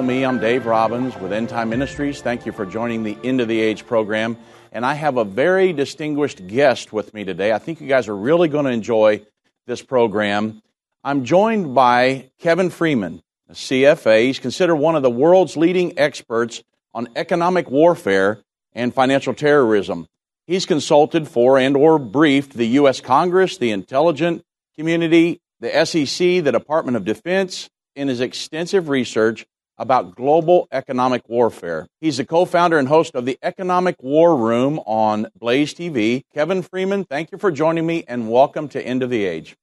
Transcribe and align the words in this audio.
know 0.00 0.06
me, 0.06 0.24
I'm 0.24 0.38
Dave 0.38 0.64
Robbins 0.64 1.14
with 1.18 1.30
End 1.30 1.50
Time 1.50 1.68
Ministries. 1.68 2.22
Thank 2.22 2.46
you 2.46 2.52
for 2.52 2.64
joining 2.64 3.02
the 3.02 3.18
End 3.22 3.42
of 3.42 3.48
the 3.48 3.60
Age 3.60 3.86
program. 3.86 4.38
And 4.72 4.86
I 4.86 4.94
have 4.94 5.18
a 5.18 5.26
very 5.26 5.74
distinguished 5.74 6.46
guest 6.46 6.90
with 6.90 7.12
me 7.12 7.24
today. 7.24 7.52
I 7.52 7.58
think 7.58 7.82
you 7.82 7.86
guys 7.86 8.08
are 8.08 8.16
really 8.16 8.48
going 8.48 8.64
to 8.64 8.70
enjoy 8.70 9.20
this 9.66 9.82
program. 9.82 10.62
I'm 11.04 11.26
joined 11.26 11.74
by 11.74 12.30
Kevin 12.38 12.70
Freeman, 12.70 13.22
a 13.50 13.52
CFA. 13.52 14.22
He's 14.22 14.38
considered 14.38 14.76
one 14.76 14.96
of 14.96 15.02
the 15.02 15.10
world's 15.10 15.58
leading 15.58 15.98
experts 15.98 16.62
on 16.94 17.08
economic 17.14 17.70
warfare 17.70 18.40
and 18.72 18.94
financial 18.94 19.34
terrorism. 19.34 20.06
He's 20.46 20.64
consulted 20.64 21.28
for 21.28 21.58
and 21.58 21.76
or 21.76 21.98
briefed 21.98 22.54
the 22.54 22.68
U.S. 22.68 23.02
Congress, 23.02 23.58
the 23.58 23.70
intelligence 23.70 24.42
community, 24.76 25.42
the 25.60 25.84
SEC, 25.84 26.42
the 26.42 26.52
Department 26.52 26.96
of 26.96 27.04
Defense, 27.04 27.68
in 27.94 28.08
his 28.08 28.22
extensive 28.22 28.88
research 28.88 29.44
about 29.80 30.14
global 30.14 30.68
economic 30.70 31.26
warfare. 31.26 31.86
He's 32.02 32.18
the 32.18 32.24
co 32.26 32.44
founder 32.44 32.78
and 32.78 32.86
host 32.86 33.14
of 33.14 33.24
the 33.24 33.38
Economic 33.42 33.96
War 34.02 34.36
Room 34.36 34.78
on 34.80 35.26
Blaze 35.34 35.72
TV. 35.72 36.22
Kevin 36.34 36.60
Freeman, 36.60 37.04
thank 37.04 37.32
you 37.32 37.38
for 37.38 37.50
joining 37.50 37.86
me 37.86 38.04
and 38.06 38.30
welcome 38.30 38.68
to 38.68 38.86
End 38.86 39.02
of 39.02 39.08
the 39.08 39.24
Age. 39.24 39.56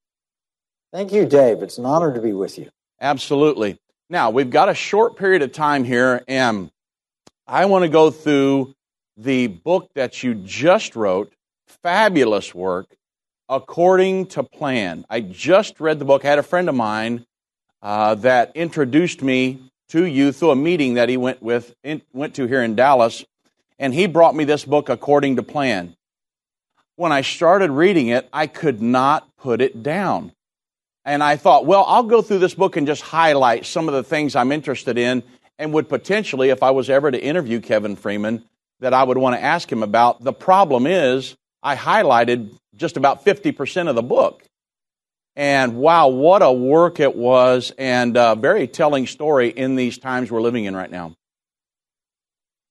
Thank 0.92 1.14
you, 1.14 1.28
Dave. 1.28 1.62
It's 1.62 1.78
an 1.78 1.86
honor 1.86 2.12
to 2.16 2.20
be 2.20 2.34
with 2.34 2.58
you. 2.58 2.72
Absolutely. 3.00 3.78
Now, 4.10 4.32
we've 4.32 4.50
got 4.50 4.70
a 4.70 4.73
short 4.73 5.18
period 5.18 5.44
of 5.44 5.52
time 5.52 5.84
here, 5.84 6.23
and 6.28 6.72
I 7.45 7.66
want 7.66 7.84
to 7.84 7.90
go 7.90 8.10
through 8.10 8.73
the 9.18 9.45
book 9.45 9.92
that 9.94 10.23
you 10.23 10.34
just 10.34 10.95
wrote, 10.95 11.32
fabulous 11.84 12.56
work, 12.56 12.88
According 13.50 14.26
to 14.28 14.44
Plan. 14.44 15.06
I 15.10 15.22
just 15.22 15.80
read 15.80 16.00
the 16.00 16.06
book. 16.06 16.26
I 16.26 16.30
had 16.30 16.40
a 16.40 16.44
friend 16.44 16.68
of 16.68 16.76
mine 16.76 17.26
uh, 17.82 18.16
that 18.16 18.52
introduced 18.56 19.22
me 19.22 19.62
to 19.90 20.06
you 20.06 20.32
through 20.32 20.52
a 20.52 20.56
meeting 20.56 20.96
that 20.96 21.10
he 21.10 21.18
went 21.18 21.42
with 21.42 21.76
in, 21.84 22.02
went 22.14 22.36
to 22.36 22.48
here 22.48 22.62
in 22.62 22.76
Dallas, 22.76 23.26
and 23.80 23.94
he 23.94 24.08
brought 24.08 24.36
me 24.36 24.44
this 24.44 24.66
book 24.66 24.90
according 24.90 25.36
to 25.38 25.44
plan. 25.44 25.96
When 26.96 27.12
I 27.12 27.22
started 27.22 27.72
reading 27.72 28.08
it, 28.08 28.28
I 28.34 28.48
could 28.48 28.82
not 28.82 29.28
put 29.38 29.62
it 29.62 29.84
down. 29.84 30.32
And 31.06 31.24
I 31.24 31.38
thought, 31.38 31.66
well, 31.66 31.86
I'll 31.88 32.04
go 32.04 32.22
through 32.22 32.40
this 32.40 32.56
book 32.56 32.76
and 32.76 32.86
just 32.86 33.02
highlight 33.02 33.66
some 33.66 33.88
of 33.88 33.94
the 33.94 34.04
things 34.04 34.36
I'm 34.36 34.52
interested 34.52 34.98
in 34.98 35.24
and 35.58 35.74
would 35.74 35.90
potentially, 35.90 36.50
if 36.50 36.64
I 36.64 36.72
was 36.72 36.90
ever 36.90 37.10
to 37.10 37.22
interview 37.22 37.62
Kevin 37.62 37.96
Freeman, 37.96 38.44
that 38.80 38.94
I 38.94 39.04
would 39.04 39.18
want 39.18 39.36
to 39.36 39.44
ask 39.44 39.72
him 39.72 39.84
about. 39.84 40.24
The 40.24 40.34
problem 40.34 40.86
is, 40.86 41.36
I 41.64 41.76
highlighted 41.76 42.52
just 42.76 42.98
about 42.98 43.26
50% 43.26 43.90
of 43.90 43.96
the 43.96 44.04
book. 44.04 44.44
And 45.38 45.78
wow, 45.78 46.08
what 46.08 46.42
a 46.42 46.52
work 46.52 47.00
it 47.00 47.16
was, 47.16 47.72
and 47.78 48.18
a 48.18 48.36
very 48.36 48.68
telling 48.68 49.06
story 49.06 49.50
in 49.50 49.76
these 49.76 50.00
times 50.00 50.32
we're 50.32 50.42
living 50.42 50.66
in 50.66 50.76
right 50.76 50.90
now. 50.90 51.14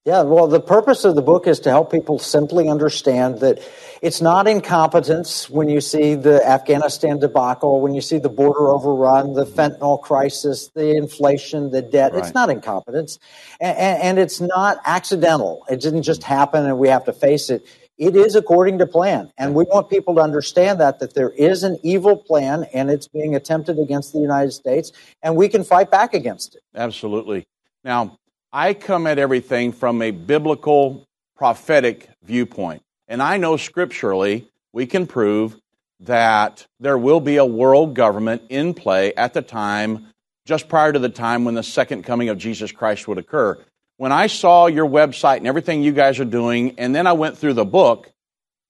Yeah, 0.05 0.23
well, 0.23 0.49
the 0.49 0.61
purpose 0.61 1.05
of 1.05 1.15
the 1.15 1.23
book 1.23 1.47
is 1.47 1.61
to 1.61 1.71
help 1.71 1.93
people 1.93 2.19
simply 2.19 2.69
understand 2.69 3.39
that 3.41 3.61
it's 4.03 4.21
not 4.21 4.49
incompetence 4.49 5.49
when 5.49 5.69
you 5.69 5.81
see 5.81 6.17
the 6.17 6.45
Afghanistan 6.45 7.21
debacle, 7.21 7.81
when 7.81 7.95
you 7.95 8.01
see 8.01 8.19
the 8.19 8.29
border 8.29 8.69
overrun, 8.69 9.35
the 9.35 9.47
fentanyl 9.47 10.01
crisis, 10.01 10.69
the 10.75 10.97
inflation, 10.97 11.71
the 11.71 11.83
debt. 11.83 12.13
Right. 12.13 12.25
It's 12.25 12.35
not 12.35 12.51
incompetence. 12.51 13.21
And, 13.61 13.77
and, 13.79 14.19
it's 14.19 14.41
not 14.41 14.79
accidental. 14.85 15.65
It 15.69 15.81
didn't 15.81 16.03
just 16.03 16.23
happen 16.25 16.67
and 16.67 16.79
we 16.79 16.89
have 16.89 17.05
to 17.05 17.13
face 17.13 17.51
it. 17.51 17.65
It 17.99 18.15
is 18.15 18.35
according 18.35 18.79
to 18.79 18.87
plan. 18.87 19.33
And 19.39 19.55
we 19.55 19.65
want 19.65 19.89
people 19.89 20.15
to 20.17 20.21
understand 20.21 20.81
that, 20.81 20.99
that 21.01 21.15
there 21.15 21.31
is 21.31 21.63
an 21.63 21.79
evil 21.83 22.17
plan 22.17 22.65
and 22.75 22.91
it's 22.91 23.09
being 23.09 23.35
attempted 23.35 23.79
against 23.79 24.13
the 24.13 24.19
United 24.19 24.53
States 24.53 24.93
and 25.23 25.37
we 25.37 25.49
can 25.49 25.65
fight 25.65 25.91
back 25.91 26.13
against 26.13 26.57
it. 26.57 26.63
Absolutely. 26.75 27.47
Now, 27.85 28.19
I 28.53 28.75
come 28.75 29.07
at 29.07 29.19
everything 29.19 29.73
from 29.73 30.03
a 30.03 30.11
biblical, 30.11 31.07
prophetic 31.37 32.09
viewpoint. 32.23 32.83
And 33.09 33.23
I 33.23 33.39
know 33.39 33.57
scripturally 33.57 34.49
we 34.73 34.87
can 34.87 35.07
prove 35.07 35.57
that 36.01 36.67
there 36.79 36.99
will 36.99 37.21
be 37.21 37.37
a 37.39 37.45
world 37.45 37.95
government 37.95 38.43
in 38.51 38.75
play 38.75 39.15
at 39.15 39.33
the 39.33 39.41
time, 39.41 40.09
just 40.45 40.69
prior 40.69 40.93
to 40.93 40.99
the 40.99 41.09
time 41.09 41.45
when 41.45 41.55
the 41.55 41.63
second 41.63 42.03
coming 42.03 42.29
of 42.29 42.37
Jesus 42.37 42.73
Christ 42.73 43.09
would 43.09 43.17
occur 43.17 43.59
when 43.97 44.13
I 44.13 44.27
saw 44.27 44.67
your 44.67 44.87
website 44.87 45.39
and 45.39 45.47
everything 45.47 45.83
you 45.83 45.93
guys 45.93 46.21
are 46.21 46.25
doing, 46.25 46.75
and 46.79 46.95
then 46.95 47.07
I 47.07 47.13
went 47.13 47.39
through 47.39 47.55
the 47.55 47.65
book, 47.65 48.11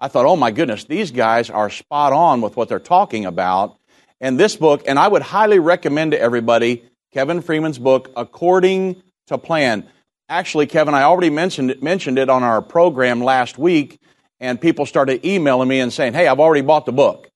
I 0.00 0.08
thought, 0.08 0.26
oh 0.26 0.36
my 0.36 0.50
goodness, 0.50 0.84
these 0.84 1.10
guys 1.10 1.50
are 1.50 1.70
spot 1.70 2.12
on 2.12 2.40
with 2.40 2.56
what 2.56 2.68
they're 2.68 2.78
talking 2.78 3.24
about. 3.24 3.78
And 4.20 4.38
this 4.38 4.56
book, 4.56 4.84
and 4.86 4.98
I 4.98 5.08
would 5.08 5.22
highly 5.22 5.58
recommend 5.58 6.12
to 6.12 6.20
everybody 6.20 6.84
Kevin 7.12 7.40
Freeman's 7.40 7.78
book, 7.78 8.10
According 8.16 9.02
to 9.28 9.38
Plan. 9.38 9.86
Actually, 10.28 10.66
Kevin, 10.66 10.94
I 10.94 11.02
already 11.02 11.30
mentioned 11.30 11.70
it, 11.70 11.82
mentioned 11.82 12.18
it 12.18 12.28
on 12.28 12.42
our 12.42 12.60
program 12.60 13.22
last 13.22 13.58
week, 13.58 13.98
and 14.38 14.60
people 14.60 14.86
started 14.86 15.24
emailing 15.24 15.68
me 15.68 15.80
and 15.80 15.92
saying, 15.92 16.12
hey, 16.12 16.28
I've 16.28 16.40
already 16.40 16.62
bought 16.62 16.84
the 16.84 16.92
book. 16.92 17.30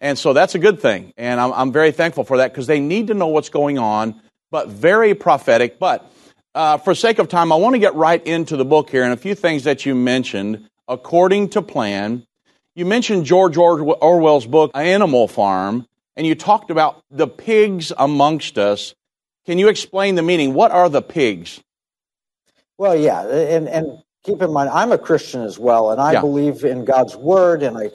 And 0.00 0.18
so 0.18 0.32
that's 0.32 0.54
a 0.54 0.58
good 0.58 0.80
thing. 0.80 1.14
And 1.16 1.40
I'm, 1.40 1.52
I'm 1.52 1.72
very 1.72 1.92
thankful 1.92 2.24
for 2.24 2.38
that 2.38 2.52
because 2.52 2.66
they 2.66 2.80
need 2.80 3.06
to 3.06 3.14
know 3.14 3.28
what's 3.28 3.48
going 3.48 3.78
on, 3.78 4.20
but 4.50 4.68
very 4.68 5.14
prophetic. 5.14 5.78
But 5.78 6.10
uh, 6.54 6.78
for 6.78 6.94
sake 6.94 7.18
of 7.18 7.28
time, 7.28 7.52
I 7.52 7.56
want 7.56 7.74
to 7.74 7.78
get 7.78 7.94
right 7.94 8.24
into 8.26 8.56
the 8.56 8.64
book 8.64 8.90
here 8.90 9.02
and 9.04 9.12
a 9.12 9.16
few 9.16 9.34
things 9.34 9.64
that 9.64 9.86
you 9.86 9.94
mentioned 9.94 10.68
according 10.88 11.50
to 11.50 11.62
plan. 11.62 12.26
You 12.74 12.86
mentioned 12.86 13.24
George 13.24 13.56
Orwell's 13.56 14.46
book, 14.46 14.70
Animal 14.74 15.28
Farm, 15.28 15.86
and 16.16 16.26
you 16.26 16.34
talked 16.34 16.70
about 16.70 17.02
the 17.10 17.26
pigs 17.26 17.92
amongst 17.96 18.58
us. 18.58 18.94
Can 19.46 19.58
you 19.58 19.68
explain 19.68 20.14
the 20.14 20.22
meaning? 20.22 20.54
What 20.54 20.70
are 20.70 20.88
the 20.88 21.02
pigs? 21.02 21.60
Well, 22.78 22.96
yeah, 22.96 23.22
and, 23.26 23.68
and 23.68 24.02
keep 24.24 24.40
in 24.42 24.52
mind, 24.52 24.70
I'm 24.70 24.92
a 24.92 24.98
Christian 24.98 25.42
as 25.42 25.58
well, 25.58 25.90
and 25.90 26.00
I 26.00 26.12
yeah. 26.12 26.20
believe 26.20 26.64
in 26.64 26.84
God's 26.84 27.16
word, 27.16 27.62
and 27.62 27.76
I 27.76 27.90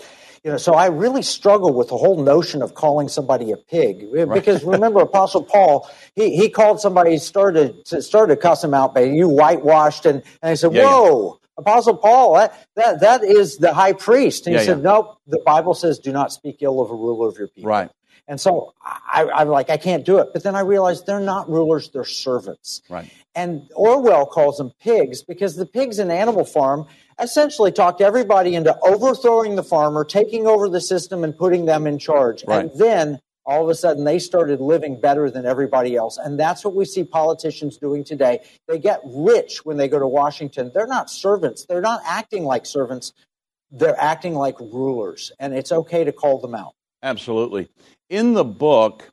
you 0.48 0.54
know, 0.54 0.58
so 0.58 0.76
I 0.76 0.86
really 0.86 1.24
struggle 1.24 1.74
with 1.74 1.90
the 1.90 1.98
whole 1.98 2.24
notion 2.24 2.62
of 2.62 2.74
calling 2.74 3.10
somebody 3.10 3.52
a 3.52 3.58
pig 3.58 4.08
eh, 4.18 4.24
because 4.24 4.64
right. 4.64 4.74
remember 4.76 5.02
Apostle 5.02 5.44
Paul, 5.44 5.90
he, 6.16 6.38
he 6.38 6.50
called 6.50 6.80
somebody 6.80 7.18
started 7.18 7.84
to 7.88 8.02
started 8.02 8.36
to 8.36 8.42
cuss 8.42 8.64
him 8.64 8.74
out, 8.74 8.94
but 8.94 9.10
you 9.10 9.28
whitewashed, 9.28 10.06
and 10.06 10.24
and 10.42 10.52
I 10.52 10.54
said, 10.54 10.74
yeah, 10.74 10.86
whoa. 10.86 11.34
Yeah. 11.34 11.48
Apostle 11.58 11.98
Paul, 11.98 12.36
that, 12.36 12.66
that 12.76 13.02
that 13.02 13.24
is 13.26 13.58
the 13.58 13.74
high 13.74 13.92
priest, 13.92 14.48
and 14.48 14.56
he 14.56 14.62
yeah, 14.62 14.68
said, 14.68 14.84
"Nope." 14.84 15.18
The 15.28 15.42
Bible 15.46 15.74
says, 15.74 16.00
"Do 16.00 16.14
not 16.14 16.32
speak 16.32 16.60
ill 16.62 16.80
of 16.80 16.92
a 16.92 16.96
ruler 16.96 17.28
of 17.28 17.38
your 17.38 17.48
people." 17.50 17.70
Right. 17.70 17.90
And 18.28 18.42
so 18.42 18.74
I, 18.82 19.30
I'm 19.34 19.48
like, 19.48 19.70
I 19.70 19.78
can't 19.78 20.06
do 20.06 20.18
it. 20.20 20.30
But 20.34 20.44
then 20.44 20.56
I 20.56 20.62
realized 20.62 21.06
they're 21.06 21.20
not 21.20 21.50
rulers; 21.50 21.90
they're 21.90 22.04
servants. 22.04 22.82
Right. 22.90 23.10
And 23.36 23.70
Orwell 23.76 24.26
calls 24.26 24.58
them 24.58 24.72
pigs 24.82 25.22
because 25.22 25.56
the 25.56 25.66
pigs 25.66 26.00
in 26.00 26.12
Animal 26.12 26.44
Farm 26.44 26.88
essentially 27.20 27.72
talked 27.72 28.02
everybody 28.02 28.56
into 28.56 28.78
overthrowing 28.82 29.56
the 29.56 29.64
farmer, 29.64 30.04
taking 30.04 30.48
over 30.48 30.68
the 30.68 30.82
system, 30.82 31.24
and 31.24 31.38
putting 31.38 31.66
them 31.66 31.88
in 31.88 32.00
charge. 32.00 32.44
Right. 32.48 32.62
And 32.62 32.80
then 32.80 33.20
all 33.48 33.64
of 33.64 33.70
a 33.70 33.76
sudden 33.76 34.04
they 34.04 34.20
started 34.20 34.60
living 34.60 35.00
better 35.00 35.32
than 35.32 35.46
everybody 35.46 35.96
else. 35.96 36.18
And 36.18 36.40
that's 36.40 36.66
what 36.66 36.76
we 36.76 36.84
see 36.86 37.04
politicians 37.04 37.78
doing 37.78 38.04
today. 38.04 38.40
They 38.68 38.78
get 38.78 39.00
rich 39.06 39.66
when 39.66 39.78
they 39.78 39.88
go 39.88 40.00
to 40.00 40.08
Washington. 40.08 40.70
They're 40.74 40.86
not 40.86 41.10
servants, 41.10 41.66
they're 41.68 41.82
not 41.82 42.02
acting 42.06 42.44
like 42.44 42.66
servants, 42.66 43.14
they're 43.72 44.00
acting 44.00 44.36
like 44.36 44.60
rulers. 44.60 45.32
And 45.40 45.54
it's 45.54 45.72
okay 45.72 46.04
to 46.04 46.12
call 46.12 46.40
them 46.40 46.54
out. 46.54 46.74
Absolutely. 47.02 47.70
In 48.10 48.34
the 48.34 48.46
book, 48.46 49.12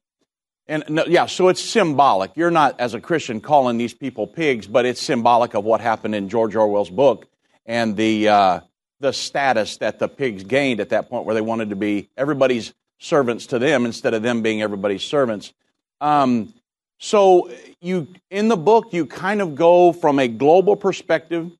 and 0.68 0.84
no, 0.88 1.04
yeah, 1.06 1.26
so 1.26 1.48
it's 1.48 1.60
symbolic. 1.60 2.30
You're 2.36 2.52
not, 2.52 2.78
as 2.80 2.94
a 2.94 3.00
Christian, 3.00 3.40
calling 3.40 3.76
these 3.76 3.92
people 3.92 4.26
pigs, 4.26 4.66
but 4.66 4.86
it's 4.86 5.02
symbolic 5.02 5.54
of 5.54 5.64
what 5.64 5.80
happened 5.80 6.14
in 6.14 6.28
George 6.28 6.54
Orwell's 6.54 6.90
book 6.90 7.26
and 7.66 7.96
the 7.96 8.28
uh, 8.28 8.60
the 9.00 9.12
status 9.12 9.78
that 9.78 9.98
the 9.98 10.08
pigs 10.08 10.44
gained 10.44 10.80
at 10.80 10.90
that 10.90 11.10
point, 11.10 11.26
where 11.26 11.34
they 11.34 11.40
wanted 11.40 11.70
to 11.70 11.76
be 11.76 12.08
everybody's 12.16 12.72
servants 12.98 13.46
to 13.46 13.58
them 13.58 13.84
instead 13.84 14.14
of 14.14 14.22
them 14.22 14.42
being 14.42 14.62
everybody's 14.62 15.02
servants. 15.02 15.52
Um, 16.00 16.54
so 16.98 17.50
you 17.80 18.06
in 18.30 18.48
the 18.48 18.56
book 18.56 18.92
you 18.92 19.06
kind 19.06 19.42
of 19.42 19.56
go 19.56 19.92
from 19.92 20.18
a 20.18 20.28
global 20.28 20.76
perspective 20.76 21.50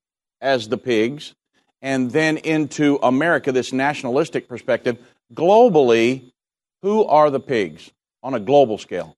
as 0.41 0.69
the 0.69 0.79
pigs, 0.79 1.35
and 1.83 2.13
then 2.13 2.37
into 2.37 2.99
America, 3.03 3.51
this 3.51 3.73
nationalistic 3.73 4.49
perspective. 4.49 4.99
Globally, 5.35 6.31
who 6.85 7.03
are 7.07 7.31
the 7.31 7.41
pigs 7.41 7.91
on 8.23 8.35
a 8.35 8.39
global 8.41 8.77
scale? 8.77 9.17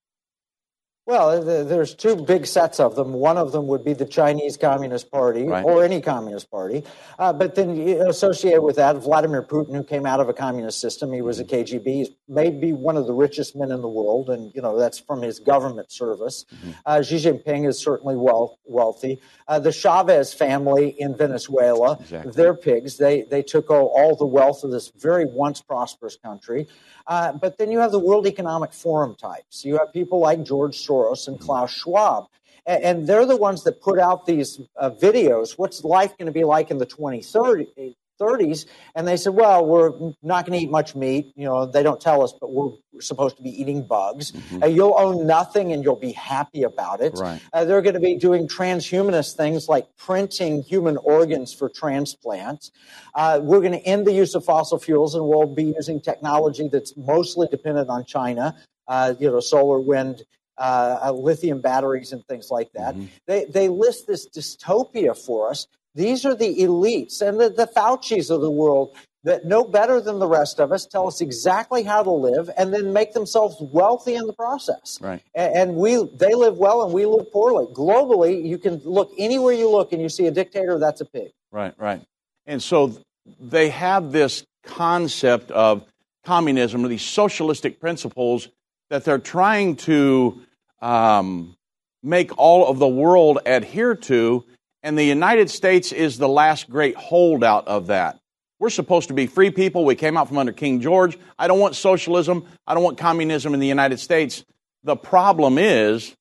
Well, 1.07 1.41
there's 1.41 1.95
two 1.95 2.17
big 2.17 2.47
sets 2.47 2.81
of 2.81 2.97
them. 2.97 3.13
One 3.13 3.39
of 3.39 3.53
them 3.53 3.69
would 3.69 3.85
be 3.85 3.93
the 3.93 4.05
Chinese 4.05 4.57
Communist 4.57 5.09
Party 5.09 5.45
right. 5.45 5.65
or 5.65 5.85
any 5.85 6.01
Communist 6.01 6.51
Party. 6.51 6.83
Uh, 7.17 7.33
but 7.33 7.55
then 7.55 7.79
associated 8.09 8.63
with 8.63 8.75
that, 8.75 8.97
Vladimir 8.97 9.45
Putin, 9.45 9.77
who 9.77 9.85
came 9.85 10.05
out 10.05 10.19
of 10.19 10.29
a 10.29 10.33
communist 10.33 10.81
system, 10.81 11.13
he 11.13 11.23
was 11.23 11.39
a 11.39 11.45
KGB. 11.45 11.87
He's 11.87 12.09
maybe 12.27 12.73
one 12.73 12.97
of 12.97 13.07
the 13.07 13.15
richest 13.15 13.55
men 13.55 13.71
in 13.71 13.83
the 13.83 13.89
world, 13.89 14.31
and 14.31 14.53
you 14.53 14.61
know 14.61 14.77
that's 14.77 14.99
from 14.99 15.23
his 15.23 15.39
government 15.39 15.93
service. 15.93 16.45
Mm-hmm. 16.53 16.71
Uh, 16.85 17.03
Xi 17.03 17.17
Jinping 17.19 17.69
is 17.69 17.79
certainly 17.79 18.17
well, 18.17 18.59
wealthy. 18.65 19.21
Uh, 19.47 19.61
the 19.61 19.71
Chavez 19.71 20.35
family 20.35 20.97
in 20.99 21.17
Venezuela, 21.17 21.99
exactly. 22.01 22.33
they're 22.33 22.55
pigs. 22.55 22.97
They 22.97 23.23
they 23.23 23.45
took 23.45 23.71
all, 23.71 23.93
all 23.95 24.17
the 24.17 24.27
wealth 24.27 24.65
of 24.65 24.73
this 24.73 24.89
very 24.89 25.25
once 25.25 25.61
prosperous 25.61 26.17
country. 26.17 26.67
Uh, 27.07 27.33
but 27.33 27.57
then 27.59 27.71
you 27.71 27.79
have 27.79 27.93
the 27.93 28.01
World 28.01 28.27
Economic 28.27 28.73
Forum 28.73 29.15
types. 29.15 29.65
You 29.65 29.79
have 29.79 29.93
people 29.93 30.19
like 30.19 30.43
George 30.43 30.77
Soros 30.77 30.96
Soros 30.97 31.29
and 31.29 31.39
Klaus 31.39 31.73
Schwab. 31.73 32.27
And, 32.67 33.07
they're 33.07 33.27
the 33.27 33.37
ones 33.37 33.63
that 33.63 33.81
put 33.81 34.01
out 34.01 34.27
these 34.27 34.61
uh, 34.77 34.91
videos. 34.91 35.53
What's 35.57 35.85
life 35.85 36.19
going 36.19 36.27
to 36.27 36.33
be 36.33 36.43
like 36.43 36.73
in 36.73 36.79
the 36.79 36.87
2030s? 36.87 37.95
30s, 38.19 38.65
and 38.95 39.07
they 39.07 39.19
said, 39.19 39.35
"Well, 39.35 39.67
we're 39.67 39.93
not 40.23 40.47
going 40.47 40.59
to 40.59 40.65
eat 40.65 40.71
much 40.71 40.95
meat. 40.95 41.33
You 41.37 41.45
know, 41.45 41.67
they 41.67 41.83
don't 41.83 42.01
tell 42.01 42.23
us, 42.23 42.33
but 42.41 42.51
we're 42.51 42.73
supposed 42.99 43.37
to 43.37 43.43
be 43.43 43.51
eating 43.51 43.87
bugs. 43.87 44.33
Mm-hmm. 44.33 44.63
Uh, 44.63 44.67
you'll 44.67 44.95
own 44.97 45.27
nothing, 45.27 45.73
and 45.73 45.85
you'll 45.85 45.97
be 45.97 46.13
happy 46.13 46.63
about 46.63 47.03
it. 47.03 47.13
Right. 47.15 47.41
Uh, 47.53 47.67
they're 47.67 47.83
going 47.83 47.95
to 47.95 48.01
be 48.01 48.17
doing 48.17 48.49
transhumanist 48.49 49.37
things 49.37 49.69
like 49.69 49.87
printing 49.99 50.63
human 50.63 50.97
organs 50.97 51.53
for 51.53 51.69
transplants. 51.69 52.71
Uh, 53.15 53.41
we're 53.43 53.61
going 53.61 53.73
to 53.73 53.87
end 53.87 54.07
the 54.07 54.13
use 54.13 54.35
of 54.35 54.47
fossil 54.47 54.79
fuels, 54.79 55.15
and 55.15 55.29
we'll 55.29 55.47
be 55.47 55.75
using 55.77 56.01
technology 56.01 56.69
that's 56.73 56.97
mostly 56.97 57.47
dependent 57.49 57.91
on 57.91 58.05
China. 58.07 58.57
Uh, 58.89 59.15
you 59.21 59.31
know, 59.31 59.41
solar, 59.41 59.79
wind." 59.79 60.23
Uh, 60.59 61.13
lithium 61.15 61.61
batteries 61.61 62.13
and 62.13 62.25
things 62.27 62.51
like 62.51 62.73
that. 62.73 62.95
Mm-hmm. 62.95 63.07
They, 63.27 63.45
they 63.45 63.69
list 63.69 64.07
this 64.07 64.27
dystopia 64.27 65.15
for 65.15 65.51
us 65.51 65.67
these 65.97 66.27
are 66.27 66.35
the 66.35 66.59
elites 66.59 67.23
and 67.23 67.41
the, 67.41 67.49
the 67.49 67.67
Faucis 67.67 68.31
of 68.31 68.43
the 68.43 68.51
world 68.51 68.95
that 69.25 69.47
know 69.47 69.65
better 69.65 70.01
than 70.01 70.21
the 70.21 70.27
rest 70.27 70.61
of 70.61 70.71
us, 70.71 70.87
tell 70.87 71.09
us 71.09 71.21
exactly 71.21 71.83
how 71.83 72.03
to 72.03 72.11
live, 72.11 72.49
and 72.57 72.73
then 72.73 72.93
make 72.93 73.13
themselves 73.13 73.57
wealthy 73.59 74.15
in 74.15 74.27
the 74.27 74.33
process. 74.35 74.99
Right. 75.01 75.23
And, 75.35 75.57
and 75.57 75.75
we, 75.75 76.05
they 76.15 76.35
live 76.35 76.59
well, 76.59 76.85
and 76.85 76.93
we 76.93 77.07
live 77.07 77.33
poorly. 77.33 77.67
Globally, 77.73 78.47
you 78.47 78.59
can 78.59 78.77
look 78.85 79.11
anywhere 79.19 79.55
you 79.55 79.69
look, 79.69 79.93
and 79.93 80.01
you 80.01 80.09
see 80.09 80.27
a 80.27 80.31
dictator. 80.31 80.79
That's 80.79 81.01
a 81.01 81.07
pig. 81.07 81.33
Right. 81.51 81.75
Right. 81.79 82.03
And 82.47 82.63
so 82.63 82.97
they 83.41 83.71
have 83.71 84.13
this 84.13 84.45
concept 84.65 85.51
of 85.51 85.85
communism 86.25 86.85
or 86.85 86.89
these 86.89 87.03
socialistic 87.03 87.81
principles 87.81 88.49
that 88.91 89.05
they're 89.05 89.19
trying 89.19 89.77
to 89.77 90.43
um, 90.81 91.57
make 92.03 92.37
all 92.39 92.69
of 92.69 92.79
the 92.79 92.89
world 92.89 93.41
adhere 93.47 93.95
to 93.95 94.45
and 94.87 94.97
the 94.97 95.03
United 95.03 95.51
States 95.51 95.91
is 95.91 96.17
the 96.17 96.29
last 96.29 96.71
great 96.71 96.95
holdout 96.95 97.67
of 97.67 97.89
that. 97.89 98.21
We're 98.61 98.71
supposed 98.71 99.09
to 99.09 99.15
be 99.15 99.27
free 99.27 99.51
people. 99.51 99.85
We 99.85 99.97
came 99.97 100.17
out 100.17 100.29
from 100.29 100.39
under 100.39 100.53
King 100.53 100.81
George. 100.81 101.19
I 101.37 101.49
don't 101.49 101.59
want 101.59 101.75
socialism. 101.75 102.47
I 102.69 102.75
don't 102.75 102.85
want 102.85 102.97
communism 102.97 103.53
in 103.53 103.59
the 103.59 103.67
United 103.67 103.99
States. 103.99 104.45
The 104.85 104.95
problem 104.95 105.59
is, 105.59 106.15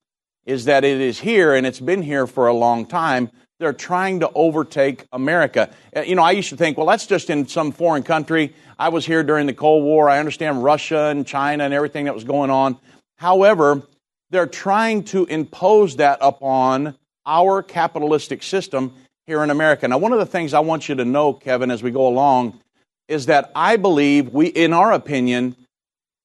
is 0.46 0.64
that 0.64 0.82
it 0.82 1.00
is 1.00 1.20
here 1.20 1.54
and 1.54 1.64
it's 1.64 1.78
been 1.78 2.02
here 2.02 2.26
for 2.26 2.48
a 2.48 2.52
long 2.52 2.86
time. 2.86 3.30
They're 3.60 3.72
trying 3.72 4.18
to 4.20 4.30
overtake 4.34 5.06
America. 5.12 5.70
Uh, 5.96 6.00
you 6.00 6.16
know, 6.16 6.24
I 6.24 6.32
used 6.32 6.48
to 6.48 6.56
think, 6.56 6.76
well, 6.76 6.86
that's 6.88 7.06
just 7.06 7.30
in 7.30 7.46
some 7.46 7.70
foreign 7.70 8.02
country. 8.02 8.52
I 8.80 8.88
was 8.88 9.06
here 9.06 9.22
during 9.22 9.46
the 9.46 9.54
Cold 9.54 9.84
War. 9.84 10.10
I 10.10 10.18
understand 10.18 10.64
Russia 10.64 11.04
and 11.04 11.24
China 11.24 11.62
and 11.62 11.72
everything 11.72 12.06
that 12.06 12.14
was 12.14 12.24
going 12.24 12.50
on. 12.50 12.78
However, 13.14 13.82
they're 14.30 14.46
trying 14.46 15.04
to 15.04 15.24
impose 15.26 15.96
that 15.96 16.18
upon 16.20 16.96
our 17.24 17.62
capitalistic 17.62 18.42
system 18.42 18.94
here 19.26 19.42
in 19.42 19.50
America. 19.50 19.86
Now, 19.88 19.98
one 19.98 20.12
of 20.12 20.18
the 20.18 20.26
things 20.26 20.54
I 20.54 20.60
want 20.60 20.88
you 20.88 20.94
to 20.96 21.04
know, 21.04 21.32
Kevin, 21.32 21.70
as 21.70 21.82
we 21.82 21.90
go 21.90 22.06
along, 22.06 22.60
is 23.08 23.26
that 23.26 23.50
I 23.54 23.76
believe 23.76 24.32
we, 24.32 24.46
in 24.46 24.72
our 24.72 24.92
opinion, 24.92 25.56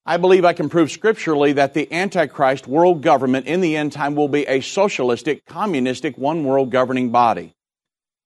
I 0.04 0.16
believe 0.16 0.44
I 0.44 0.52
can 0.52 0.68
prove 0.68 0.90
scripturally 0.90 1.52
that 1.52 1.74
the 1.74 1.92
Antichrist 1.92 2.66
world 2.66 3.02
government 3.02 3.46
in 3.46 3.60
the 3.60 3.76
end 3.76 3.92
time 3.92 4.16
will 4.16 4.28
be 4.28 4.46
a 4.46 4.60
socialistic, 4.60 5.44
communistic, 5.46 6.18
one 6.18 6.44
world 6.44 6.70
governing 6.70 7.10
body. 7.10 7.54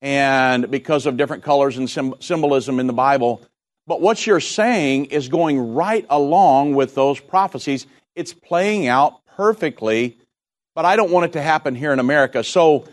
And 0.00 0.70
because 0.70 1.06
of 1.06 1.16
different 1.16 1.42
colors 1.42 1.76
and 1.76 1.90
symbolism 2.20 2.80
in 2.80 2.86
the 2.86 2.92
Bible. 2.92 3.42
But 3.86 4.00
what 4.00 4.26
you're 4.26 4.40
saying 4.40 5.06
is 5.06 5.28
going 5.28 5.74
right 5.74 6.06
along 6.08 6.74
with 6.74 6.94
those 6.94 7.20
prophecies. 7.20 7.86
It's 8.14 8.32
playing 8.32 8.88
out 8.88 9.20
perfectly 9.36 10.18
but 10.76 10.84
I 10.84 10.94
don't 10.94 11.10
want 11.10 11.24
it 11.24 11.32
to 11.32 11.42
happen 11.42 11.74
here 11.74 11.92
in 11.92 11.98
America. 11.98 12.44
So 12.44 12.84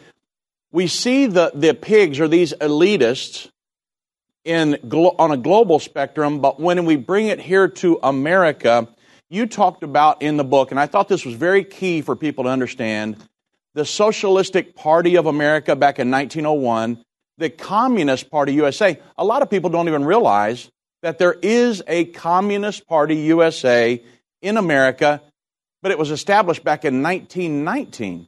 we 0.72 0.88
see 0.88 1.28
the, 1.28 1.51
the 1.54 1.74
pigs 1.74 2.19
or 2.19 2.30
these 2.30 2.54
elitists 2.54 3.50
in 4.45 4.75
on 4.94 5.31
a 5.31 5.38
global 5.38 5.80
spectrum, 5.80 6.40
but 6.40 6.60
when 6.60 6.86
we 6.86 6.95
bring 6.95 7.28
it 7.28 7.40
here 7.40 7.68
to 7.68 8.00
America, 8.01 8.88
you 9.30 9.45
talked 9.45 9.84
about 9.84 10.22
in 10.22 10.38
the 10.38 10.44
book, 10.45 10.72
and 10.72 10.80
I 10.80 10.86
thought 10.86 11.10
this 11.10 11.25
was 11.25 11.36
very 11.36 11.63
key 11.63 12.01
for 12.01 12.16
people 12.16 12.45
to 12.45 12.50
understand 12.50 13.18
the 13.74 13.86
Socialistic 13.86 14.75
Party 14.75 15.16
of 15.16 15.25
America 15.25 15.75
back 15.75 16.00
in 16.00 16.10
1901, 16.10 17.04
the 17.38 17.50
Communist 17.50 18.31
Party 18.31 18.54
USA. 18.54 18.98
A 19.18 19.25
lot 19.25 19.42
of 19.42 19.50
people 19.50 19.69
don't 19.69 19.90
even 19.90 20.06
realize 20.06 20.69
that 21.01 21.19
there 21.19 21.34
is 21.34 21.84
a 21.88 22.06
Communist 22.06 22.88
Party 22.88 23.16
USA 23.16 24.01
in 24.42 24.57
America 24.57 25.22
but 25.83 25.91
it 25.91 26.00
was 26.00 26.09
established 26.12 26.63
back 26.63 26.85
in 26.85 27.03
1919. 27.03 28.27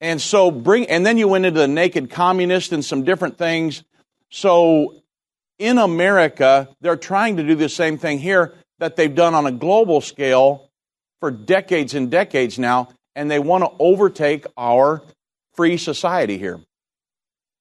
And 0.00 0.20
so 0.20 0.50
bring, 0.50 0.86
and 0.90 1.06
then 1.06 1.16
you 1.16 1.28
went 1.28 1.46
into 1.46 1.60
the 1.60 1.68
naked 1.68 2.10
communist 2.10 2.72
and 2.72 2.84
some 2.84 3.04
different 3.04 3.38
things. 3.38 3.84
So 4.28 4.96
in 5.58 5.78
America, 5.78 6.68
they're 6.80 6.96
trying 6.96 7.36
to 7.36 7.44
do 7.44 7.54
the 7.54 7.68
same 7.68 7.96
thing 7.96 8.18
here 8.18 8.54
that 8.80 8.96
they've 8.96 9.14
done 9.14 9.34
on 9.34 9.46
a 9.46 9.52
global 9.52 10.00
scale 10.00 10.68
for 11.20 11.30
decades 11.30 11.94
and 11.94 12.10
decades 12.10 12.58
now, 12.58 12.88
and 13.14 13.30
they 13.30 13.38
want 13.38 13.62
to 13.62 13.70
overtake 13.78 14.44
our 14.56 15.00
free 15.54 15.76
society 15.76 16.38
here. 16.38 16.60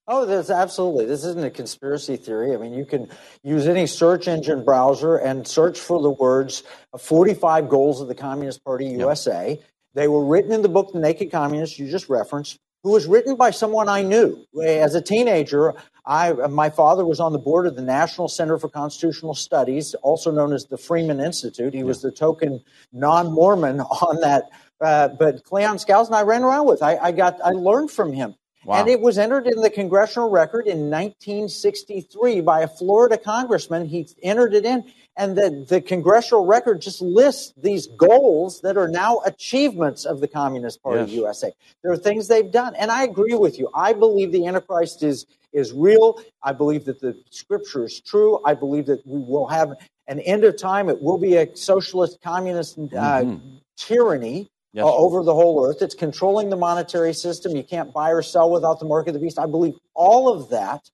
Oh, 0.05 0.25
that's 0.25 0.49
absolutely. 0.49 1.05
This 1.05 1.23
isn't 1.23 1.45
a 1.45 1.49
conspiracy 1.49 2.17
theory. 2.17 2.53
I 2.53 2.57
mean, 2.57 2.73
you 2.73 2.85
can 2.85 3.07
use 3.41 3.67
any 3.67 3.87
search 3.87 4.27
engine 4.27 4.65
browser 4.65 5.15
and 5.15 5.47
search 5.47 5.79
for 5.79 6.01
the 6.01 6.09
words 6.09 6.63
45 6.99 7.69
goals 7.69 8.01
of 8.01 8.09
the 8.09 8.15
Communist 8.15 8.65
Party 8.65 8.85
USA. 8.87 9.51
Yep. 9.51 9.63
They 9.93 10.07
were 10.09 10.25
written 10.25 10.51
in 10.51 10.61
the 10.61 10.69
book 10.69 10.91
The 10.91 10.99
Naked 10.99 11.31
Communist 11.31 11.79
you 11.79 11.89
just 11.89 12.09
referenced, 12.09 12.59
who 12.83 12.91
was 12.91 13.07
written 13.07 13.37
by 13.37 13.51
someone 13.51 13.87
I 13.87 14.01
knew. 14.01 14.43
As 14.61 14.93
a 14.93 15.01
teenager, 15.01 15.73
I, 16.05 16.33
my 16.33 16.69
father 16.69 17.05
was 17.05 17.21
on 17.21 17.31
the 17.31 17.39
board 17.39 17.65
of 17.65 17.77
the 17.77 17.81
National 17.81 18.27
Center 18.27 18.57
for 18.57 18.67
Constitutional 18.67 19.35
Studies, 19.35 19.93
also 20.01 20.31
known 20.31 20.51
as 20.51 20.65
the 20.65 20.77
Freeman 20.77 21.21
Institute. 21.21 21.73
He 21.73 21.83
was 21.83 22.01
the 22.01 22.11
token 22.11 22.61
non-Mormon 22.91 23.79
on 24.01 24.19
that. 24.19 24.49
Uh, 24.81 25.07
but 25.07 25.45
Cleon 25.45 25.77
and 25.87 26.15
I 26.15 26.23
ran 26.23 26.43
around 26.43 26.67
with. 26.67 26.83
I, 26.83 26.97
I 26.97 27.11
got 27.13 27.39
I 27.41 27.51
learned 27.51 27.89
from 27.89 28.11
him. 28.11 28.35
Wow. 28.65 28.79
And 28.79 28.89
it 28.89 29.01
was 29.01 29.17
entered 29.17 29.47
in 29.47 29.61
the 29.61 29.69
congressional 29.69 30.29
record 30.29 30.67
in 30.67 30.89
1963 30.89 32.41
by 32.41 32.61
a 32.61 32.67
Florida 32.67 33.17
congressman. 33.17 33.85
He 33.85 34.07
entered 34.21 34.53
it 34.53 34.65
in, 34.65 34.85
and 35.17 35.37
the, 35.37 35.65
the 35.67 35.81
congressional 35.81 36.45
record 36.45 36.81
just 36.81 37.01
lists 37.01 37.53
these 37.57 37.87
goals 37.87 38.61
that 38.61 38.77
are 38.77 38.87
now 38.87 39.19
achievements 39.25 40.05
of 40.05 40.21
the 40.21 40.27
Communist 40.27 40.81
Party 40.81 40.99
yes. 40.99 41.09
of 41.09 41.13
USA. 41.13 41.51
There 41.83 41.91
are 41.91 41.97
things 41.97 42.27
they've 42.27 42.51
done. 42.51 42.73
And 42.75 42.89
I 42.89 43.03
agree 43.03 43.35
with 43.35 43.59
you. 43.59 43.69
I 43.73 43.93
believe 43.93 44.31
the 44.31 44.47
Antichrist 44.47 45.03
is, 45.03 45.25
is 45.51 45.73
real. 45.73 46.21
I 46.41 46.53
believe 46.53 46.85
that 46.85 47.01
the 47.01 47.21
scripture 47.31 47.83
is 47.83 47.99
true. 47.99 48.39
I 48.45 48.53
believe 48.53 48.85
that 48.85 49.05
we 49.05 49.19
will 49.19 49.47
have 49.47 49.73
an 50.07 50.19
end 50.21 50.45
of 50.45 50.57
time. 50.57 50.89
It 50.89 51.01
will 51.01 51.17
be 51.17 51.35
a 51.35 51.53
socialist, 51.55 52.21
communist 52.21 52.77
uh, 52.77 52.81
mm-hmm. 52.81 53.57
tyranny 53.77 54.49
yes. 54.73 54.83
uh, 54.83 54.93
over 54.93 55.23
the 55.23 55.33
whole 55.33 55.65
earth. 55.65 55.81
It's 55.81 55.95
controlling 55.95 56.49
the 56.49 56.57
monetary 56.57 57.13
system. 57.13 57.55
You 57.55 57.63
can't 57.63 57.93
buy 57.93 58.11
or 58.11 58.21
sell 58.21 58.49
without 58.49 58.79
the 58.79 58.85
mark 58.85 59.07
of 59.07 59.13
the 59.13 59.19
beast. 59.19 59.39
I 59.39 59.45
believe 59.45 59.75
all 59.93 60.33
of 60.33 60.49
that, 60.49 60.89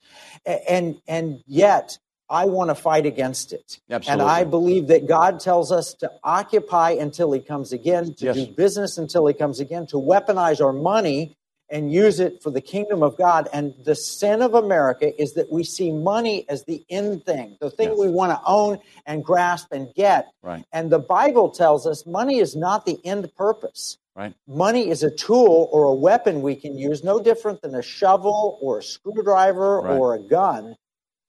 and 0.45 0.97
and 1.07 1.41
yet 1.47 1.97
I 2.29 2.45
want 2.45 2.69
to 2.69 2.75
fight 2.75 3.05
against 3.05 3.53
it. 3.53 3.79
Absolutely. 3.89 4.21
And 4.21 4.31
I 4.31 4.43
believe 4.43 4.87
that 4.87 5.07
God 5.07 5.39
tells 5.39 5.71
us 5.71 5.95
to 5.95 6.11
occupy 6.23 6.91
until 6.91 7.31
He 7.31 7.39
comes 7.39 7.73
again, 7.73 8.13
to 8.15 8.25
yes. 8.25 8.35
do 8.35 8.47
business 8.47 8.97
until 8.97 9.25
He 9.25 9.33
comes 9.33 9.59
again, 9.59 9.87
to 9.87 9.95
weaponize 9.95 10.63
our 10.63 10.73
money 10.73 11.35
and 11.71 11.91
use 11.91 12.19
it 12.19 12.41
for 12.41 12.49
the 12.49 12.61
kingdom 12.61 13.03
of 13.03 13.17
God. 13.17 13.47
And 13.53 13.73
the 13.83 13.95
sin 13.95 14.41
of 14.41 14.53
America 14.53 15.19
is 15.21 15.33
that 15.33 15.51
we 15.51 15.63
see 15.63 15.91
money 15.91 16.45
as 16.49 16.65
the 16.65 16.83
end 16.89 17.25
thing, 17.25 17.57
the 17.59 17.69
thing 17.69 17.89
yes. 17.89 17.97
we 17.97 18.09
want 18.09 18.31
to 18.31 18.41
own 18.45 18.79
and 19.05 19.23
grasp 19.23 19.71
and 19.71 19.93
get. 19.95 20.31
Right. 20.41 20.65
And 20.71 20.91
the 20.91 20.99
Bible 20.99 21.49
tells 21.49 21.85
us 21.85 22.05
money 22.05 22.39
is 22.39 22.55
not 22.55 22.85
the 22.85 22.99
end 23.05 23.33
purpose. 23.35 23.97
Right. 24.15 24.33
Money 24.47 24.89
is 24.89 25.03
a 25.03 25.11
tool 25.11 25.69
or 25.71 25.83
a 25.85 25.93
weapon 25.93 26.41
we 26.41 26.55
can 26.55 26.77
use, 26.77 27.03
no 27.03 27.21
different 27.21 27.61
than 27.61 27.75
a 27.75 27.81
shovel 27.81 28.57
or 28.61 28.79
a 28.79 28.83
screwdriver 28.83 29.81
right. 29.81 29.97
or 29.97 30.15
a 30.15 30.19
gun. 30.19 30.75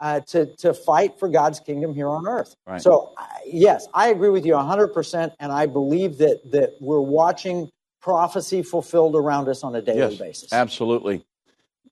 Uh, 0.03 0.19
to, 0.21 0.47
to 0.57 0.73
fight 0.73 1.19
for 1.19 1.29
God's 1.29 1.61
kingdom 1.61 1.95
here 1.95 2.09
on 2.09 2.27
earth. 2.27 2.57
Right. 2.67 2.81
So, 2.81 3.13
yes, 3.45 3.87
I 3.93 4.09
agree 4.09 4.31
with 4.31 4.47
you 4.47 4.55
100%, 4.55 5.35
and 5.39 5.53
I 5.53 5.67
believe 5.67 6.17
that, 6.17 6.41
that 6.53 6.77
we're 6.81 7.03
watching 7.03 7.71
prophecy 8.01 8.63
fulfilled 8.63 9.15
around 9.15 9.49
us 9.49 9.63
on 9.63 9.75
a 9.75 9.83
daily 9.83 9.99
yes, 9.99 10.15
basis. 10.17 10.53
Absolutely. 10.53 11.25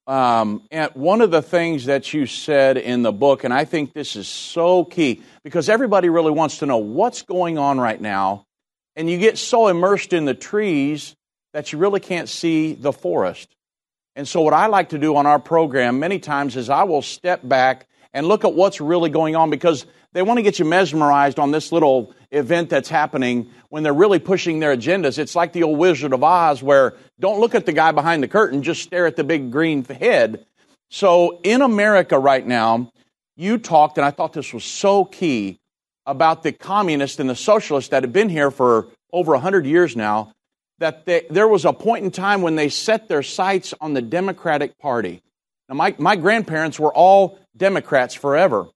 Um, 0.07 0.62
and 0.71 0.91
one 0.95 1.21
of 1.21 1.31
the 1.31 1.43
things 1.43 1.85
that 1.85 2.15
you 2.15 2.25
said 2.25 2.79
in 2.79 3.03
the 3.03 3.12
book, 3.12 3.45
and 3.45 3.53
I 3.53 3.67
think 3.67 3.93
this 3.93 4.17
is 4.17 4.27
so 4.27 4.85
key 4.85 5.23
because 5.45 5.69
everybody 5.69 6.09
really 6.09 6.31
wants 6.31 6.59
to 6.59 6.67
know 6.67 6.79
what's 6.79 7.23
going 7.23 7.59
on 7.59 7.79
right 7.79 8.00
now, 8.00 8.47
and 8.97 9.11
you 9.11 9.19
get 9.19 9.37
so 9.37 9.69
immersed 9.69 10.15
in 10.15 10.25
the 10.25 10.33
trees 10.33 11.15
that 11.53 11.73
you 11.73 11.79
really 11.79 12.00
can't 12.00 12.29
see 12.29 12.73
the 12.73 12.93
forest. 12.93 13.55
And 14.17 14.27
so, 14.27 14.41
what 14.41 14.55
I 14.55 14.67
like 14.67 14.88
to 14.88 14.99
do 14.99 15.15
on 15.15 15.27
our 15.27 15.38
program 15.38 16.00
many 16.00 16.19
times 16.19 16.57
is 16.57 16.71
I 16.71 16.85
will 16.85 17.03
step 17.03 17.47
back 17.47 17.87
and 18.15 18.27
look 18.27 18.45
at 18.45 18.55
what's 18.55 18.81
really 18.81 19.11
going 19.11 19.37
on 19.37 19.50
because 19.50 19.85
they 20.12 20.23
want 20.23 20.38
to 20.38 20.43
get 20.43 20.59
you 20.59 20.65
mesmerized 20.65 21.38
on 21.38 21.50
this 21.50 21.71
little 21.71 22.15
event 22.31 22.71
that's 22.71 22.89
happening 22.89 23.51
when 23.71 23.83
they're 23.83 23.95
really 23.95 24.19
pushing 24.19 24.61
their 24.61 24.77
agendas. 24.77 25.19
It's 25.19 25.35
like 25.35 25.53
the 25.53 25.63
old 25.63 25.79
Wizard 25.79 26.13
of 26.13 26.23
Oz 26.23 26.63
where 26.63 26.95
don't 27.19 27.41
look 27.41 27.55
at 27.55 27.67
the 27.67 27.73
guy 27.73 27.93
behind 27.93 28.23
the 28.23 28.29
curtain, 28.29 28.63
just 28.63 28.83
stare 28.83 29.07
at 29.07 29.17
the 29.17 29.25
big 29.25 29.51
green 29.51 29.85
head. 29.85 30.45
So 30.91 31.41
in 31.43 31.63
America 31.63 32.19
right 32.19 32.47
now, 32.47 32.93
you 33.37 33.59
talked, 33.59 33.99
and 33.99 34.05
I 34.05 34.11
thought 34.11 34.33
this 34.33 34.53
was 34.53 34.65
so 34.65 35.05
key, 35.05 35.59
about 36.09 36.43
the 36.43 36.53
communists 36.53 37.21
and 37.21 37.29
the 37.29 37.37
socialists 37.37 37.91
that 37.91 38.03
have 38.03 38.15
been 38.15 38.31
here 38.31 38.51
for 38.51 38.89
over 39.13 39.33
100 39.33 39.67
years 39.67 39.95
now, 39.95 40.33
that 40.79 41.05
they, 41.05 41.27
there 41.29 41.47
was 41.47 41.67
a 41.67 41.73
point 41.73 42.03
in 42.03 42.11
time 42.11 42.41
when 42.41 42.57
they 42.57 42.71
set 42.71 43.09
their 43.09 43.23
sights 43.23 43.75
on 43.81 43.93
the 43.93 44.01
Democratic 44.01 44.79
Party. 44.79 45.23
Now, 45.69 45.75
my, 45.75 45.95
my 45.99 46.17
grandparents 46.17 46.81
were 46.81 46.95
all 46.95 47.39
Democrats 47.55 48.15
forever. 48.15 48.67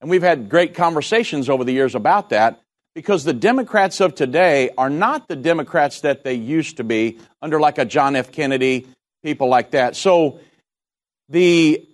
And 0.00 0.08
we've 0.08 0.22
had 0.22 0.48
great 0.48 0.74
conversations 0.74 1.48
over 1.48 1.64
the 1.64 1.72
years 1.72 1.96
about 1.96 2.28
that 2.30 2.60
because 2.96 3.24
the 3.24 3.34
Democrats 3.34 4.00
of 4.00 4.14
today 4.14 4.70
are 4.78 4.88
not 4.88 5.28
the 5.28 5.36
Democrats 5.36 6.00
that 6.00 6.24
they 6.24 6.32
used 6.32 6.78
to 6.78 6.84
be 6.84 7.18
under 7.42 7.60
like 7.60 7.76
a 7.76 7.84
John 7.84 8.16
F. 8.16 8.32
Kennedy, 8.32 8.86
people 9.22 9.48
like 9.48 9.72
that. 9.72 9.96
So 9.96 10.40
the 11.28 11.86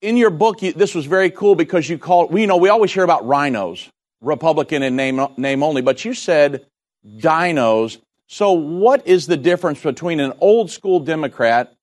in 0.00 0.16
your 0.16 0.30
book, 0.30 0.60
this 0.60 0.94
was 0.94 1.06
very 1.06 1.28
cool 1.30 1.56
because 1.56 1.88
you 1.88 1.98
called, 1.98 2.32
we 2.32 2.42
you 2.42 2.46
know, 2.46 2.56
we 2.56 2.68
always 2.68 2.92
hear 2.92 3.02
about 3.02 3.26
RINOs, 3.26 3.88
Republican 4.20 4.84
in 4.84 4.94
name, 4.94 5.26
name 5.36 5.64
only, 5.64 5.82
but 5.82 6.04
you 6.04 6.14
said 6.14 6.66
dinos. 7.04 7.98
So 8.28 8.52
what 8.52 9.04
is 9.08 9.26
the 9.26 9.36
difference 9.36 9.82
between 9.82 10.20
an 10.20 10.34
old 10.40 10.70
school 10.70 11.00
Democrat 11.00 11.74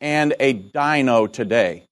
and 0.00 0.32
a 0.38 0.52
dino 0.52 1.26
today? 1.26 1.86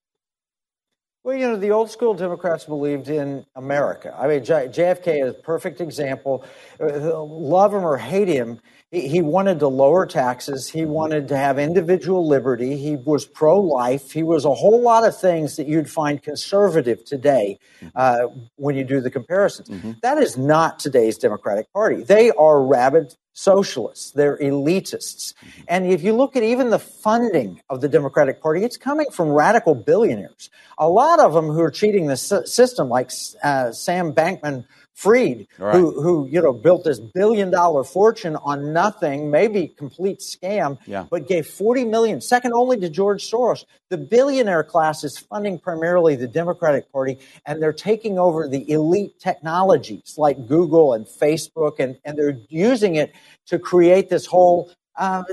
Well, 1.23 1.37
you 1.37 1.47
know, 1.47 1.55
the 1.55 1.71
old 1.71 1.89
school 1.89 2.13
Democrats 2.13 2.65
believed 2.65 3.07
in 3.07 3.45
America. 3.55 4.13
I 4.19 4.27
mean, 4.27 4.41
JFK 4.41 5.23
is 5.23 5.29
a 5.31 5.33
perfect 5.33 5.79
example. 5.79 6.43
Uh, 6.81 7.23
love 7.23 7.73
him 7.73 7.85
or 7.85 7.97
hate 7.97 8.27
him, 8.27 8.59
he 8.93 9.23
wanted 9.23 9.59
to 9.59 9.67
lower 9.67 10.05
taxes. 10.05 10.69
He 10.69 10.85
wanted 10.85 11.27
to 11.29 11.37
have 11.37 11.57
individual 11.57 12.27
liberty. 12.27 12.77
He 12.77 12.95
was 12.95 13.25
pro 13.25 13.59
life. 13.59 14.11
He 14.11 14.21
was 14.21 14.45
a 14.45 14.53
whole 14.53 14.81
lot 14.81 15.03
of 15.03 15.19
things 15.19 15.55
that 15.55 15.67
you'd 15.67 15.89
find 15.89 16.21
conservative 16.21 17.03
today 17.03 17.57
uh, 17.95 18.27
when 18.55 18.75
you 18.75 18.83
do 18.83 19.01
the 19.01 19.09
comparisons. 19.09 19.69
Mm-hmm. 19.69 19.93
That 20.03 20.19
is 20.19 20.37
not 20.37 20.77
today's 20.77 21.17
Democratic 21.17 21.73
Party. 21.73 22.03
They 22.03 22.29
are 22.31 22.63
rabid 22.63 23.15
socialists. 23.33 24.11
They're 24.11 24.37
elitists. 24.37 25.33
Mm-hmm. 25.33 25.61
And 25.67 25.87
if 25.87 26.03
you 26.03 26.13
look 26.13 26.35
at 26.35 26.43
even 26.43 26.69
the 26.69 26.77
funding 26.77 27.61
of 27.71 27.81
the 27.81 27.89
Democratic 27.89 28.41
Party, 28.41 28.63
it's 28.63 28.77
coming 28.77 29.09
from 29.11 29.29
radical 29.29 29.73
billionaires. 29.73 30.51
A 30.77 30.87
lot 30.87 31.19
of 31.19 31.33
them 31.33 31.47
who 31.47 31.61
are 31.61 31.71
cheating 31.71 32.07
the 32.07 32.17
system, 32.17 32.89
like 32.89 33.09
uh, 33.43 33.71
Sam 33.71 34.13
Bankman 34.13 34.65
Fried, 34.95 35.47
right. 35.57 35.75
who, 35.75 36.01
who, 36.01 36.27
you 36.27 36.39
know, 36.39 36.53
built 36.53 36.83
this 36.83 36.99
billion 36.99 37.49
dollar 37.49 37.83
fortune 37.83 38.35
on 38.35 38.73
nothing, 38.73 39.31
maybe 39.31 39.67
complete 39.67 40.19
scam, 40.19 40.77
yeah. 40.85 41.07
but 41.09 41.27
gave 41.27 41.47
40 41.47 41.85
million, 41.85 42.21
second 42.21 42.53
only 42.53 42.79
to 42.79 42.89
George 42.89 43.29
Soros. 43.29 43.65
The 43.89 43.97
billionaire 43.97 44.63
class 44.63 45.03
is 45.03 45.17
funding 45.17 45.57
primarily 45.57 46.15
the 46.15 46.27
Democratic 46.27 46.91
Party, 46.91 47.17
and 47.45 47.61
they're 47.61 47.73
taking 47.73 48.19
over 48.19 48.47
the 48.47 48.69
elite 48.69 49.19
technologies 49.19 50.13
like 50.17 50.47
Google 50.47 50.93
and 50.93 51.07
Facebook, 51.07 51.79
and, 51.79 51.97
and 52.05 52.15
they're 52.15 52.39
using 52.49 52.95
it 52.95 53.13
to 53.47 53.57
create 53.57 54.09
this 54.09 54.27
whole 54.27 54.69
uh, 54.95 55.23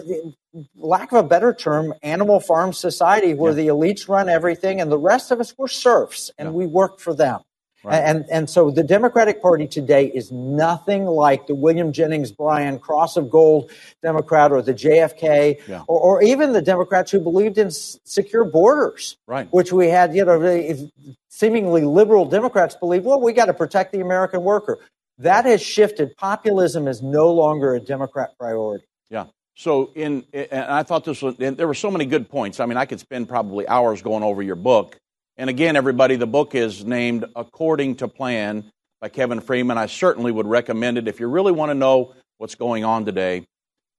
lack 0.75 1.12
of 1.12 1.25
a 1.25 1.29
better 1.29 1.52
term, 1.52 1.93
animal 2.02 2.40
farm 2.40 2.73
society 2.73 3.35
where 3.35 3.52
yeah. 3.52 3.57
the 3.57 3.69
elites 3.69 4.09
run 4.09 4.29
everything 4.29 4.81
and 4.81 4.90
the 4.90 4.99
rest 4.99 5.31
of 5.31 5.40
us, 5.40 5.55
we're 5.59 5.69
serfs 5.69 6.31
and 6.38 6.49
yeah. 6.49 6.52
we 6.52 6.67
work 6.67 6.99
for 6.99 7.14
them. 7.14 7.40
Right. 7.82 7.99
And, 7.99 8.26
and 8.30 8.50
so 8.50 8.70
the 8.70 8.82
Democratic 8.82 9.40
Party 9.40 9.66
today 9.66 10.06
is 10.06 10.30
nothing 10.30 11.06
like 11.06 11.46
the 11.46 11.54
William 11.54 11.92
Jennings 11.92 12.30
Bryan 12.30 12.78
Cross 12.78 13.16
of 13.16 13.30
Gold 13.30 13.70
Democrat 14.02 14.52
or 14.52 14.60
the 14.60 14.75
JFK 14.75 15.60
yeah. 15.66 15.82
or, 15.88 16.00
or, 16.00 16.22
even 16.22 16.52
the 16.52 16.60
Democrats 16.60 17.10
who 17.10 17.20
believed 17.20 17.56
in 17.56 17.70
secure 17.70 18.44
borders, 18.44 19.16
right. 19.26 19.49
which 19.50 19.72
we 19.72 19.88
had, 19.88 20.14
you 20.14 20.25
know, 20.25 20.90
seemingly 21.30 21.82
liberal 21.82 22.26
Democrats 22.26 22.75
believe, 22.75 23.04
well, 23.04 23.20
we 23.20 23.32
got 23.32 23.46
to 23.46 23.54
protect 23.54 23.92
the 23.92 24.00
American 24.00 24.42
worker. 24.42 24.78
That 25.18 25.46
has 25.46 25.62
shifted. 25.62 26.16
Populism 26.16 26.87
is 26.87 27.02
no 27.02 27.32
longer 27.32 27.75
a 27.75 27.80
Democrat 27.80 28.37
priority. 28.38 28.84
Yeah. 29.08 29.26
So 29.54 29.90
in, 29.94 30.25
and 30.32 30.64
I 30.64 30.82
thought 30.82 31.04
this 31.04 31.22
was, 31.22 31.37
there 31.37 31.66
were 31.66 31.75
so 31.75 31.90
many 31.90 32.04
good 32.04 32.28
points. 32.28 32.60
I 32.60 32.66
mean, 32.66 32.76
I 32.76 32.84
could 32.84 33.00
spend 33.00 33.28
probably 33.28 33.66
hours 33.68 34.02
going 34.02 34.22
over 34.22 34.42
your 34.42 34.56
book 34.56 34.99
and 35.40 35.49
again, 35.49 35.75
everybody, 35.75 36.16
the 36.16 36.26
book 36.26 36.54
is 36.54 36.85
named 36.85 37.25
According 37.35 37.94
to 37.97 38.09
Plan 38.09 38.70
by 39.00 39.09
Kevin 39.09 39.40
Freeman. 39.40 39.78
I 39.78 39.87
certainly 39.87 40.30
would 40.30 40.47
recommend 40.47 40.99
it 40.99 41.09
if 41.09 41.18
you 41.18 41.28
really 41.28 41.50
want 41.50 41.70
to 41.70 41.75
know 41.75 42.12
what's 42.37 42.56
going 42.56 42.85
on 42.85 43.06
today. 43.06 43.47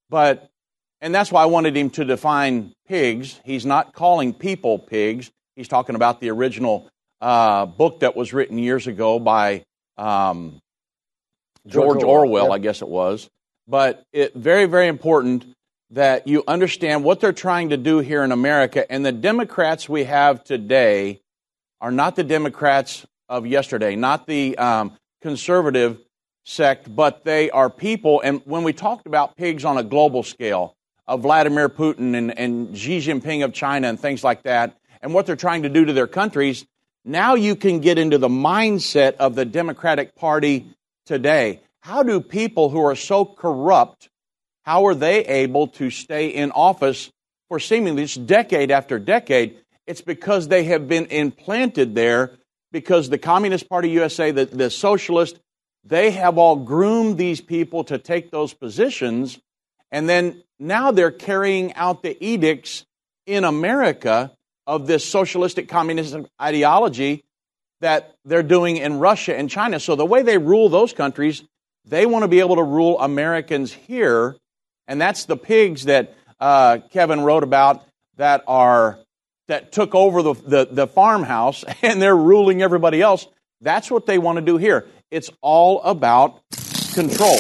But, 0.07 0.51
and 1.01 1.15
that's 1.15 1.31
why 1.31 1.41
I 1.41 1.48
wanted 1.48 1.75
him 1.75 1.89
to 1.91 2.05
define 2.05 2.74
pigs. 2.88 3.39
He's 3.43 3.65
not 3.65 3.95
calling 3.95 4.36
people 4.36 4.77
pigs. 4.77 5.31
He's 5.55 5.67
talking 5.67 5.95
about 5.95 6.21
the 6.21 6.29
original 6.29 6.88
uh, 7.21 7.65
book 7.65 8.01
that 8.01 8.15
was 8.15 8.33
written 8.33 8.60
years 8.60 8.86
ago 8.86 9.17
by 9.17 9.63
um, 9.98 10.60
George, 11.65 12.01
George 12.01 12.03
Orwell, 12.03 12.50
yep. 12.50 12.53
I 12.53 12.60
guess 12.60 12.83
it 12.83 12.88
was. 12.88 13.27
But 13.67 14.03
it 14.13 14.36
very, 14.36 14.65
very 14.65 14.88
important 14.88 15.48
that 15.89 16.27
you 16.27 16.43
understand 16.48 17.03
what 17.03 17.19
they're 17.19 17.33
trying 17.33 17.69
to 17.69 17.77
do 17.77 17.98
here 17.98 18.24
in 18.24 18.31
America. 18.31 18.89
And 18.91 19.03
the 19.03 19.12
Democrats 19.12 19.89
we 19.89 20.03
have 20.03 20.43
today 20.43 21.19
are 21.81 21.91
not 21.91 22.15
the 22.15 22.23
Democrats 22.23 23.05
of 23.27 23.45
yesterday, 23.45 23.95
not 23.95 24.27
the 24.27 24.57
um, 24.57 24.95
conservative 25.21 26.00
sect, 26.45 26.93
but 26.95 27.25
they 27.25 27.50
are 27.50 27.69
people. 27.69 28.21
And 28.21 28.41
when 28.45 28.63
we 28.63 28.71
talked 28.71 29.07
about 29.07 29.35
pigs 29.35 29.65
on 29.65 29.77
a 29.77 29.83
global 29.83 30.23
scale, 30.23 30.75
of 31.11 31.23
Vladimir 31.23 31.67
Putin 31.67 32.15
and, 32.15 32.38
and 32.38 32.77
Xi 32.77 33.00
Jinping 33.00 33.43
of 33.43 33.53
China 33.53 33.89
and 33.89 34.00
things 34.00 34.23
like 34.23 34.43
that, 34.43 34.77
and 35.01 35.13
what 35.13 35.25
they're 35.25 35.35
trying 35.35 35.63
to 35.63 35.69
do 35.69 35.83
to 35.83 35.91
their 35.91 36.07
countries, 36.07 36.65
now 37.03 37.35
you 37.35 37.55
can 37.55 37.81
get 37.81 37.97
into 37.97 38.17
the 38.17 38.29
mindset 38.29 39.15
of 39.15 39.35
the 39.35 39.43
Democratic 39.43 40.15
Party 40.15 40.67
today. 41.05 41.59
How 41.81 42.03
do 42.03 42.21
people 42.21 42.69
who 42.69 42.85
are 42.85 42.95
so 42.95 43.25
corrupt, 43.25 44.09
how 44.63 44.85
are 44.85 44.95
they 44.95 45.25
able 45.25 45.67
to 45.67 45.89
stay 45.89 46.29
in 46.29 46.51
office 46.51 47.11
for 47.50 47.59
seemingly 47.59 48.03
just 48.03 48.25
decade 48.25 48.71
after 48.71 48.97
decade? 49.00 49.57
It's 49.91 50.00
because 50.00 50.48
they 50.48 50.63
have 50.63 50.88
been 50.88 51.07
implanted 51.07 51.95
there 51.95 52.38
because 52.71 53.10
the 53.10 53.17
Communist 53.17 53.67
Party 53.67 53.89
USA, 53.89 54.31
the, 54.31 54.45
the 54.45 54.69
socialist, 54.69 55.38
they 55.83 56.12
have 56.12 56.38
all 56.38 56.55
groomed 56.55 57.17
these 57.17 57.41
people 57.41 57.83
to 57.83 57.98
take 57.98 58.31
those 58.31 58.53
positions. 58.53 59.38
And 59.91 60.07
then 60.07 60.43
now 60.57 60.91
they're 60.91 61.12
carrying 61.12 61.74
out 61.74 62.03
the 62.03 62.15
edicts 62.25 62.86
in 63.25 63.43
America 63.43 64.31
of 64.65 64.88
this 64.88 65.03
socialistic 65.03 65.67
communist 65.67 66.15
ideology 66.41 67.25
that 67.81 68.15
they're 68.24 68.43
doing 68.43 68.77
in 68.77 68.98
Russia 68.98 69.38
and 69.38 69.50
China. 69.50 69.77
So 69.77 69.98
the 69.98 70.05
way 70.05 70.21
they 70.24 70.38
rule 70.38 70.69
those 70.69 70.93
countries, 70.93 71.43
they 71.83 72.05
want 72.05 72.24
to 72.24 72.29
be 72.29 72.39
able 72.39 72.55
to 72.55 72.63
rule 72.63 72.98
Americans 72.98 73.74
here. 73.74 74.38
And 74.88 75.01
that's 75.01 75.25
the 75.25 75.36
pigs 75.36 75.83
that 75.83 76.15
uh, 76.39 76.77
Kevin 76.91 77.19
wrote 77.19 77.43
about 77.43 77.83
that 78.15 78.45
are 78.48 78.98
that 79.51 79.74
took 79.74 79.93
over 79.93 80.22
the, 80.22 80.34
the, 80.34 80.67
the 80.72 80.88
farmhouse 80.88 81.65
and 81.81 82.01
they're 82.01 82.15
ruling 82.15 82.62
everybody 82.62 83.01
else. 83.01 83.27
That's 83.60 83.91
what 83.91 84.05
they 84.05 84.17
want 84.17 84.38
to 84.38 84.41
do 84.41 84.55
here. 84.58 84.88
It's 85.12 85.29
all 85.41 85.81
about 85.84 86.41
control. 86.93 87.38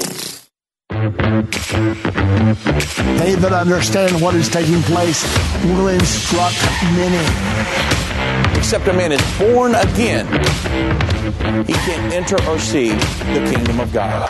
They 3.17 3.35
that 3.35 3.53
understand 3.53 4.21
what 4.21 4.35
is 4.35 4.49
taking 4.49 4.81
place 4.83 5.23
will 5.63 5.87
instruct 5.87 6.61
many. 6.95 8.57
Except 8.57 8.85
a 8.89 8.93
man 8.93 9.13
is 9.13 9.21
born 9.39 9.73
again, 9.73 10.27
he 11.65 11.73
can't 11.73 12.13
enter 12.13 12.35
or 12.43 12.59
see 12.59 12.89
the 12.89 13.51
kingdom 13.55 13.79
of 13.79 13.93
God. 13.93 14.29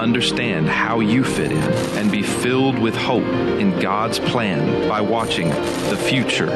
understand 0.00 0.68
how 0.68 1.00
you 1.00 1.24
fit 1.24 1.52
in, 1.52 1.62
and 1.98 2.10
be 2.10 2.22
filled 2.22 2.78
with 2.78 2.94
hope 2.96 3.24
in 3.60 3.78
God's 3.80 4.18
plan 4.18 4.88
by 4.88 5.00
watching 5.00 5.48
The 5.48 5.96
Future 5.96 6.48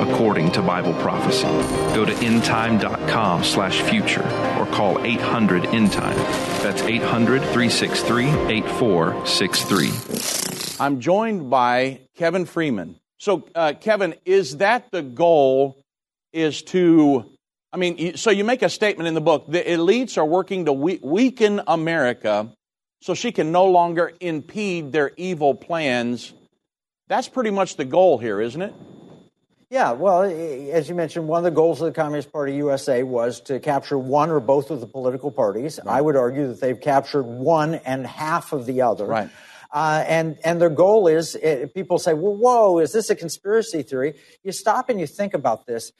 According 0.00 0.52
to 0.52 0.62
Bible 0.62 0.94
Prophecy. 0.94 1.46
Go 1.94 2.04
to 2.04 2.12
endtime.com 2.12 3.44
slash 3.44 3.80
future 3.82 4.24
or 4.58 4.66
call 4.66 5.04
800 5.04 5.64
endtime. 5.64 6.16
That's 6.62 6.82
800 6.82 7.40
363 7.42 8.26
8463. 8.26 9.90
I'm 10.80 11.00
joined 11.00 11.50
by 11.50 12.00
Kevin 12.16 12.44
Freeman. 12.46 12.96
So, 13.18 13.46
uh, 13.54 13.74
Kevin, 13.78 14.14
is 14.24 14.58
that 14.58 14.90
the 14.90 15.02
goal? 15.02 15.76
Is 16.32 16.62
to, 16.62 17.24
I 17.72 17.76
mean, 17.76 18.16
so 18.16 18.30
you 18.30 18.44
make 18.44 18.62
a 18.62 18.68
statement 18.68 19.08
in 19.08 19.14
the 19.14 19.20
book 19.20 19.46
the 19.48 19.60
elites 19.60 20.16
are 20.16 20.24
working 20.24 20.66
to 20.66 20.72
we- 20.72 21.00
weaken 21.02 21.60
America 21.66 22.52
so 23.00 23.14
she 23.14 23.32
can 23.32 23.52
no 23.52 23.66
longer 23.66 24.12
impede 24.20 24.92
their 24.92 25.12
evil 25.16 25.54
plans. 25.54 26.32
That's 27.08 27.28
pretty 27.28 27.50
much 27.50 27.76
the 27.76 27.84
goal 27.84 28.18
here, 28.18 28.40
isn't 28.40 28.62
it? 28.62 28.74
Yeah, 29.70 29.92
well, 29.92 30.22
as 30.22 30.88
you 30.88 30.96
mentioned, 30.96 31.28
one 31.28 31.38
of 31.38 31.44
the 31.44 31.52
goals 31.52 31.80
of 31.80 31.86
the 31.86 31.92
Communist 31.92 32.32
Party 32.32 32.54
USA 32.56 33.04
was 33.04 33.40
to 33.42 33.60
capture 33.60 33.96
one 33.96 34.30
or 34.30 34.40
both 34.40 34.72
of 34.72 34.80
the 34.80 34.86
political 34.86 35.30
parties. 35.30 35.78
Right. 35.84 35.96
I 35.96 36.00
would 36.00 36.16
argue 36.16 36.48
that 36.48 36.60
they've 36.60 36.80
captured 36.80 37.22
one 37.22 37.76
and 37.76 38.04
half 38.04 38.52
of 38.52 38.66
the 38.66 38.82
other. 38.82 39.06
Right. 39.06 39.30
Uh, 39.72 40.04
and 40.08 40.38
and 40.44 40.60
their 40.60 40.70
goal 40.70 41.06
is 41.06 41.36
it, 41.36 41.72
people 41.72 42.00
say, 42.00 42.14
well, 42.14 42.34
whoa, 42.34 42.80
is 42.80 42.90
this 42.90 43.10
a 43.10 43.14
conspiracy 43.14 43.82
theory? 43.82 44.14
You 44.42 44.50
stop 44.50 44.88
and 44.88 44.98
you 44.98 45.06
think 45.06 45.34
about 45.34 45.66
this. 45.66 45.92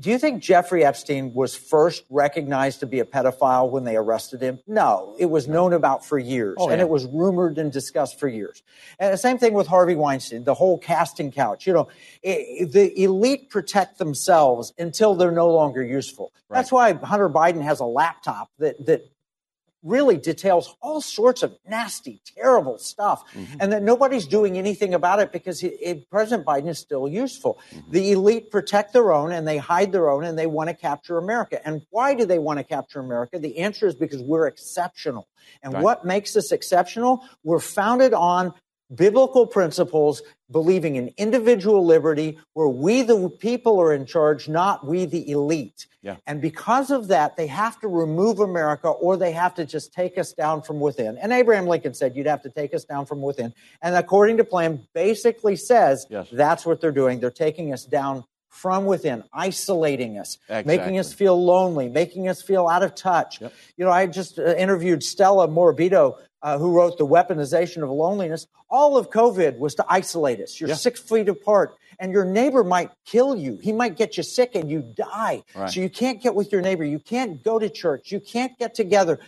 Do 0.00 0.10
you 0.10 0.18
think 0.18 0.42
Jeffrey 0.42 0.84
Epstein 0.84 1.34
was 1.34 1.56
first 1.56 2.04
recognized 2.08 2.80
to 2.80 2.86
be 2.86 3.00
a 3.00 3.04
pedophile 3.04 3.68
when 3.68 3.82
they 3.82 3.96
arrested 3.96 4.40
him? 4.40 4.60
No, 4.66 5.16
it 5.18 5.26
was 5.26 5.48
known 5.48 5.72
about 5.72 6.04
for 6.04 6.18
years, 6.18 6.56
oh, 6.60 6.68
yeah. 6.68 6.74
and 6.74 6.80
it 6.80 6.88
was 6.88 7.04
rumored 7.06 7.58
and 7.58 7.72
discussed 7.72 8.20
for 8.20 8.28
years. 8.28 8.62
And 9.00 9.12
the 9.12 9.18
same 9.18 9.38
thing 9.38 9.54
with 9.54 9.66
Harvey 9.66 9.96
Weinstein, 9.96 10.44
the 10.44 10.54
whole 10.54 10.78
casting 10.78 11.32
couch. 11.32 11.66
You 11.66 11.72
know, 11.72 11.88
it, 12.22 12.70
the 12.70 13.02
elite 13.02 13.50
protect 13.50 13.98
themselves 13.98 14.72
until 14.78 15.16
they're 15.16 15.32
no 15.32 15.50
longer 15.50 15.82
useful. 15.82 16.32
Right. 16.48 16.58
That's 16.58 16.70
why 16.70 16.92
Hunter 16.92 17.28
Biden 17.28 17.62
has 17.62 17.80
a 17.80 17.84
laptop 17.84 18.50
that 18.58 18.86
that 18.86 19.10
really 19.82 20.16
details 20.16 20.76
all 20.80 21.00
sorts 21.00 21.42
of 21.42 21.56
nasty, 21.68 22.20
terrible 22.36 22.78
stuff, 22.78 23.24
mm-hmm. 23.32 23.58
and 23.60 23.72
that 23.72 23.82
nobody's 23.82 24.26
doing 24.26 24.58
anything 24.58 24.94
about 24.94 25.20
it 25.20 25.32
because 25.32 25.60
he, 25.60 25.68
it, 25.68 26.10
President 26.10 26.46
Biden 26.46 26.68
is 26.68 26.78
still 26.78 27.08
useful. 27.08 27.58
Mm-hmm. 27.70 27.90
The 27.92 28.12
elite 28.12 28.50
protect 28.50 28.92
their 28.92 29.12
own 29.12 29.32
and 29.32 29.46
they 29.46 29.58
hide 29.58 29.92
their 29.92 30.10
own 30.10 30.24
and 30.24 30.38
they 30.38 30.46
want 30.46 30.68
to 30.68 30.74
capture 30.74 31.18
America. 31.18 31.64
And 31.66 31.82
why 31.90 32.14
do 32.14 32.24
they 32.24 32.38
want 32.38 32.58
to 32.58 32.64
capture 32.64 33.00
America? 33.00 33.38
The 33.38 33.58
answer 33.58 33.86
is 33.86 33.94
because 33.94 34.22
we're 34.22 34.46
exceptional. 34.46 35.28
And 35.62 35.74
right. 35.74 35.82
what 35.82 36.04
makes 36.04 36.36
us 36.36 36.52
exceptional? 36.52 37.24
We're 37.44 37.60
founded 37.60 38.14
on 38.14 38.54
biblical 38.94 39.46
principles, 39.46 40.22
believing 40.50 40.96
in 40.96 41.12
individual 41.16 41.84
liberty, 41.84 42.38
where 42.54 42.68
we, 42.68 43.02
the 43.02 43.28
people, 43.28 43.80
are 43.80 43.92
in 43.92 44.06
charge, 44.06 44.48
not 44.48 44.86
we, 44.86 45.04
the 45.04 45.30
elite. 45.30 45.86
Yeah. 46.02 46.16
And 46.26 46.40
because 46.40 46.90
of 46.90 47.08
that, 47.08 47.36
they 47.36 47.46
have 47.48 47.78
to 47.80 47.88
remove 47.88 48.38
America 48.38 48.88
or 48.88 49.16
they 49.16 49.32
have 49.32 49.54
to 49.56 49.66
just 49.66 49.92
take 49.92 50.16
us 50.16 50.32
down 50.32 50.62
from 50.62 50.80
within. 50.80 51.18
And 51.18 51.32
Abraham 51.32 51.66
Lincoln 51.66 51.94
said, 51.94 52.16
You'd 52.16 52.26
have 52.26 52.42
to 52.42 52.50
take 52.50 52.72
us 52.72 52.84
down 52.84 53.06
from 53.06 53.20
within. 53.20 53.52
And 53.82 53.94
according 53.94 54.36
to 54.38 54.44
plan, 54.44 54.86
basically 54.94 55.56
says 55.56 56.06
yes. 56.08 56.28
that's 56.30 56.64
what 56.64 56.80
they're 56.80 56.92
doing. 56.92 57.20
They're 57.20 57.30
taking 57.30 57.72
us 57.72 57.84
down 57.84 58.24
from 58.48 58.86
within, 58.86 59.22
isolating 59.32 60.18
us, 60.18 60.38
exactly. 60.48 60.76
making 60.76 60.98
us 60.98 61.12
feel 61.12 61.42
lonely, 61.42 61.88
making 61.88 62.28
us 62.28 62.42
feel 62.42 62.66
out 62.66 62.82
of 62.82 62.94
touch. 62.94 63.40
Yep. 63.40 63.52
You 63.76 63.84
know, 63.84 63.90
I 63.90 64.06
just 64.06 64.38
uh, 64.38 64.54
interviewed 64.56 65.02
Stella 65.02 65.46
Morabito, 65.48 66.18
uh, 66.42 66.58
who 66.58 66.72
wrote 66.72 66.98
The 66.98 67.06
Weaponization 67.06 67.82
of 67.82 67.90
Loneliness. 67.90 68.46
All 68.70 68.96
of 68.96 69.10
COVID 69.10 69.58
was 69.58 69.74
to 69.76 69.84
isolate 69.88 70.40
us. 70.40 70.60
You're 70.60 70.70
yeah. 70.70 70.76
six 70.76 71.00
feet 71.00 71.28
apart, 71.28 71.76
and 71.98 72.12
your 72.12 72.24
neighbor 72.24 72.62
might 72.62 72.90
kill 73.04 73.36
you. 73.36 73.58
He 73.62 73.72
might 73.72 73.96
get 73.96 74.16
you 74.16 74.22
sick 74.22 74.54
and 74.54 74.70
you 74.70 74.82
die. 74.82 75.42
Right. 75.54 75.70
So 75.70 75.80
you 75.80 75.90
can't 75.90 76.22
get 76.22 76.34
with 76.34 76.52
your 76.52 76.60
neighbor. 76.60 76.84
You 76.84 76.98
can't 76.98 77.42
go 77.42 77.58
to 77.58 77.68
church. 77.68 78.12
You 78.12 78.20
can't 78.20 78.56
get 78.58 78.74
together. 78.74 79.18